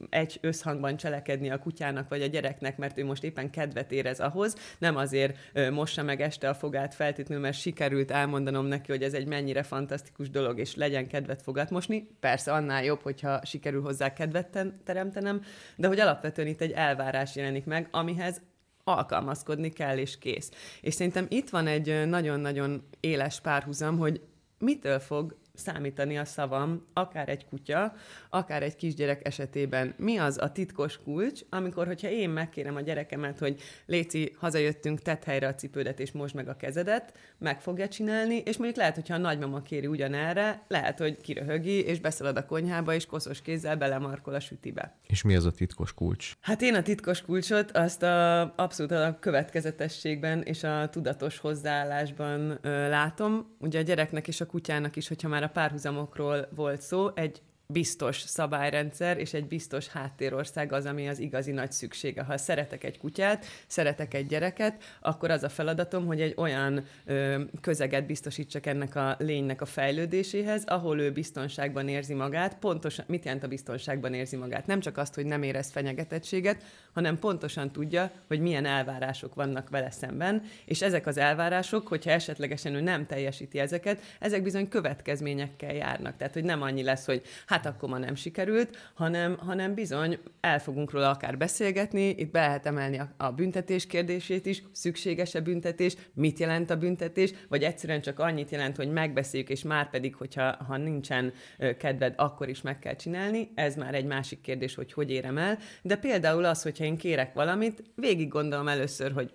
egy 0.08 0.38
összhangban 0.40 0.96
cselekedni 0.96 1.50
a 1.50 1.58
kutyának 1.58 2.08
vagy 2.08 2.22
a 2.22 2.26
gyereknek, 2.26 2.76
mert 2.76 2.98
ő 2.98 3.04
most 3.04 3.24
éppen 3.24 3.50
kedvet 3.50 3.92
érez 3.92 4.20
ahhoz, 4.20 4.56
nem 4.78 4.96
azért 4.96 5.36
mossa 5.70 6.02
meg 6.02 6.20
este 6.20 6.48
a 6.48 6.54
fogát 6.54 6.94
feltétlenül, 6.94 7.42
mert 7.42 7.58
sikerült 7.58 8.10
elmondanom 8.10 8.66
neki, 8.66 8.90
hogy 8.90 9.02
ez 9.02 9.14
egy 9.14 9.26
mennyire 9.26 9.62
fantasztikus 9.62 10.30
dolog, 10.30 10.58
és 10.58 10.74
legyen 10.74 11.06
kedvet 11.06 11.42
fogat 11.42 11.70
mosni. 11.70 12.08
Persze 12.20 12.52
annál 12.52 12.84
jobb, 12.84 13.00
hogyha 13.02 13.40
sikerül 13.44 13.82
hozzá 13.82 14.12
kedvet 14.12 14.58
teremtenem, 14.84 15.42
de 15.76 15.88
hogy 15.88 16.00
alapvetően 16.00 16.48
itt 16.48 16.60
egy 16.60 16.72
elvárás 16.72 17.36
jelenik 17.36 17.64
meg, 17.64 17.88
amihez 17.90 18.40
alkalmazkodni 18.84 19.70
kell, 19.70 19.98
és 19.98 20.18
kész. 20.18 20.50
És 20.80 20.94
szerintem 20.94 21.26
itt 21.28 21.50
van 21.50 21.66
egy 21.66 22.06
nagyon-nagyon 22.08 22.88
éles 23.00 23.40
párhuzam, 23.40 23.98
hogy 23.98 24.20
mitől 24.58 24.98
fog 24.98 25.36
számítani 25.58 26.18
a 26.18 26.24
szavam, 26.24 26.86
akár 26.92 27.28
egy 27.28 27.46
kutya, 27.46 27.94
akár 28.30 28.62
egy 28.62 28.76
kisgyerek 28.76 29.26
esetében. 29.26 29.94
Mi 29.96 30.16
az 30.16 30.38
a 30.40 30.52
titkos 30.52 30.98
kulcs, 31.02 31.40
amikor, 31.50 31.86
hogyha 31.86 32.08
én 32.08 32.30
megkérem 32.30 32.76
a 32.76 32.80
gyerekemet, 32.80 33.38
hogy 33.38 33.60
Léci, 33.86 34.32
hazajöttünk, 34.38 35.00
tett 35.00 35.24
helyre 35.24 35.46
a 35.46 35.54
cipődet, 35.54 36.00
és 36.00 36.12
most 36.12 36.34
meg 36.34 36.48
a 36.48 36.56
kezedet, 36.56 37.18
meg 37.38 37.60
fogja 37.60 37.88
csinálni, 37.88 38.36
és 38.36 38.56
mondjuk 38.56 38.78
lehet, 38.78 38.94
hogyha 38.94 39.14
a 39.14 39.18
nagymama 39.18 39.62
kéri 39.62 39.86
ugyanerre, 39.86 40.64
lehet, 40.68 40.98
hogy 40.98 41.20
kiröhögi, 41.20 41.84
és 41.84 42.00
beszalad 42.00 42.36
a 42.36 42.46
konyhába, 42.46 42.94
és 42.94 43.06
koszos 43.06 43.42
kézzel 43.42 43.76
belemarkol 43.76 44.34
a 44.34 44.40
sütibe. 44.40 44.96
És 45.06 45.22
mi 45.22 45.36
az 45.36 45.44
a 45.44 45.50
titkos 45.50 45.94
kulcs? 45.94 46.32
Hát 46.40 46.62
én 46.62 46.74
a 46.74 46.82
titkos 46.82 47.22
kulcsot 47.22 47.70
azt 47.70 48.02
a, 48.02 48.40
abszolút 48.56 48.92
a 48.92 49.16
következetességben 49.20 50.42
és 50.42 50.62
a 50.62 50.88
tudatos 50.88 51.38
hozzáállásban 51.38 52.58
ö, 52.62 52.88
látom. 52.88 53.56
Ugye 53.58 53.78
a 53.78 53.82
gyereknek 53.82 54.28
és 54.28 54.40
a 54.40 54.46
kutyának 54.46 54.96
is, 54.96 55.08
hogyha 55.08 55.28
már 55.28 55.42
a 55.46 55.50
párhuzamokról 55.52 56.48
volt 56.54 56.80
szó, 56.80 57.10
egy 57.14 57.42
biztos 57.66 58.20
szabályrendszer 58.20 59.18
és 59.18 59.34
egy 59.34 59.46
biztos 59.46 59.88
háttérország 59.88 60.72
az, 60.72 60.84
ami 60.84 61.08
az 61.08 61.18
igazi 61.18 61.52
nagy 61.52 61.72
szüksége. 61.72 62.22
Ha 62.22 62.38
szeretek 62.38 62.84
egy 62.84 62.98
kutyát, 62.98 63.46
szeretek 63.66 64.14
egy 64.14 64.26
gyereket, 64.26 64.82
akkor 65.00 65.30
az 65.30 65.42
a 65.42 65.48
feladatom, 65.48 66.06
hogy 66.06 66.20
egy 66.20 66.34
olyan 66.36 66.84
ö, 67.04 67.42
közeget 67.60 68.06
biztosítsak 68.06 68.66
ennek 68.66 68.96
a 68.96 69.16
lénynek 69.18 69.60
a 69.60 69.64
fejlődéséhez, 69.64 70.64
ahol 70.64 71.00
ő 71.00 71.12
biztonságban 71.12 71.88
érzi 71.88 72.14
magát. 72.14 72.58
Pontosan, 72.58 73.04
mit 73.08 73.24
jelent 73.24 73.42
a 73.42 73.48
biztonságban 73.48 74.14
érzi 74.14 74.36
magát? 74.36 74.66
Nem 74.66 74.80
csak 74.80 74.96
azt, 74.98 75.14
hogy 75.14 75.26
nem 75.26 75.42
érez 75.42 75.70
fenyegetettséget, 75.70 76.64
hanem 76.92 77.18
pontosan 77.18 77.72
tudja, 77.72 78.10
hogy 78.26 78.40
milyen 78.40 78.64
elvárások 78.64 79.34
vannak 79.34 79.70
vele 79.70 79.90
szemben, 79.90 80.42
és 80.64 80.82
ezek 80.82 81.06
az 81.06 81.16
elvárások, 81.16 81.88
hogyha 81.88 82.10
esetlegesen 82.10 82.74
ő 82.74 82.80
nem 82.80 83.06
teljesíti 83.06 83.58
ezeket, 83.58 84.00
ezek 84.20 84.42
bizony 84.42 84.68
következményekkel 84.68 85.74
járnak. 85.74 86.16
Tehát, 86.16 86.32
hogy 86.32 86.44
nem 86.44 86.62
annyi 86.62 86.82
lesz, 86.82 87.06
hogy 87.06 87.22
hát 87.46 87.55
hát 87.56 87.66
akkor 87.66 87.88
ma 87.88 87.98
nem 87.98 88.14
sikerült, 88.14 88.90
hanem, 88.94 89.38
hanem 89.38 89.74
bizony 89.74 90.18
el 90.40 90.60
fogunk 90.60 90.90
róla 90.90 91.10
akár 91.10 91.36
beszélgetni, 91.36 92.08
itt 92.08 92.30
be 92.30 92.40
lehet 92.40 92.66
emelni 92.66 92.98
a, 92.98 93.08
a 93.16 93.30
büntetés 93.30 93.86
kérdését 93.86 94.46
is, 94.46 94.62
szükséges-e 94.72 95.40
büntetés, 95.40 95.96
mit 96.14 96.38
jelent 96.38 96.70
a 96.70 96.76
büntetés, 96.76 97.32
vagy 97.48 97.62
egyszerűen 97.62 98.00
csak 98.00 98.18
annyit 98.18 98.50
jelent, 98.50 98.76
hogy 98.76 98.90
megbeszéljük, 98.90 99.48
és 99.48 99.62
már 99.62 99.90
pedig, 99.90 100.14
hogyha 100.14 100.56
ha 100.68 100.76
nincsen 100.76 101.32
kedved, 101.78 102.14
akkor 102.16 102.48
is 102.48 102.62
meg 102.62 102.78
kell 102.78 102.96
csinálni, 102.96 103.50
ez 103.54 103.76
már 103.76 103.94
egy 103.94 104.06
másik 104.06 104.40
kérdés, 104.40 104.74
hogy 104.74 104.92
hogy 104.92 105.10
érem 105.10 105.38
el, 105.38 105.58
de 105.82 105.96
például 105.96 106.44
az, 106.44 106.62
hogyha 106.62 106.84
én 106.84 106.96
kérek 106.96 107.34
valamit, 107.34 107.82
végig 107.94 108.28
gondolom 108.28 108.68
először, 108.68 109.12
hogy 109.12 109.30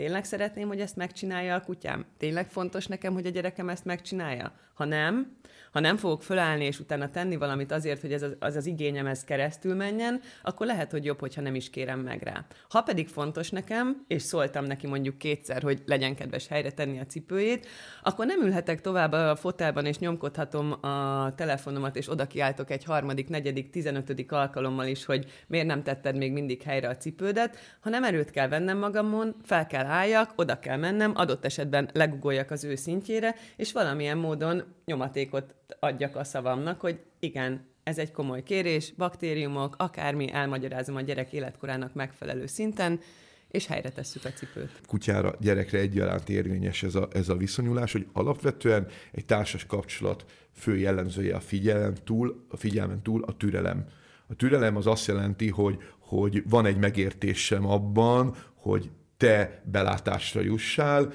tényleg 0.00 0.24
szeretném, 0.24 0.68
hogy 0.68 0.80
ezt 0.80 0.96
megcsinálja 0.96 1.54
a 1.54 1.60
kutyám? 1.60 2.04
Tényleg 2.18 2.48
fontos 2.48 2.86
nekem, 2.86 3.12
hogy 3.12 3.26
a 3.26 3.30
gyerekem 3.30 3.68
ezt 3.68 3.84
megcsinálja? 3.84 4.52
Ha 4.74 4.84
nem, 4.84 5.36
ha 5.72 5.80
nem 5.80 5.96
fogok 5.96 6.22
fölállni 6.22 6.64
és 6.64 6.80
utána 6.80 7.10
tenni 7.10 7.36
valamit 7.36 7.72
azért, 7.72 8.00
hogy 8.00 8.12
ez 8.12 8.22
az, 8.22 8.36
az, 8.38 8.56
az 8.56 8.66
igényem 8.66 9.06
ez 9.06 9.24
keresztül 9.24 9.74
menjen, 9.74 10.20
akkor 10.42 10.66
lehet, 10.66 10.90
hogy 10.90 11.04
jobb, 11.04 11.20
hogyha 11.20 11.40
nem 11.40 11.54
is 11.54 11.70
kérem 11.70 12.00
meg 12.00 12.22
rá. 12.22 12.46
Ha 12.68 12.82
pedig 12.82 13.08
fontos 13.08 13.50
nekem, 13.50 14.04
és 14.08 14.22
szóltam 14.22 14.64
neki 14.64 14.86
mondjuk 14.86 15.18
kétszer, 15.18 15.62
hogy 15.62 15.82
legyen 15.86 16.14
kedves 16.14 16.48
helyre 16.48 16.70
tenni 16.70 16.98
a 16.98 17.06
cipőjét, 17.06 17.66
akkor 18.02 18.26
nem 18.26 18.42
ülhetek 18.42 18.80
tovább 18.80 19.12
a 19.12 19.36
fotelban, 19.36 19.86
és 19.86 19.98
nyomkodhatom 19.98 20.72
a 20.72 21.32
telefonomat, 21.34 21.96
és 21.96 22.10
oda 22.10 22.26
kiáltok 22.26 22.70
egy 22.70 22.84
harmadik, 22.84 23.28
negyedik, 23.28 23.70
tizenötödik 23.70 24.32
alkalommal 24.32 24.86
is, 24.86 25.04
hogy 25.04 25.44
miért 25.46 25.66
nem 25.66 25.82
tetted 25.82 26.16
még 26.16 26.32
mindig 26.32 26.62
helyre 26.62 26.88
a 26.88 26.96
cipődet, 26.96 27.56
hanem 27.80 28.04
erőt 28.04 28.30
kell 28.30 28.48
vennem 28.48 28.78
magamon, 28.78 29.34
fel 29.42 29.66
kell 29.66 29.84
álljak, 29.90 30.32
oda 30.36 30.58
kell 30.58 30.76
mennem, 30.76 31.12
adott 31.14 31.44
esetben 31.44 31.90
legugoljak 31.92 32.50
az 32.50 32.64
ő 32.64 32.74
szintjére, 32.74 33.34
és 33.56 33.72
valamilyen 33.72 34.18
módon 34.18 34.62
nyomatékot 34.84 35.54
adjak 35.80 36.16
a 36.16 36.24
szavamnak, 36.24 36.80
hogy 36.80 37.00
igen, 37.18 37.68
ez 37.82 37.98
egy 37.98 38.12
komoly 38.12 38.42
kérés, 38.42 38.92
baktériumok, 38.96 39.74
akármi, 39.78 40.32
elmagyarázom 40.32 40.96
a 40.96 41.00
gyerek 41.00 41.32
életkorának 41.32 41.94
megfelelő 41.94 42.46
szinten, 42.46 43.00
és 43.48 43.66
helyre 43.66 43.90
tesszük 43.90 44.24
a 44.24 44.28
cipőt. 44.28 44.80
Kutyára, 44.86 45.34
gyerekre 45.40 45.78
egyaránt 45.78 46.28
érvényes 46.28 46.82
ez 46.82 46.94
a, 46.94 47.08
ez 47.12 47.28
a 47.28 47.36
viszonyulás, 47.36 47.92
hogy 47.92 48.06
alapvetően 48.12 48.86
egy 49.12 49.24
társas 49.24 49.66
kapcsolat 49.66 50.24
fő 50.52 50.76
jellemzője 50.78 51.34
a 51.34 51.40
figyelem 51.40 51.94
túl, 52.04 52.46
a 52.48 52.56
figyelmen 52.56 53.02
túl 53.02 53.22
a 53.22 53.36
türelem. 53.36 53.86
A 54.26 54.34
türelem 54.34 54.76
az 54.76 54.86
azt 54.86 55.06
jelenti, 55.06 55.48
hogy, 55.48 55.78
hogy 55.98 56.42
van 56.48 56.66
egy 56.66 56.76
megértésem 56.76 57.66
abban, 57.66 58.34
hogy 58.54 58.90
te 59.20 59.62
belátásra 59.64 60.40
jussál, 60.40 61.12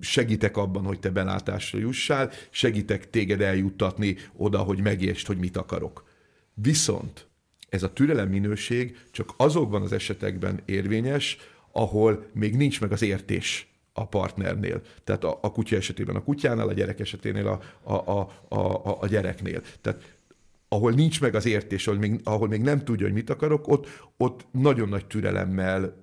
segítek 0.00 0.56
abban, 0.56 0.84
hogy 0.84 0.98
te 0.98 1.10
belátásra 1.10 1.78
jussál, 1.78 2.30
segítek 2.50 3.10
téged 3.10 3.40
eljuttatni 3.40 4.16
oda, 4.36 4.58
hogy 4.58 4.82
megértsd, 4.82 5.26
hogy 5.26 5.38
mit 5.38 5.56
akarok. 5.56 6.04
Viszont 6.54 7.26
ez 7.68 7.82
a 7.82 7.92
türelem 7.92 8.28
minőség 8.28 8.96
csak 9.10 9.34
azokban 9.36 9.82
az 9.82 9.92
esetekben 9.92 10.60
érvényes, 10.64 11.36
ahol 11.72 12.26
még 12.32 12.56
nincs 12.56 12.80
meg 12.80 12.92
az 12.92 13.02
értés 13.02 13.68
a 13.92 14.06
partnernél. 14.06 14.80
Tehát 15.04 15.24
a, 15.24 15.38
a 15.42 15.52
kutya 15.52 15.76
esetében 15.76 16.16
a 16.16 16.22
kutyánál, 16.22 16.68
a 16.68 16.72
gyerek 16.72 17.00
eseténél 17.00 17.46
a, 17.46 17.60
a, 17.92 18.12
a, 18.12 18.30
a, 18.48 18.96
a 19.00 19.06
gyereknél. 19.06 19.62
Tehát 19.80 20.16
ahol 20.68 20.92
nincs 20.92 21.20
meg 21.20 21.34
az 21.34 21.46
értés, 21.46 21.86
ahol 21.86 22.00
még, 22.00 22.20
ahol 22.24 22.48
még 22.48 22.60
nem 22.60 22.84
tudja, 22.84 23.06
hogy 23.06 23.14
mit 23.14 23.30
akarok, 23.30 23.68
ott, 23.68 23.86
ott 24.16 24.46
nagyon 24.50 24.88
nagy 24.88 25.06
türelemmel 25.06 25.96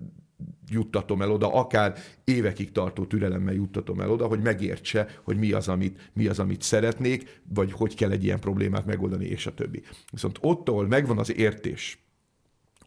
juttatom 0.69 1.21
el 1.21 1.31
oda, 1.31 1.53
akár 1.53 1.99
évekig 2.23 2.71
tartó 2.71 3.05
türelemmel 3.05 3.53
juttatom 3.53 3.99
el 3.99 4.11
oda, 4.11 4.27
hogy 4.27 4.41
megértse, 4.41 5.19
hogy 5.23 5.37
mi 5.37 5.51
az, 5.51 5.67
amit, 5.67 6.11
mi 6.13 6.27
az, 6.27 6.39
amit 6.39 6.61
szeretnék, 6.61 7.41
vagy 7.53 7.71
hogy 7.71 7.95
kell 7.95 8.11
egy 8.11 8.23
ilyen 8.23 8.39
problémát 8.39 8.85
megoldani, 8.85 9.25
és 9.25 9.45
a 9.45 9.53
többi. 9.53 9.83
Viszont 10.11 10.37
ott, 10.41 10.69
ahol 10.69 10.87
megvan 10.87 11.17
az 11.17 11.35
értés, 11.35 11.97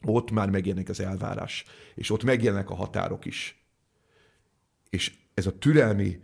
ott 0.02 0.30
már 0.30 0.50
megjelenik 0.50 0.88
az 0.88 1.00
elvárás, 1.00 1.64
és 1.94 2.10
ott 2.10 2.24
megjelennek 2.24 2.70
a 2.70 2.74
határok 2.74 3.24
is. 3.24 3.62
És 4.90 5.14
ez 5.34 5.46
a 5.46 5.58
türelmi, 5.58 6.20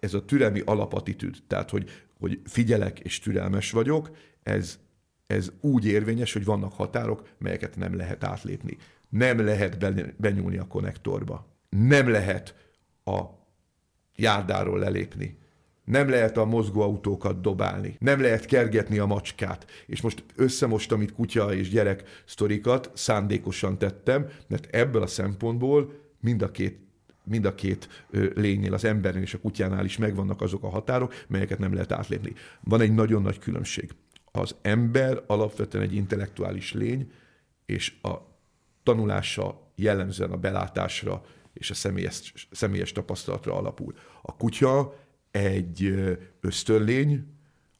ez 0.00 0.14
a 0.14 0.24
türelmi 0.24 0.60
alapatitűd, 0.60 1.36
tehát 1.46 1.70
hogy, 1.70 1.90
hogy 2.18 2.40
figyelek 2.44 3.00
és 3.00 3.18
türelmes 3.18 3.70
vagyok, 3.70 4.10
ez, 4.42 4.78
ez 5.26 5.52
úgy 5.60 5.86
érvényes, 5.86 6.32
hogy 6.32 6.44
vannak 6.44 6.72
határok, 6.72 7.28
melyeket 7.38 7.76
nem 7.76 7.96
lehet 7.96 8.24
átlépni 8.24 8.76
nem 9.12 9.44
lehet 9.44 10.16
benyúlni 10.20 10.56
a 10.56 10.66
konnektorba. 10.66 11.46
Nem 11.68 12.08
lehet 12.08 12.54
a 13.04 13.20
járdáról 14.16 14.78
lelépni. 14.78 15.38
Nem 15.84 16.08
lehet 16.08 16.36
a 16.36 16.44
mozgóautókat 16.44 17.40
dobálni. 17.40 17.96
Nem 17.98 18.20
lehet 18.20 18.44
kergetni 18.44 18.98
a 18.98 19.06
macskát. 19.06 19.66
És 19.86 20.00
most 20.00 20.24
összemostam 20.36 21.00
itt 21.00 21.12
kutya 21.12 21.54
és 21.54 21.68
gyerek 21.68 22.22
sztorikat, 22.24 22.90
szándékosan 22.94 23.78
tettem, 23.78 24.28
mert 24.46 24.74
ebből 24.74 25.02
a 25.02 25.06
szempontból 25.06 25.92
mind 26.20 26.42
a 26.42 26.50
két 26.50 26.80
mind 27.24 27.44
a 27.44 27.54
két 27.54 28.04
lénynél, 28.34 28.74
az 28.74 28.84
embernél 28.84 29.22
és 29.22 29.34
a 29.34 29.38
kutyánál 29.38 29.84
is 29.84 29.98
megvannak 29.98 30.40
azok 30.40 30.64
a 30.64 30.68
határok, 30.68 31.14
melyeket 31.28 31.58
nem 31.58 31.72
lehet 31.72 31.92
átlépni. 31.92 32.32
Van 32.60 32.80
egy 32.80 32.94
nagyon 32.94 33.22
nagy 33.22 33.38
különbség. 33.38 33.90
az 34.32 34.54
ember 34.62 35.22
alapvetően 35.26 35.84
egy 35.84 35.94
intellektuális 35.94 36.72
lény, 36.72 37.10
és 37.66 37.94
a 38.02 38.31
tanulása 38.82 39.70
jellemzően 39.74 40.30
a 40.30 40.36
belátásra 40.36 41.24
és 41.52 41.70
a 41.70 41.74
személyes, 41.74 42.32
személyes 42.50 42.92
tapasztalatra 42.92 43.54
alapul. 43.54 43.94
A 44.22 44.36
kutya 44.36 44.94
egy 45.30 45.94
ösztönlény, 46.40 47.26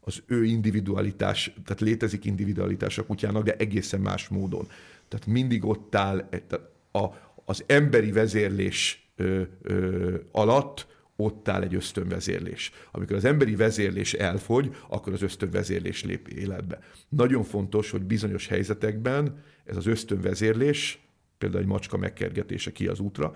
az 0.00 0.22
ő 0.26 0.44
individualitás, 0.44 1.54
tehát 1.64 1.80
létezik 1.80 2.24
individualitás 2.24 2.98
a 2.98 3.06
kutyának, 3.06 3.44
de 3.44 3.56
egészen 3.56 4.00
más 4.00 4.28
módon. 4.28 4.68
Tehát 5.08 5.26
mindig 5.26 5.64
ott 5.64 5.94
áll 5.94 6.28
tehát 6.28 6.70
a, 6.92 7.06
az 7.44 7.64
emberi 7.66 8.12
vezérlés 8.12 9.10
ö, 9.16 9.42
ö, 9.62 10.16
alatt 10.32 10.86
ott 11.22 11.48
áll 11.48 11.62
egy 11.62 11.74
ösztönvezérlés. 11.74 12.72
Amikor 12.90 13.16
az 13.16 13.24
emberi 13.24 13.56
vezérlés 13.56 14.12
elfogy, 14.12 14.76
akkor 14.88 15.12
az 15.12 15.22
ösztönvezérlés 15.22 16.04
lép 16.04 16.28
életbe. 16.28 16.78
Nagyon 17.08 17.42
fontos, 17.42 17.90
hogy 17.90 18.02
bizonyos 18.02 18.46
helyzetekben 18.46 19.42
ez 19.64 19.76
az 19.76 19.86
ösztönvezérlés, 19.86 21.06
például 21.38 21.62
egy 21.62 21.68
macska 21.68 21.96
megkergetése 21.96 22.72
ki 22.72 22.86
az 22.86 23.00
útra, 23.00 23.34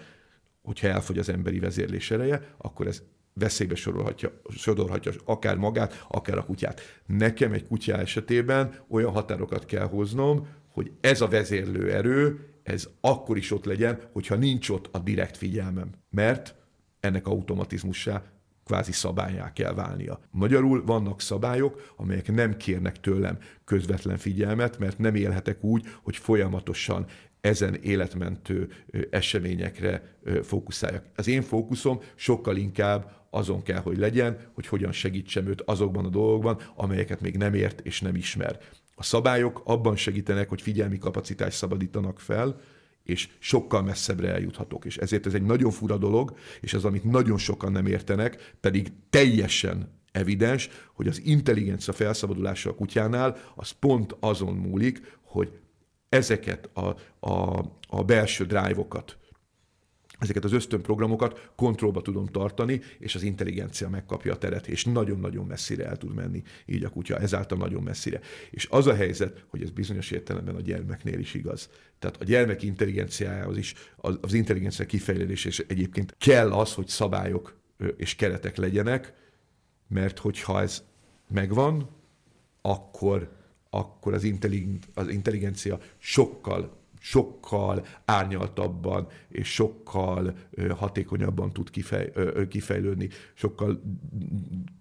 hogyha 0.62 0.88
elfogy 0.88 1.18
az 1.18 1.28
emberi 1.28 1.58
vezérlés 1.58 2.10
ereje, 2.10 2.54
akkor 2.56 2.86
ez 2.86 3.02
veszélybe 3.32 3.74
sorolhatja, 3.74 4.40
sorolhatja 4.48 5.12
akár 5.24 5.56
magát, 5.56 6.04
akár 6.08 6.38
a 6.38 6.44
kutyát. 6.44 6.80
Nekem 7.06 7.52
egy 7.52 7.66
kutya 7.66 7.96
esetében 7.96 8.74
olyan 8.88 9.12
határokat 9.12 9.64
kell 9.64 9.86
hoznom, 9.86 10.46
hogy 10.72 10.90
ez 11.00 11.20
a 11.20 11.28
vezérlő 11.28 11.92
erő, 11.92 12.38
ez 12.62 12.88
akkor 13.00 13.36
is 13.36 13.50
ott 13.50 13.64
legyen, 13.64 14.00
hogyha 14.12 14.34
nincs 14.34 14.68
ott 14.68 14.88
a 14.92 14.98
direkt 14.98 15.36
figyelmem. 15.36 15.90
Mert 16.10 16.54
ennek 17.06 17.26
automatizmussá 17.26 18.22
kvázi 18.64 18.92
szabályá 18.92 19.52
kell 19.52 19.74
válnia. 19.74 20.20
Magyarul 20.30 20.84
vannak 20.84 21.20
szabályok, 21.20 21.92
amelyek 21.96 22.32
nem 22.32 22.56
kérnek 22.56 23.00
tőlem 23.00 23.38
közvetlen 23.64 24.16
figyelmet, 24.16 24.78
mert 24.78 24.98
nem 24.98 25.14
élhetek 25.14 25.64
úgy, 25.64 25.86
hogy 26.02 26.16
folyamatosan 26.16 27.06
ezen 27.40 27.74
életmentő 27.74 28.68
eseményekre 29.10 30.16
fókuszáljak. 30.42 31.04
Az 31.16 31.28
én 31.28 31.42
fókuszom 31.42 32.00
sokkal 32.14 32.56
inkább 32.56 33.12
azon 33.30 33.62
kell, 33.62 33.80
hogy 33.80 33.98
legyen, 33.98 34.38
hogy 34.54 34.66
hogyan 34.66 34.92
segítsem 34.92 35.46
őt 35.46 35.60
azokban 35.60 36.04
a 36.04 36.08
dolgokban, 36.08 36.60
amelyeket 36.74 37.20
még 37.20 37.36
nem 37.36 37.54
ért 37.54 37.80
és 37.80 38.00
nem 38.00 38.14
ismer. 38.14 38.58
A 38.94 39.02
szabályok 39.02 39.62
abban 39.64 39.96
segítenek, 39.96 40.48
hogy 40.48 40.62
figyelmi 40.62 40.98
kapacitást 40.98 41.56
szabadítanak 41.56 42.20
fel, 42.20 42.60
és 43.06 43.28
sokkal 43.38 43.82
messzebbre 43.82 44.32
eljuthatok. 44.32 44.84
És 44.84 44.96
ezért 44.96 45.26
ez 45.26 45.34
egy 45.34 45.42
nagyon 45.42 45.70
fura 45.70 45.96
dolog, 45.96 46.36
és 46.60 46.74
az, 46.74 46.84
amit 46.84 47.04
nagyon 47.04 47.38
sokan 47.38 47.72
nem 47.72 47.86
értenek, 47.86 48.54
pedig 48.60 48.92
teljesen 49.10 49.94
evidens, 50.12 50.68
hogy 50.94 51.08
az 51.08 51.20
intelligencia 51.24 51.92
felszabadulása 51.92 52.70
a 52.70 52.74
kutyánál 52.74 53.36
az 53.54 53.70
pont 53.70 54.16
azon 54.20 54.54
múlik, 54.54 55.18
hogy 55.22 55.52
ezeket 56.08 56.70
a, 56.72 56.94
a, 57.30 57.64
a 57.88 58.04
belső 58.04 58.44
drive-okat, 58.44 59.18
ezeket 60.18 60.44
az 60.44 60.52
ösztönprogramokat 60.52 61.50
kontrollba 61.56 62.02
tudom 62.02 62.26
tartani, 62.26 62.80
és 62.98 63.14
az 63.14 63.22
intelligencia 63.22 63.88
megkapja 63.88 64.32
a 64.32 64.38
teret, 64.38 64.66
és 64.66 64.84
nagyon-nagyon 64.84 65.46
messzire 65.46 65.86
el 65.86 65.96
tud 65.96 66.14
menni 66.14 66.42
így 66.66 66.84
a 66.84 66.88
kutya, 66.88 67.18
ezáltal 67.18 67.58
nagyon 67.58 67.82
messzire. 67.82 68.20
És 68.50 68.66
az 68.70 68.86
a 68.86 68.94
helyzet, 68.94 69.44
hogy 69.48 69.62
ez 69.62 69.70
bizonyos 69.70 70.10
értelemben 70.10 70.54
a 70.54 70.60
gyermeknél 70.60 71.18
is 71.18 71.34
igaz. 71.34 71.70
Tehát 71.98 72.20
a 72.20 72.24
gyermek 72.24 72.62
intelligenciájához 72.62 73.56
is, 73.56 73.74
az, 73.96 74.18
az 74.20 74.32
intelligencia 74.32 74.86
kifejlődés, 74.86 75.44
és 75.44 75.64
egyébként 75.68 76.14
kell 76.18 76.52
az, 76.52 76.74
hogy 76.74 76.88
szabályok 76.88 77.56
és 77.96 78.14
keretek 78.14 78.56
legyenek, 78.56 79.14
mert 79.88 80.18
hogyha 80.18 80.60
ez 80.60 80.84
megvan, 81.28 81.88
akkor, 82.62 83.30
akkor 83.70 84.14
az 84.14 84.24
intelligencia 85.08 85.78
sokkal 85.98 86.85
sokkal 87.06 87.86
árnyaltabban 88.04 89.06
és 89.28 89.52
sokkal 89.52 90.36
hatékonyabban 90.76 91.52
tud 91.52 91.70
kifej, 91.70 92.12
kifejlődni, 92.48 93.08
sokkal 93.34 93.82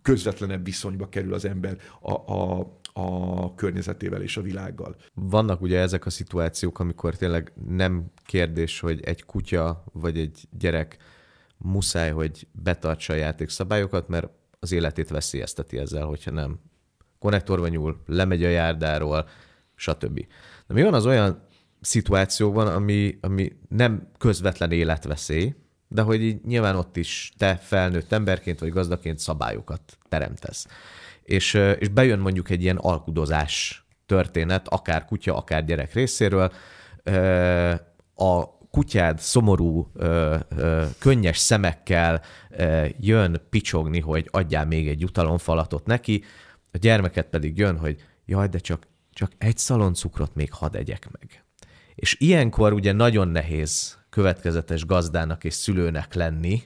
közvetlenebb 0.01 0.65
viszonyba 0.65 1.09
kerül 1.09 1.33
az 1.33 1.45
ember 1.45 1.77
a, 2.01 2.33
a, 2.33 2.71
a 2.93 3.55
környezetével 3.55 4.21
és 4.21 4.37
a 4.37 4.41
világgal. 4.41 4.95
Vannak 5.13 5.61
ugye 5.61 5.79
ezek 5.79 6.05
a 6.05 6.09
szituációk, 6.09 6.79
amikor 6.79 7.15
tényleg 7.15 7.53
nem 7.67 8.05
kérdés, 8.25 8.79
hogy 8.79 9.01
egy 9.03 9.23
kutya 9.23 9.83
vagy 9.93 10.17
egy 10.17 10.47
gyerek 10.57 10.97
muszáj, 11.57 12.11
hogy 12.11 12.47
betartsa 12.51 13.13
a 13.13 13.17
játékszabályokat, 13.17 14.07
mert 14.07 14.27
az 14.59 14.71
életét 14.71 15.09
veszélyezteti 15.09 15.77
ezzel, 15.77 16.05
hogyha 16.05 16.31
nem 16.31 16.59
konnektorba 17.19 17.67
nyúl, 17.67 18.01
lemegy 18.05 18.43
a 18.43 18.49
járdáról, 18.49 19.27
stb. 19.75 20.27
De 20.67 20.73
mi 20.73 20.81
van 20.81 20.93
az 20.93 21.05
olyan 21.05 21.44
szituációban, 21.85 22.67
ami, 22.67 23.17
ami 23.21 23.51
nem 23.69 24.07
közvetlen 24.17 24.71
életveszély, 24.71 25.55
de 25.87 26.01
hogy 26.01 26.21
így 26.21 26.41
nyilván 26.45 26.75
ott 26.75 26.97
is 26.97 27.33
te 27.37 27.55
felnőtt 27.55 28.11
emberként 28.11 28.59
vagy 28.59 28.69
gazdaként 28.69 29.19
szabályokat 29.19 29.97
teremtesz. 30.09 30.67
És, 31.23 31.53
és 31.53 31.87
bejön 31.87 32.19
mondjuk 32.19 32.49
egy 32.49 32.61
ilyen 32.61 32.77
alkudozás 32.77 33.85
történet, 34.05 34.67
akár 34.67 35.05
kutya, 35.05 35.35
akár 35.35 35.65
gyerek 35.65 35.93
részéről, 35.93 36.51
a 38.15 38.57
kutyád 38.71 39.19
szomorú, 39.19 39.91
könnyes 40.99 41.37
szemekkel 41.37 42.21
jön 42.99 43.41
picsogni, 43.49 43.99
hogy 43.99 44.27
adjál 44.31 44.65
még 44.65 44.87
egy 44.87 45.01
jutalomfalatot 45.01 45.85
neki, 45.85 46.23
a 46.71 46.77
gyermeket 46.77 47.27
pedig 47.27 47.57
jön, 47.57 47.77
hogy 47.77 48.03
jaj, 48.25 48.47
de 48.47 48.57
csak, 48.57 48.87
csak 49.13 49.31
egy 49.37 49.57
szaloncukrot 49.57 50.35
még 50.35 50.53
hadd 50.53 50.75
egyek 50.75 51.07
meg. 51.11 51.44
És 51.95 52.15
ilyenkor 52.19 52.73
ugye 52.73 52.91
nagyon 52.91 53.27
nehéz 53.27 53.97
következetes 54.09 54.85
gazdának 54.85 55.43
és 55.43 55.53
szülőnek 55.53 56.13
lenni, 56.13 56.61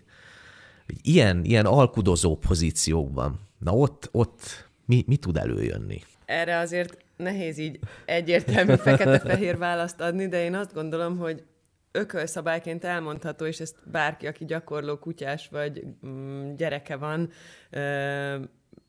hogy 0.85 0.97
ilyen, 1.01 1.43
ilyen 1.43 1.65
alkudozó 1.65 2.37
pozíciókban, 2.37 3.39
na 3.59 3.71
ott, 3.71 4.09
ott 4.11 4.69
mi, 4.85 5.03
mi 5.07 5.17
tud 5.17 5.37
előjönni? 5.37 6.01
Erre 6.25 6.57
azért 6.57 6.97
nehéz 7.17 7.57
így 7.57 7.79
egyértelmű 8.05 8.75
fekete-fehér 8.75 9.57
választ 9.57 10.01
adni, 10.01 10.27
de 10.27 10.43
én 10.43 10.55
azt 10.55 10.73
gondolom, 10.73 11.17
hogy 11.17 11.43
ökölszabályként 11.91 12.83
elmondható, 12.83 13.45
és 13.45 13.59
ezt 13.59 13.75
bárki, 13.91 14.27
aki 14.27 14.45
gyakorló 14.45 14.97
kutyás 14.97 15.47
vagy 15.51 15.83
mm, 16.05 16.55
gyereke 16.55 16.95
van, 16.95 17.31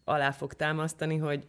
alá 0.04 0.30
fog 0.30 0.52
támasztani, 0.52 1.16
hogy 1.16 1.46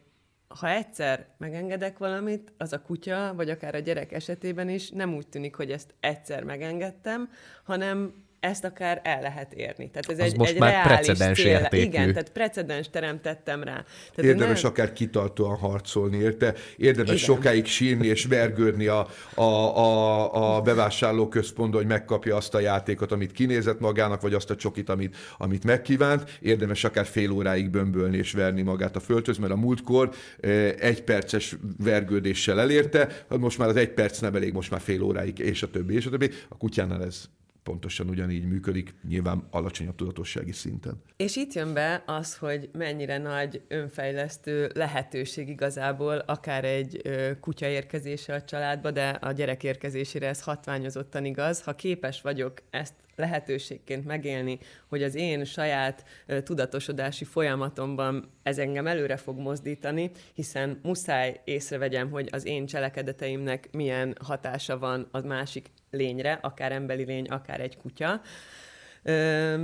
ha 0.60 0.70
egyszer 0.70 1.28
megengedek 1.38 1.97
valamit, 1.97 2.54
az 2.58 2.74
a 2.74 2.82
kutya, 2.82 3.34
vagy 3.36 3.49
akár 3.49 3.76
a 3.76 3.80
gyerek 3.80 4.12
esetében 4.12 4.70
is 4.70 4.89
nem 4.89 5.16
úgy 5.16 5.28
tűnik, 5.28 5.56
hogy 5.56 5.72
ezt 5.72 5.93
egyszer 5.99 6.43
megengedtem, 6.43 7.30
hanem 7.64 8.14
ezt 8.41 8.63
akár 8.63 9.01
el 9.03 9.21
lehet 9.21 9.53
érni. 9.53 9.89
Tehát 9.89 10.09
ez 10.09 10.19
az 10.19 10.31
egy, 10.31 10.37
most 10.37 10.51
egy 10.51 10.59
már 10.59 10.71
reális 10.71 11.05
precedens 11.05 11.37
cél. 11.37 11.47
értékű. 11.47 11.83
Igen, 11.83 12.07
tehát 12.07 12.31
precedens 12.31 12.89
teremtettem 12.89 13.63
rá. 13.63 13.83
Tehát 14.15 14.31
Érdemes 14.31 14.61
nem... 14.61 14.71
akár 14.71 14.93
kitartóan 14.93 15.57
harcolni, 15.57 16.17
érte? 16.17 16.53
Érdemes 16.77 17.23
Igen. 17.23 17.23
sokáig 17.23 17.65
sírni 17.65 18.07
és 18.07 18.25
vergődni 18.25 18.87
a, 18.87 19.07
a, 19.35 19.41
a, 19.41 20.55
a 20.55 20.61
bevásárló 20.61 21.27
központban, 21.27 21.79
hogy 21.79 21.89
megkapja 21.89 22.35
azt 22.35 22.53
a 22.53 22.59
játékot, 22.59 23.11
amit 23.11 23.31
kinézett 23.31 23.79
magának, 23.79 24.21
vagy 24.21 24.33
azt 24.33 24.49
a 24.49 24.55
csokit, 24.55 24.89
amit, 24.89 25.15
amit 25.37 25.63
megkívánt. 25.63 26.37
Érdemes 26.39 26.83
akár 26.83 27.05
fél 27.05 27.31
óráig 27.31 27.69
bömbölni 27.69 28.17
és 28.17 28.31
verni 28.31 28.61
magát 28.61 28.95
a 28.95 28.99
földhöz, 28.99 29.37
mert 29.37 29.51
a 29.53 29.55
múltkor 29.55 30.09
eh, 30.39 30.73
egy 30.79 31.03
perces 31.03 31.55
vergődéssel 31.77 32.59
elérte, 32.59 33.25
most 33.27 33.57
már 33.57 33.69
az 33.69 33.75
egy 33.75 33.89
perc 33.89 34.19
nem 34.19 34.35
elég, 34.35 34.53
most 34.53 34.71
már 34.71 34.81
fél 34.81 35.01
óráig, 35.01 35.39
és 35.39 35.63
a 35.63 35.69
többi, 35.69 35.95
és 35.95 36.05
a 36.05 36.09
többi. 36.09 36.29
A 36.49 36.57
kutyánál 36.57 37.03
ez 37.03 37.29
pontosan 37.64 38.09
ugyanígy 38.09 38.47
működik, 38.47 38.93
nyilván 39.07 39.47
alacsonyabb 39.49 39.95
tudatossági 39.95 40.51
szinten. 40.51 41.01
És 41.18 41.36
itt 41.36 41.53
jön 41.53 41.74
be 41.74 42.03
az, 42.05 42.38
hogy 42.38 42.70
mennyire 42.74 43.18
nagy 43.18 43.62
önfejlesztő 43.68 44.72
lehetőség 44.74 45.49
igazából 45.49 46.18
akár 46.18 46.66
egy 46.66 47.01
kutya 47.39 47.68
érkezése 47.68 48.34
a 48.34 48.43
családba, 48.43 48.91
de 48.91 49.09
a 49.09 49.32
gyerek 49.32 49.64
érkezésére 49.64 50.28
ez 50.28 50.41
hatványozottan 50.41 51.26
igaz. 51.26 51.62
Ha 51.62 51.76
képes 51.76 52.22
vagyok 52.22 52.62
ezt 52.70 52.93
lehetőségként 53.16 54.05
megélni, 54.05 54.59
hogy 54.88 55.03
az 55.03 55.16
én 55.16 55.43
saját 55.45 56.05
tudatosodási 56.43 57.26
folyamatomban 57.26 58.32
ez 58.43 58.57
engem 58.57 58.88
előre 58.88 59.18
fog 59.18 59.39
mozdítani, 59.39 60.12
hiszen 60.34 60.80
muszáj 60.84 61.41
észrevegyem, 61.43 62.09
hogy 62.09 62.28
az 62.32 62.45
én 62.45 62.66
cselekedeteimnek 62.66 63.70
milyen 63.72 64.16
hatása 64.24 64.78
van 64.78 65.07
a 65.12 65.20
másik 65.20 65.70
lényre, 65.91 66.39
akár 66.41 66.71
emberi 66.71 67.03
lény, 67.03 67.27
akár 67.27 67.59
egy 67.59 67.77
kutya. 67.77 68.21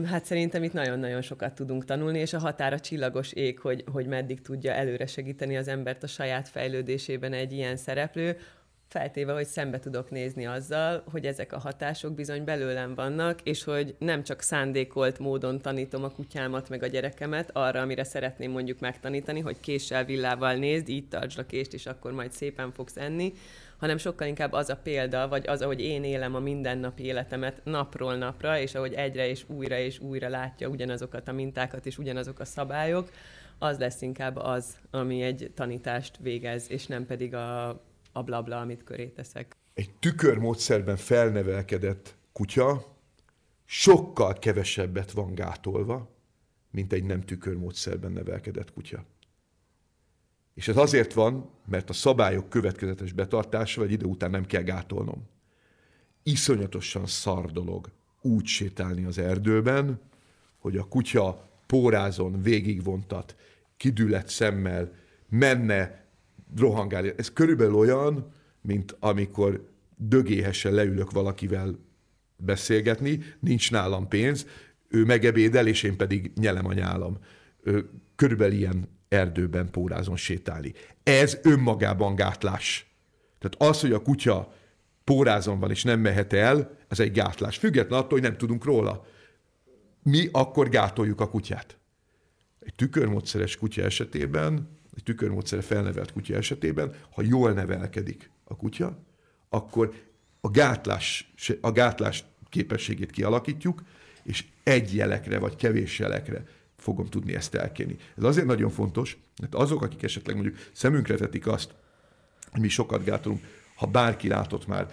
Hát 0.05 0.25
szerintem 0.25 0.63
itt 0.63 0.73
nagyon-nagyon 0.73 1.21
sokat 1.21 1.53
tudunk 1.53 1.85
tanulni, 1.85 2.19
és 2.19 2.33
a 2.33 2.39
határa 2.39 2.79
csillagos 2.79 3.33
ég, 3.33 3.59
hogy, 3.59 3.83
hogy 3.91 4.07
meddig 4.07 4.41
tudja 4.41 4.71
előre 4.71 5.05
segíteni 5.05 5.57
az 5.57 5.67
embert 5.67 6.03
a 6.03 6.07
saját 6.07 6.49
fejlődésében 6.49 7.33
egy 7.33 7.51
ilyen 7.51 7.77
szereplő, 7.77 8.37
Feltéve, 8.89 9.33
hogy 9.33 9.45
szembe 9.45 9.79
tudok 9.79 10.09
nézni 10.09 10.45
azzal, 10.45 11.03
hogy 11.11 11.25
ezek 11.25 11.53
a 11.53 11.59
hatások 11.59 12.13
bizony 12.13 12.43
belőlem 12.43 12.95
vannak, 12.95 13.41
és 13.43 13.63
hogy 13.63 13.95
nem 13.99 14.23
csak 14.23 14.41
szándékolt 14.41 15.19
módon 15.19 15.61
tanítom 15.61 16.03
a 16.03 16.09
kutyámat 16.09 16.69
meg 16.69 16.83
a 16.83 16.87
gyerekemet 16.87 17.49
arra, 17.53 17.81
amire 17.81 18.03
szeretném 18.03 18.51
mondjuk 18.51 18.79
megtanítani, 18.79 19.39
hogy 19.39 19.59
késsel, 19.59 20.05
villával 20.05 20.53
nézd, 20.53 20.89
így 20.89 21.07
tartsd 21.07 21.39
a 21.39 21.45
kést, 21.45 21.73
és 21.73 21.85
akkor 21.85 22.11
majd 22.11 22.31
szépen 22.31 22.71
fogsz 22.71 22.97
enni, 22.97 23.33
hanem 23.77 23.97
sokkal 23.97 24.27
inkább 24.27 24.51
az 24.51 24.69
a 24.69 24.75
példa, 24.75 25.27
vagy 25.27 25.47
az, 25.47 25.61
ahogy 25.61 25.81
én 25.81 26.03
élem 26.03 26.35
a 26.35 26.39
mindennapi 26.39 27.03
életemet 27.03 27.61
napról 27.63 28.15
napra, 28.15 28.59
és 28.59 28.75
ahogy 28.75 28.93
egyre 28.93 29.29
és 29.29 29.43
újra 29.47 29.77
és 29.77 29.99
újra 29.99 30.29
látja 30.29 30.67
ugyanazokat 30.67 31.27
a 31.27 31.31
mintákat 31.31 31.85
és 31.85 31.97
ugyanazok 31.97 32.39
a 32.39 32.45
szabályok, 32.45 33.09
az 33.59 33.77
lesz 33.77 34.01
inkább 34.01 34.35
az, 34.35 34.77
ami 34.91 35.21
egy 35.21 35.51
tanítást 35.55 36.17
végez, 36.19 36.71
és 36.71 36.85
nem 36.85 37.05
pedig 37.05 37.33
a, 37.33 37.67
a 38.11 38.23
blabla, 38.23 38.59
amit 38.59 38.83
köré 38.83 39.05
teszek. 39.05 39.55
Egy 39.73 39.89
tükörmódszerben 39.99 40.97
felnevelkedett 40.97 42.15
kutya 42.31 42.95
sokkal 43.65 44.33
kevesebbet 44.33 45.11
van 45.11 45.35
gátolva, 45.35 46.09
mint 46.71 46.93
egy 46.93 47.03
nem 47.03 47.21
tükörmódszerben 47.21 48.11
nevelkedett 48.11 48.73
kutya. 48.73 49.03
És 50.57 50.67
ez 50.67 50.77
azért 50.77 51.13
van, 51.13 51.49
mert 51.65 51.89
a 51.89 51.93
szabályok 51.93 52.49
következetes 52.49 53.11
betartása, 53.11 53.81
vagy 53.81 53.91
idő 53.91 54.05
után 54.05 54.29
nem 54.29 54.45
kell 54.45 54.61
gátolnom. 54.61 55.27
Iszonyatosan 56.23 57.05
szar 57.05 57.51
dolog 57.51 57.89
úgy 58.21 58.45
sétálni 58.45 59.05
az 59.05 59.17
erdőben, 59.17 59.99
hogy 60.57 60.77
a 60.77 60.83
kutya 60.83 61.49
pórázon 61.65 62.41
végigvontat, 62.41 63.35
kidület 63.77 64.29
szemmel, 64.29 64.93
menne, 65.29 66.05
rohangálni. 66.55 67.13
Ez 67.17 67.33
körülbelül 67.33 67.75
olyan, 67.75 68.31
mint 68.61 68.95
amikor 68.99 69.69
dögéhesen 69.95 70.73
leülök 70.73 71.11
valakivel 71.11 71.79
beszélgetni, 72.37 73.19
nincs 73.39 73.71
nálam 73.71 74.07
pénz, 74.07 74.47
ő 74.87 75.05
megebédel, 75.05 75.67
és 75.67 75.83
én 75.83 75.97
pedig 75.97 76.31
nyelem 76.35 76.65
a 76.65 76.73
nyálam. 76.73 77.17
Körülbelül 78.15 78.55
ilyen 78.55 78.96
erdőben 79.09 79.71
pórázon 79.71 80.15
sétálni. 80.15 80.73
Ez 81.03 81.37
önmagában 81.43 82.15
gátlás. 82.15 82.91
Tehát 83.39 83.71
az, 83.71 83.81
hogy 83.81 83.91
a 83.91 84.01
kutya 84.01 84.53
pórázon 85.03 85.59
van 85.59 85.69
és 85.69 85.83
nem 85.83 85.99
mehet 85.99 86.33
el, 86.33 86.77
ez 86.87 86.99
egy 86.99 87.11
gátlás. 87.11 87.57
Független 87.57 87.99
attól, 87.99 88.19
hogy 88.19 88.27
nem 88.27 88.37
tudunk 88.37 88.63
róla. 88.65 89.05
Mi 90.03 90.29
akkor 90.31 90.69
gátoljuk 90.69 91.21
a 91.21 91.29
kutyát. 91.29 91.77
Egy 92.59 92.73
tükörmódszeres 92.75 93.57
kutya 93.57 93.83
esetében, 93.83 94.79
egy 94.95 95.03
tükörmódszere 95.03 95.61
felnevelt 95.61 96.11
kutya 96.11 96.35
esetében, 96.35 96.93
ha 97.11 97.21
jól 97.21 97.51
nevelkedik 97.51 98.29
a 98.43 98.55
kutya, 98.55 99.03
akkor 99.49 99.93
a 100.41 100.49
gátlás, 100.49 101.33
a 101.61 101.71
gátlás 101.71 102.23
képességét 102.49 103.11
kialakítjuk, 103.11 103.83
és 104.23 104.45
egy 104.63 104.95
jelekre 104.95 105.39
vagy 105.39 105.55
kevés 105.55 105.99
jelekre 105.99 106.43
fogom 106.77 107.05
tudni 107.05 107.35
ezt 107.35 107.55
elkérni. 107.55 107.97
Ez 108.17 108.23
azért 108.23 108.45
nagyon 108.45 108.69
fontos, 108.69 109.17
mert 109.41 109.55
azok, 109.55 109.81
akik 109.81 110.03
esetleg 110.03 110.35
mondjuk 110.35 110.57
szemünkre 110.71 111.17
vetik 111.17 111.47
azt, 111.47 111.73
hogy 112.51 112.61
mi 112.61 112.67
sokat 112.67 113.03
gátolunk, 113.03 113.43
ha 113.75 113.85
bárki 113.85 114.27
látott 114.27 114.67
már 114.67 114.91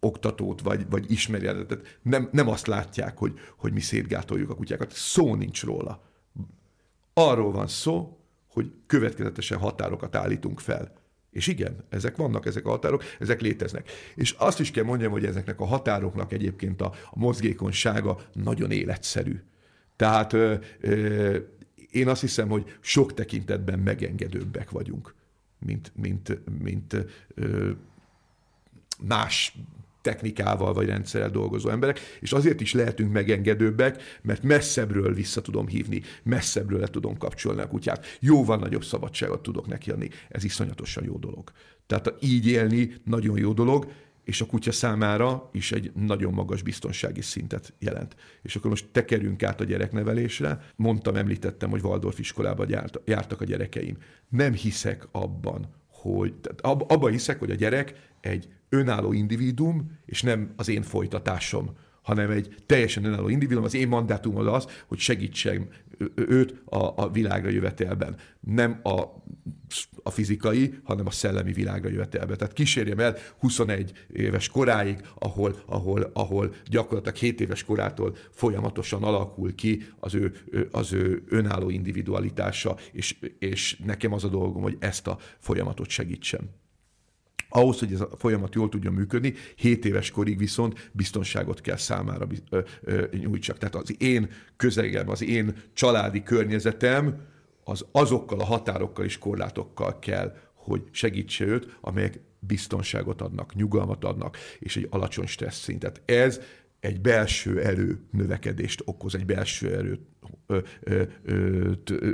oktatót, 0.00 0.60
vagy, 0.60 0.88
vagy 0.90 1.10
ismerjetet, 1.10 1.98
nem, 2.02 2.28
nem 2.32 2.48
azt 2.48 2.66
látják, 2.66 3.18
hogy, 3.18 3.38
hogy 3.56 3.72
mi 3.72 3.80
szétgátoljuk 3.80 4.50
a 4.50 4.54
kutyákat. 4.54 4.92
Szó 4.92 5.34
nincs 5.34 5.64
róla. 5.64 6.02
Arról 7.12 7.52
van 7.52 7.68
szó, 7.68 8.18
hogy 8.48 8.72
következetesen 8.86 9.58
határokat 9.58 10.16
állítunk 10.16 10.60
fel. 10.60 10.92
És 11.30 11.46
igen, 11.46 11.84
ezek 11.88 12.16
vannak, 12.16 12.46
ezek 12.46 12.66
a 12.66 12.70
határok, 12.70 13.02
ezek 13.18 13.40
léteznek. 13.40 13.90
És 14.14 14.34
azt 14.38 14.60
is 14.60 14.70
kell 14.70 14.84
mondjam, 14.84 15.10
hogy 15.10 15.24
ezeknek 15.24 15.60
a 15.60 15.64
határoknak 15.64 16.32
egyébként 16.32 16.80
a, 16.80 16.92
a 17.10 17.18
mozgékonysága 17.18 18.20
nagyon 18.32 18.70
életszerű. 18.70 19.42
Tehát 19.96 20.32
ö, 20.32 20.54
ö, 20.80 21.36
én 21.90 22.08
azt 22.08 22.20
hiszem, 22.20 22.48
hogy 22.48 22.76
sok 22.80 23.14
tekintetben 23.14 23.78
megengedőbbek 23.78 24.70
vagyunk, 24.70 25.14
mint, 25.58 25.92
mint, 25.94 26.40
mint 26.62 26.96
ö, 27.34 27.70
más 29.00 29.56
technikával 30.06 30.72
vagy 30.72 30.86
rendszerrel 30.86 31.30
dolgozó 31.30 31.68
emberek, 31.68 32.00
és 32.20 32.32
azért 32.32 32.60
is 32.60 32.72
lehetünk 32.72 33.12
megengedőbbek, 33.12 34.02
mert 34.22 34.42
messzebbről 34.42 35.14
vissza 35.14 35.40
tudom 35.40 35.66
hívni, 35.66 36.02
messzebbről 36.22 36.80
le 36.80 36.86
tudom 36.86 37.18
kapcsolni 37.18 37.60
a 37.60 37.68
kutyát. 37.68 38.06
Jóval 38.20 38.56
nagyobb 38.56 38.84
szabadságot 38.84 39.42
tudok 39.42 39.66
neki 39.66 39.90
adni. 39.90 40.10
Ez 40.28 40.44
iszonyatosan 40.44 41.04
jó 41.04 41.16
dolog. 41.16 41.52
Tehát 41.86 42.14
így 42.20 42.46
élni 42.46 42.94
nagyon 43.04 43.38
jó 43.38 43.52
dolog, 43.52 43.86
és 44.26 44.40
a 44.40 44.46
kutya 44.46 44.72
számára 44.72 45.48
is 45.52 45.72
egy 45.72 45.92
nagyon 45.94 46.32
magas 46.32 46.62
biztonsági 46.62 47.20
szintet 47.20 47.72
jelent. 47.78 48.16
És 48.42 48.56
akkor 48.56 48.70
most 48.70 48.86
tekerünk 48.92 49.42
át 49.42 49.60
a 49.60 49.64
gyereknevelésre. 49.64 50.60
Mondtam, 50.76 51.16
említettem, 51.16 51.70
hogy 51.70 51.82
Waldorf 51.82 52.18
iskolába 52.18 52.66
jártak 53.04 53.40
a 53.40 53.44
gyerekeim. 53.44 53.96
Nem 54.28 54.52
hiszek 54.52 55.08
abban, 55.10 55.68
hogy 55.88 56.34
abban 56.62 57.10
hiszek, 57.10 57.38
hogy 57.38 57.50
a 57.50 57.54
gyerek 57.54 58.10
egy 58.20 58.48
önálló 58.68 59.12
individuum, 59.12 59.98
és 60.06 60.22
nem 60.22 60.52
az 60.56 60.68
én 60.68 60.82
folytatásom 60.82 61.76
hanem 62.06 62.30
egy 62.30 62.54
teljesen 62.66 63.04
önálló 63.04 63.28
individuum. 63.28 63.64
Az 63.64 63.74
én 63.74 63.88
mandátumod 63.88 64.46
az, 64.46 64.66
hogy 64.86 64.98
segítsem 64.98 65.68
őt 66.14 66.62
a, 66.64 67.02
a 67.02 67.10
világra 67.10 67.50
jövetelben. 67.50 68.16
Nem 68.40 68.80
a, 68.82 69.00
a 70.02 70.10
fizikai, 70.10 70.78
hanem 70.82 71.06
a 71.06 71.10
szellemi 71.10 71.52
világra 71.52 71.88
jövetelben. 71.88 72.36
Tehát 72.36 72.52
kísérjem 72.52 72.98
el 72.98 73.16
21 73.38 73.92
éves 74.12 74.48
koráig, 74.48 75.00
ahol, 75.18 75.62
ahol, 75.66 76.10
ahol 76.12 76.54
gyakorlatilag 76.70 77.16
7 77.16 77.40
éves 77.40 77.64
korától 77.64 78.16
folyamatosan 78.30 79.02
alakul 79.02 79.54
ki 79.54 79.86
az 79.98 80.14
ő, 80.14 80.34
az 80.70 80.92
ő 80.92 81.22
önálló 81.28 81.70
individualitása, 81.70 82.76
és, 82.92 83.16
és 83.38 83.76
nekem 83.84 84.12
az 84.12 84.24
a 84.24 84.28
dolgom, 84.28 84.62
hogy 84.62 84.76
ezt 84.78 85.06
a 85.06 85.18
folyamatot 85.38 85.88
segítsem. 85.88 86.40
Ahhoz, 87.48 87.78
hogy 87.78 87.92
ez 87.92 88.00
a 88.00 88.08
folyamat 88.18 88.54
jól 88.54 88.68
tudjon 88.68 88.92
működni, 88.92 89.34
7 89.56 89.84
éves 89.84 90.10
korig 90.10 90.38
viszont 90.38 90.90
biztonságot 90.92 91.60
kell 91.60 91.76
számára 91.76 92.26
nyújtsak. 93.10 93.58
Tehát 93.58 93.74
az 93.74 93.94
én 94.02 94.30
közegem, 94.56 95.08
az 95.08 95.22
én 95.22 95.56
családi 95.72 96.22
környezetem, 96.22 97.20
az 97.64 97.84
azokkal 97.92 98.40
a 98.40 98.44
határokkal 98.44 99.04
és 99.04 99.18
korlátokkal 99.18 99.98
kell, 99.98 100.36
hogy 100.54 100.82
segítse 100.90 101.44
őt, 101.44 101.78
amelyek 101.80 102.20
biztonságot 102.38 103.20
adnak, 103.20 103.54
nyugalmat 103.54 104.04
adnak, 104.04 104.36
és 104.58 104.76
egy 104.76 104.86
alacsony 104.90 105.26
stressz 105.26 105.62
szintet. 105.62 106.02
Ez 106.04 106.40
egy 106.80 107.00
belső 107.00 107.60
erő 107.62 108.00
növekedést 108.10 108.82
okoz, 108.84 109.14
egy 109.14 109.26
belső 109.26 109.68
ö, 109.68 109.92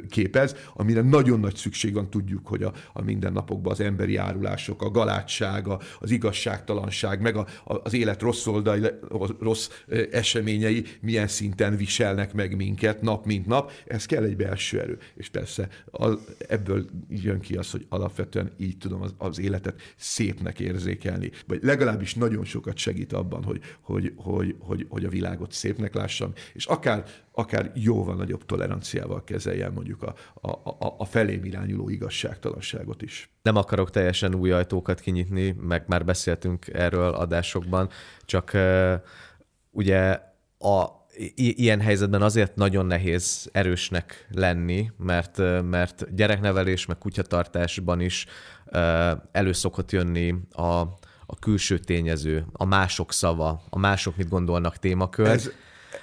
képez, 0.08 0.56
amire 0.74 1.00
nagyon 1.00 1.40
nagy 1.40 1.56
szükség 1.56 1.94
van, 1.94 2.10
tudjuk, 2.10 2.46
hogy 2.46 2.62
a, 2.62 2.72
a 2.92 3.02
mindennapokban 3.02 3.72
az 3.72 3.80
emberi 3.80 4.16
árulások, 4.16 4.82
a 4.82 4.90
galátság, 4.90 5.68
a, 5.68 5.80
az 6.00 6.10
igazságtalanság, 6.10 7.20
meg 7.20 7.36
a, 7.36 7.46
a, 7.64 7.74
az 7.84 7.92
élet 7.92 8.22
rossz 8.22 8.46
oldai, 8.46 8.80
rossz 9.40 9.70
eseményei 10.12 10.84
milyen 11.00 11.28
szinten 11.28 11.76
viselnek 11.76 12.32
meg 12.32 12.56
minket 12.56 13.02
nap 13.02 13.26
mint 13.26 13.46
nap, 13.46 13.72
ez 13.86 14.06
kell 14.06 14.22
egy 14.22 14.36
belső 14.36 14.80
erő. 14.80 14.98
És 15.14 15.28
persze 15.28 15.68
az, 15.90 16.18
ebből 16.48 16.86
jön 17.08 17.40
ki 17.40 17.56
az, 17.56 17.70
hogy 17.70 17.86
alapvetően 17.88 18.50
így 18.56 18.78
tudom 18.78 19.02
az, 19.02 19.14
az 19.18 19.38
életet 19.38 19.80
szépnek 19.96 20.60
érzékelni, 20.60 21.30
vagy 21.46 21.62
legalábbis 21.62 22.14
nagyon 22.14 22.44
sokat 22.44 22.76
segít 22.76 23.12
abban, 23.12 23.44
hogy, 23.44 23.60
hogy, 23.80 24.12
hogy, 24.16 24.56
hogy, 24.58 24.86
hogy 24.88 25.04
a 25.04 25.08
világot 25.08 25.52
szépnek 25.52 25.94
lássam, 25.94 26.32
és 26.52 26.66
akár, 26.66 27.04
akár 27.32 27.70
jóval 28.02 28.16
nagyobb 28.16 28.46
toleranciával 28.46 29.24
kezeljen 29.24 29.72
mondjuk 29.72 30.02
a, 30.02 30.14
a, 30.34 30.50
a, 30.50 30.94
a 30.98 31.04
felém 31.04 31.44
irányuló 31.44 31.88
igazságtalanságot 31.88 33.02
is. 33.02 33.30
Nem 33.42 33.56
akarok 33.56 33.90
teljesen 33.90 34.34
új 34.34 34.52
ajtókat 34.52 35.00
kinyitni, 35.00 35.56
meg 35.60 35.84
már 35.86 36.04
beszéltünk 36.04 36.66
erről 36.68 37.12
adásokban, 37.14 37.88
csak 38.24 38.56
ugye 39.70 40.20
a 40.58 41.00
ilyen 41.34 41.80
helyzetben 41.80 42.22
azért 42.22 42.56
nagyon 42.56 42.86
nehéz 42.86 43.48
erősnek 43.52 44.28
lenni, 44.30 44.90
mert, 44.96 45.38
mert 45.62 46.14
gyereknevelés, 46.14 46.86
meg 46.86 46.98
kutyatartásban 46.98 48.00
is 48.00 48.26
elő 49.32 49.52
szokott 49.52 49.90
jönni 49.90 50.34
a, 50.50 50.62
a 51.26 51.38
külső 51.40 51.78
tényező, 51.78 52.46
a 52.52 52.64
mások 52.64 53.12
szava, 53.12 53.62
a 53.70 53.78
mások 53.78 54.16
mit 54.16 54.28
gondolnak 54.28 54.76
témakör. 54.76 55.26
Ez, 55.26 55.50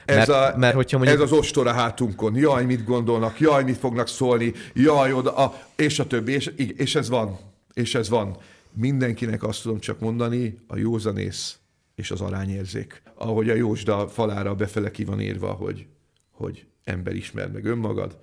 ez, 0.06 0.16
mert, 0.16 0.30
a, 0.30 0.58
mert 0.58 0.76
hogyha 0.76 0.98
mondjuk... 0.98 1.20
ez 1.20 1.32
az 1.32 1.38
ostora 1.38 1.72
hátunkon. 1.72 2.36
Jaj, 2.36 2.66
mit 2.66 2.86
gondolnak, 2.86 3.40
jaj, 3.40 3.64
mit 3.64 3.78
fognak 3.78 4.08
szólni, 4.08 4.54
jaj, 4.74 5.14
oda, 5.14 5.36
a, 5.36 5.62
és 5.76 6.00
a 6.00 6.08
többi, 6.08 6.32
és, 6.32 6.52
és 6.56 6.96
ez 6.96 7.10
van. 7.10 7.40
És 7.74 7.96
ez 7.96 8.10
van. 8.10 8.38
Mindenkinek 8.74 9.44
azt 9.44 9.62
tudom 9.62 9.80
csak 9.80 10.00
mondani, 10.00 10.56
a 10.68 10.78
józanész 10.78 11.60
és 11.96 12.12
az 12.12 12.22
arányérzék. 12.22 13.02
Ahogy 13.16 13.50
a 13.50 13.56
Jósda 13.56 14.08
falára 14.08 14.56
befele 14.56 14.92
ki 14.92 15.04
van 15.04 15.22
írva, 15.22 15.52
hogy, 15.52 15.88
hogy 16.32 16.66
ember 16.84 17.16
ismer 17.16 17.52
meg 17.52 17.66
önmagad, 17.66 18.20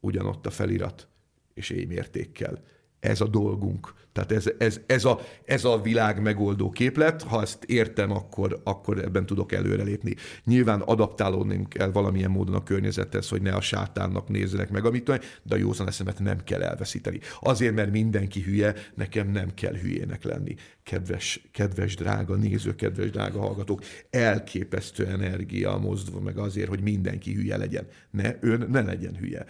ugyanott 0.00 0.46
a 0.46 0.50
felirat, 0.50 1.08
és 1.54 1.70
éj 1.70 1.84
mértékkel. 1.84 2.62
Ez 3.00 3.20
a 3.20 3.26
dolgunk. 3.26 3.94
Tehát 4.16 4.32
ez, 4.32 4.50
ez, 4.58 4.80
ez, 4.86 5.04
a, 5.04 5.20
ez 5.44 5.64
a 5.64 5.80
világ 5.80 6.22
megoldó 6.22 6.70
képlet, 6.70 7.22
ha 7.22 7.42
ezt 7.42 7.64
értem, 7.64 8.10
akkor, 8.10 8.60
akkor 8.64 8.98
ebben 8.98 9.26
tudok 9.26 9.52
előrelépni. 9.52 10.14
Nyilván 10.44 10.80
adaptálódni 10.80 11.66
kell 11.68 11.90
valamilyen 11.90 12.30
módon 12.30 12.54
a 12.54 12.62
környezethez, 12.62 13.28
hogy 13.28 13.42
ne 13.42 13.52
a 13.52 13.60
sátánnak 13.60 14.28
nézzenek 14.28 14.70
meg, 14.70 14.84
amit 14.84 15.04
de 15.42 15.54
a 15.54 15.56
józan 15.56 15.86
eszemet 15.86 16.18
nem 16.18 16.44
kell 16.44 16.62
elveszíteni. 16.62 17.20
Azért, 17.40 17.74
mert 17.74 17.90
mindenki 17.90 18.40
hülye, 18.40 18.74
nekem 18.94 19.30
nem 19.30 19.54
kell 19.54 19.74
hülyének 19.74 20.24
lenni. 20.24 20.54
Kedves, 20.82 21.48
kedves 21.52 21.96
drága 21.96 22.34
néző, 22.34 22.74
kedves 22.74 23.10
drága 23.10 23.40
hallgatók, 23.40 23.82
elképesztő 24.10 25.06
energia 25.06 25.76
mozdul 25.76 26.20
meg 26.20 26.38
azért, 26.38 26.68
hogy 26.68 26.80
mindenki 26.80 27.34
hülye 27.34 27.56
legyen. 27.56 27.86
Ne, 28.10 28.34
ön 28.40 28.66
ne 28.70 28.80
legyen 28.80 29.16
hülye. 29.16 29.44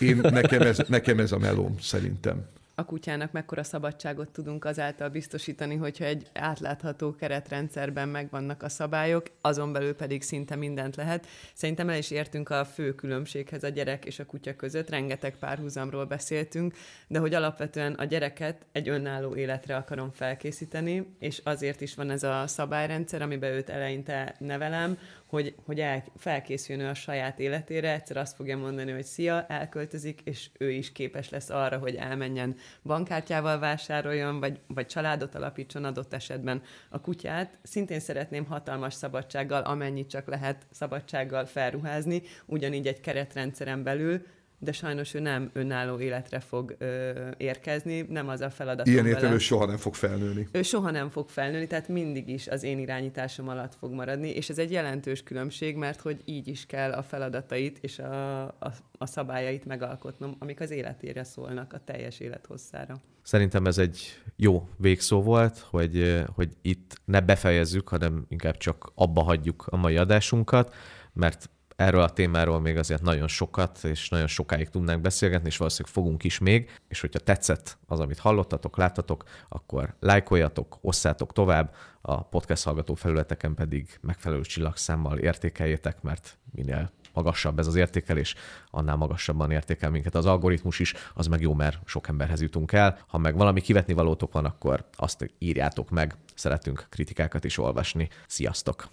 Én, 0.00 0.16
nekem, 0.22 0.60
ez, 0.60 0.78
nekem 0.88 1.18
ez 1.18 1.32
a 1.32 1.38
melóm, 1.38 1.74
szerintem 1.80 2.46
a 2.78 2.84
kutyának 2.84 3.32
mekkora 3.32 3.62
szabadságot 3.62 4.28
tudunk 4.28 4.64
azáltal 4.64 5.08
biztosítani, 5.08 5.76
hogyha 5.76 6.04
egy 6.04 6.26
átlátható 6.34 7.14
keretrendszerben 7.14 8.08
megvannak 8.08 8.62
a 8.62 8.68
szabályok, 8.68 9.26
azon 9.40 9.72
belül 9.72 9.94
pedig 9.94 10.22
szinte 10.22 10.56
mindent 10.56 10.96
lehet. 10.96 11.26
Szerintem 11.54 11.88
el 11.88 11.96
is 11.96 12.10
értünk 12.10 12.48
a 12.48 12.64
fő 12.64 12.94
különbséghez 12.94 13.64
a 13.64 13.68
gyerek 13.68 14.04
és 14.04 14.18
a 14.18 14.26
kutya 14.26 14.56
között, 14.56 14.90
rengeteg 14.90 15.36
párhuzamról 15.36 16.04
beszéltünk, 16.04 16.74
de 17.08 17.18
hogy 17.18 17.34
alapvetően 17.34 17.92
a 17.92 18.04
gyereket 18.04 18.66
egy 18.72 18.88
önálló 18.88 19.36
életre 19.36 19.76
akarom 19.76 20.10
felkészíteni, 20.10 21.16
és 21.18 21.40
azért 21.44 21.80
is 21.80 21.94
van 21.94 22.10
ez 22.10 22.22
a 22.22 22.46
szabályrendszer, 22.46 23.22
amiben 23.22 23.52
őt 23.52 23.68
eleinte 23.68 24.34
nevelem, 24.38 24.98
hogy, 25.26 25.54
hogy 25.64 25.80
el, 25.80 26.04
felkészüljön 26.16 26.86
ő 26.86 26.88
a 26.88 26.94
saját 26.94 27.38
életére, 27.38 27.92
egyszer 27.92 28.16
azt 28.16 28.36
fogja 28.36 28.56
mondani, 28.56 28.92
hogy 28.92 29.04
szia, 29.04 29.46
elköltözik, 29.46 30.20
és 30.24 30.48
ő 30.58 30.70
is 30.70 30.92
képes 30.92 31.30
lesz 31.30 31.50
arra, 31.50 31.78
hogy 31.78 31.94
elmenjen 31.94 32.56
bankkártyával 32.82 33.58
vásároljon, 33.58 34.40
vagy, 34.40 34.60
vagy 34.66 34.86
családot 34.86 35.34
alapítson 35.34 35.84
adott 35.84 36.12
esetben 36.12 36.62
a 36.88 37.00
kutyát. 37.00 37.58
Szintén 37.62 38.00
szeretném 38.00 38.46
hatalmas 38.46 38.94
szabadsággal, 38.94 39.62
amennyit 39.62 40.10
csak 40.10 40.26
lehet 40.26 40.66
szabadsággal 40.70 41.46
felruházni, 41.46 42.22
ugyanígy 42.46 42.86
egy 42.86 43.00
keretrendszeren 43.00 43.82
belül, 43.82 44.22
de 44.58 44.72
sajnos 44.72 45.14
ő 45.14 45.20
nem 45.20 45.50
önálló 45.52 45.98
életre 45.98 46.40
fog 46.40 46.74
ö, 46.78 47.10
érkezni, 47.36 48.00
nem 48.00 48.28
az 48.28 48.40
a 48.40 48.50
feladat. 48.50 48.86
Ilyen 48.86 49.06
értelemben 49.06 49.38
soha 49.38 49.66
nem 49.66 49.76
fog 49.76 49.94
felnőni. 49.94 50.48
Ő 50.52 50.62
soha 50.62 50.90
nem 50.90 51.10
fog 51.10 51.28
felnőni, 51.28 51.66
tehát 51.66 51.88
mindig 51.88 52.28
is 52.28 52.48
az 52.48 52.62
én 52.62 52.78
irányításom 52.78 53.48
alatt 53.48 53.74
fog 53.74 53.92
maradni, 53.92 54.28
és 54.28 54.48
ez 54.48 54.58
egy 54.58 54.70
jelentős 54.70 55.22
különbség, 55.22 55.76
mert 55.76 56.00
hogy 56.00 56.20
így 56.24 56.48
is 56.48 56.66
kell 56.66 56.92
a 56.92 57.02
feladatait 57.02 57.78
és 57.80 57.98
a, 57.98 58.42
a, 58.44 58.72
a 58.98 59.06
szabályait 59.06 59.64
megalkotnom, 59.64 60.36
amik 60.38 60.60
az 60.60 60.70
életére 60.70 61.24
szólnak, 61.24 61.72
a 61.72 61.80
teljes 61.84 62.20
élethosszára. 62.20 63.00
Szerintem 63.22 63.66
ez 63.66 63.78
egy 63.78 64.22
jó 64.36 64.68
végszó 64.76 65.22
volt, 65.22 65.58
hogy, 65.58 66.24
hogy 66.34 66.48
itt 66.62 67.00
ne 67.04 67.20
befejezzük, 67.20 67.88
hanem 67.88 68.26
inkább 68.28 68.56
csak 68.56 68.92
abba 68.94 69.22
hagyjuk 69.22 69.66
a 69.66 69.76
mai 69.76 69.96
adásunkat, 69.96 70.74
mert 71.12 71.50
erről 71.76 72.00
a 72.00 72.10
témáról 72.10 72.60
még 72.60 72.76
azért 72.76 73.02
nagyon 73.02 73.28
sokat, 73.28 73.84
és 73.84 74.08
nagyon 74.08 74.26
sokáig 74.26 74.68
tudnánk 74.68 75.00
beszélgetni, 75.00 75.48
és 75.48 75.56
valószínűleg 75.56 75.94
fogunk 75.94 76.24
is 76.24 76.38
még, 76.38 76.70
és 76.88 77.00
hogyha 77.00 77.18
tetszett 77.18 77.78
az, 77.86 78.00
amit 78.00 78.18
hallottatok, 78.18 78.76
láttatok, 78.76 79.24
akkor 79.48 79.94
lájkoljatok, 80.00 80.78
osszátok 80.80 81.32
tovább, 81.32 81.74
a 82.00 82.22
podcast 82.22 82.64
hallgató 82.64 82.94
felületeken 82.94 83.54
pedig 83.54 83.98
megfelelő 84.00 84.40
csillagszámmal 84.40 85.18
értékeljétek, 85.18 86.02
mert 86.02 86.38
minél 86.52 86.90
magasabb 87.12 87.58
ez 87.58 87.66
az 87.66 87.74
értékelés, 87.74 88.34
annál 88.70 88.96
magasabban 88.96 89.50
értékel 89.50 89.90
minket 89.90 90.14
az 90.14 90.26
algoritmus 90.26 90.78
is, 90.78 90.94
az 91.14 91.26
meg 91.26 91.40
jó, 91.40 91.54
mert 91.54 91.78
sok 91.84 92.08
emberhez 92.08 92.40
jutunk 92.42 92.72
el. 92.72 92.98
Ha 93.06 93.18
meg 93.18 93.36
valami 93.36 93.60
kivetni 93.60 93.92
valótok 93.92 94.32
van, 94.32 94.44
akkor 94.44 94.84
azt 94.96 95.30
írjátok 95.38 95.90
meg, 95.90 96.14
szeretünk 96.34 96.86
kritikákat 96.90 97.44
is 97.44 97.58
olvasni. 97.58 98.08
Sziasztok! 98.26 98.88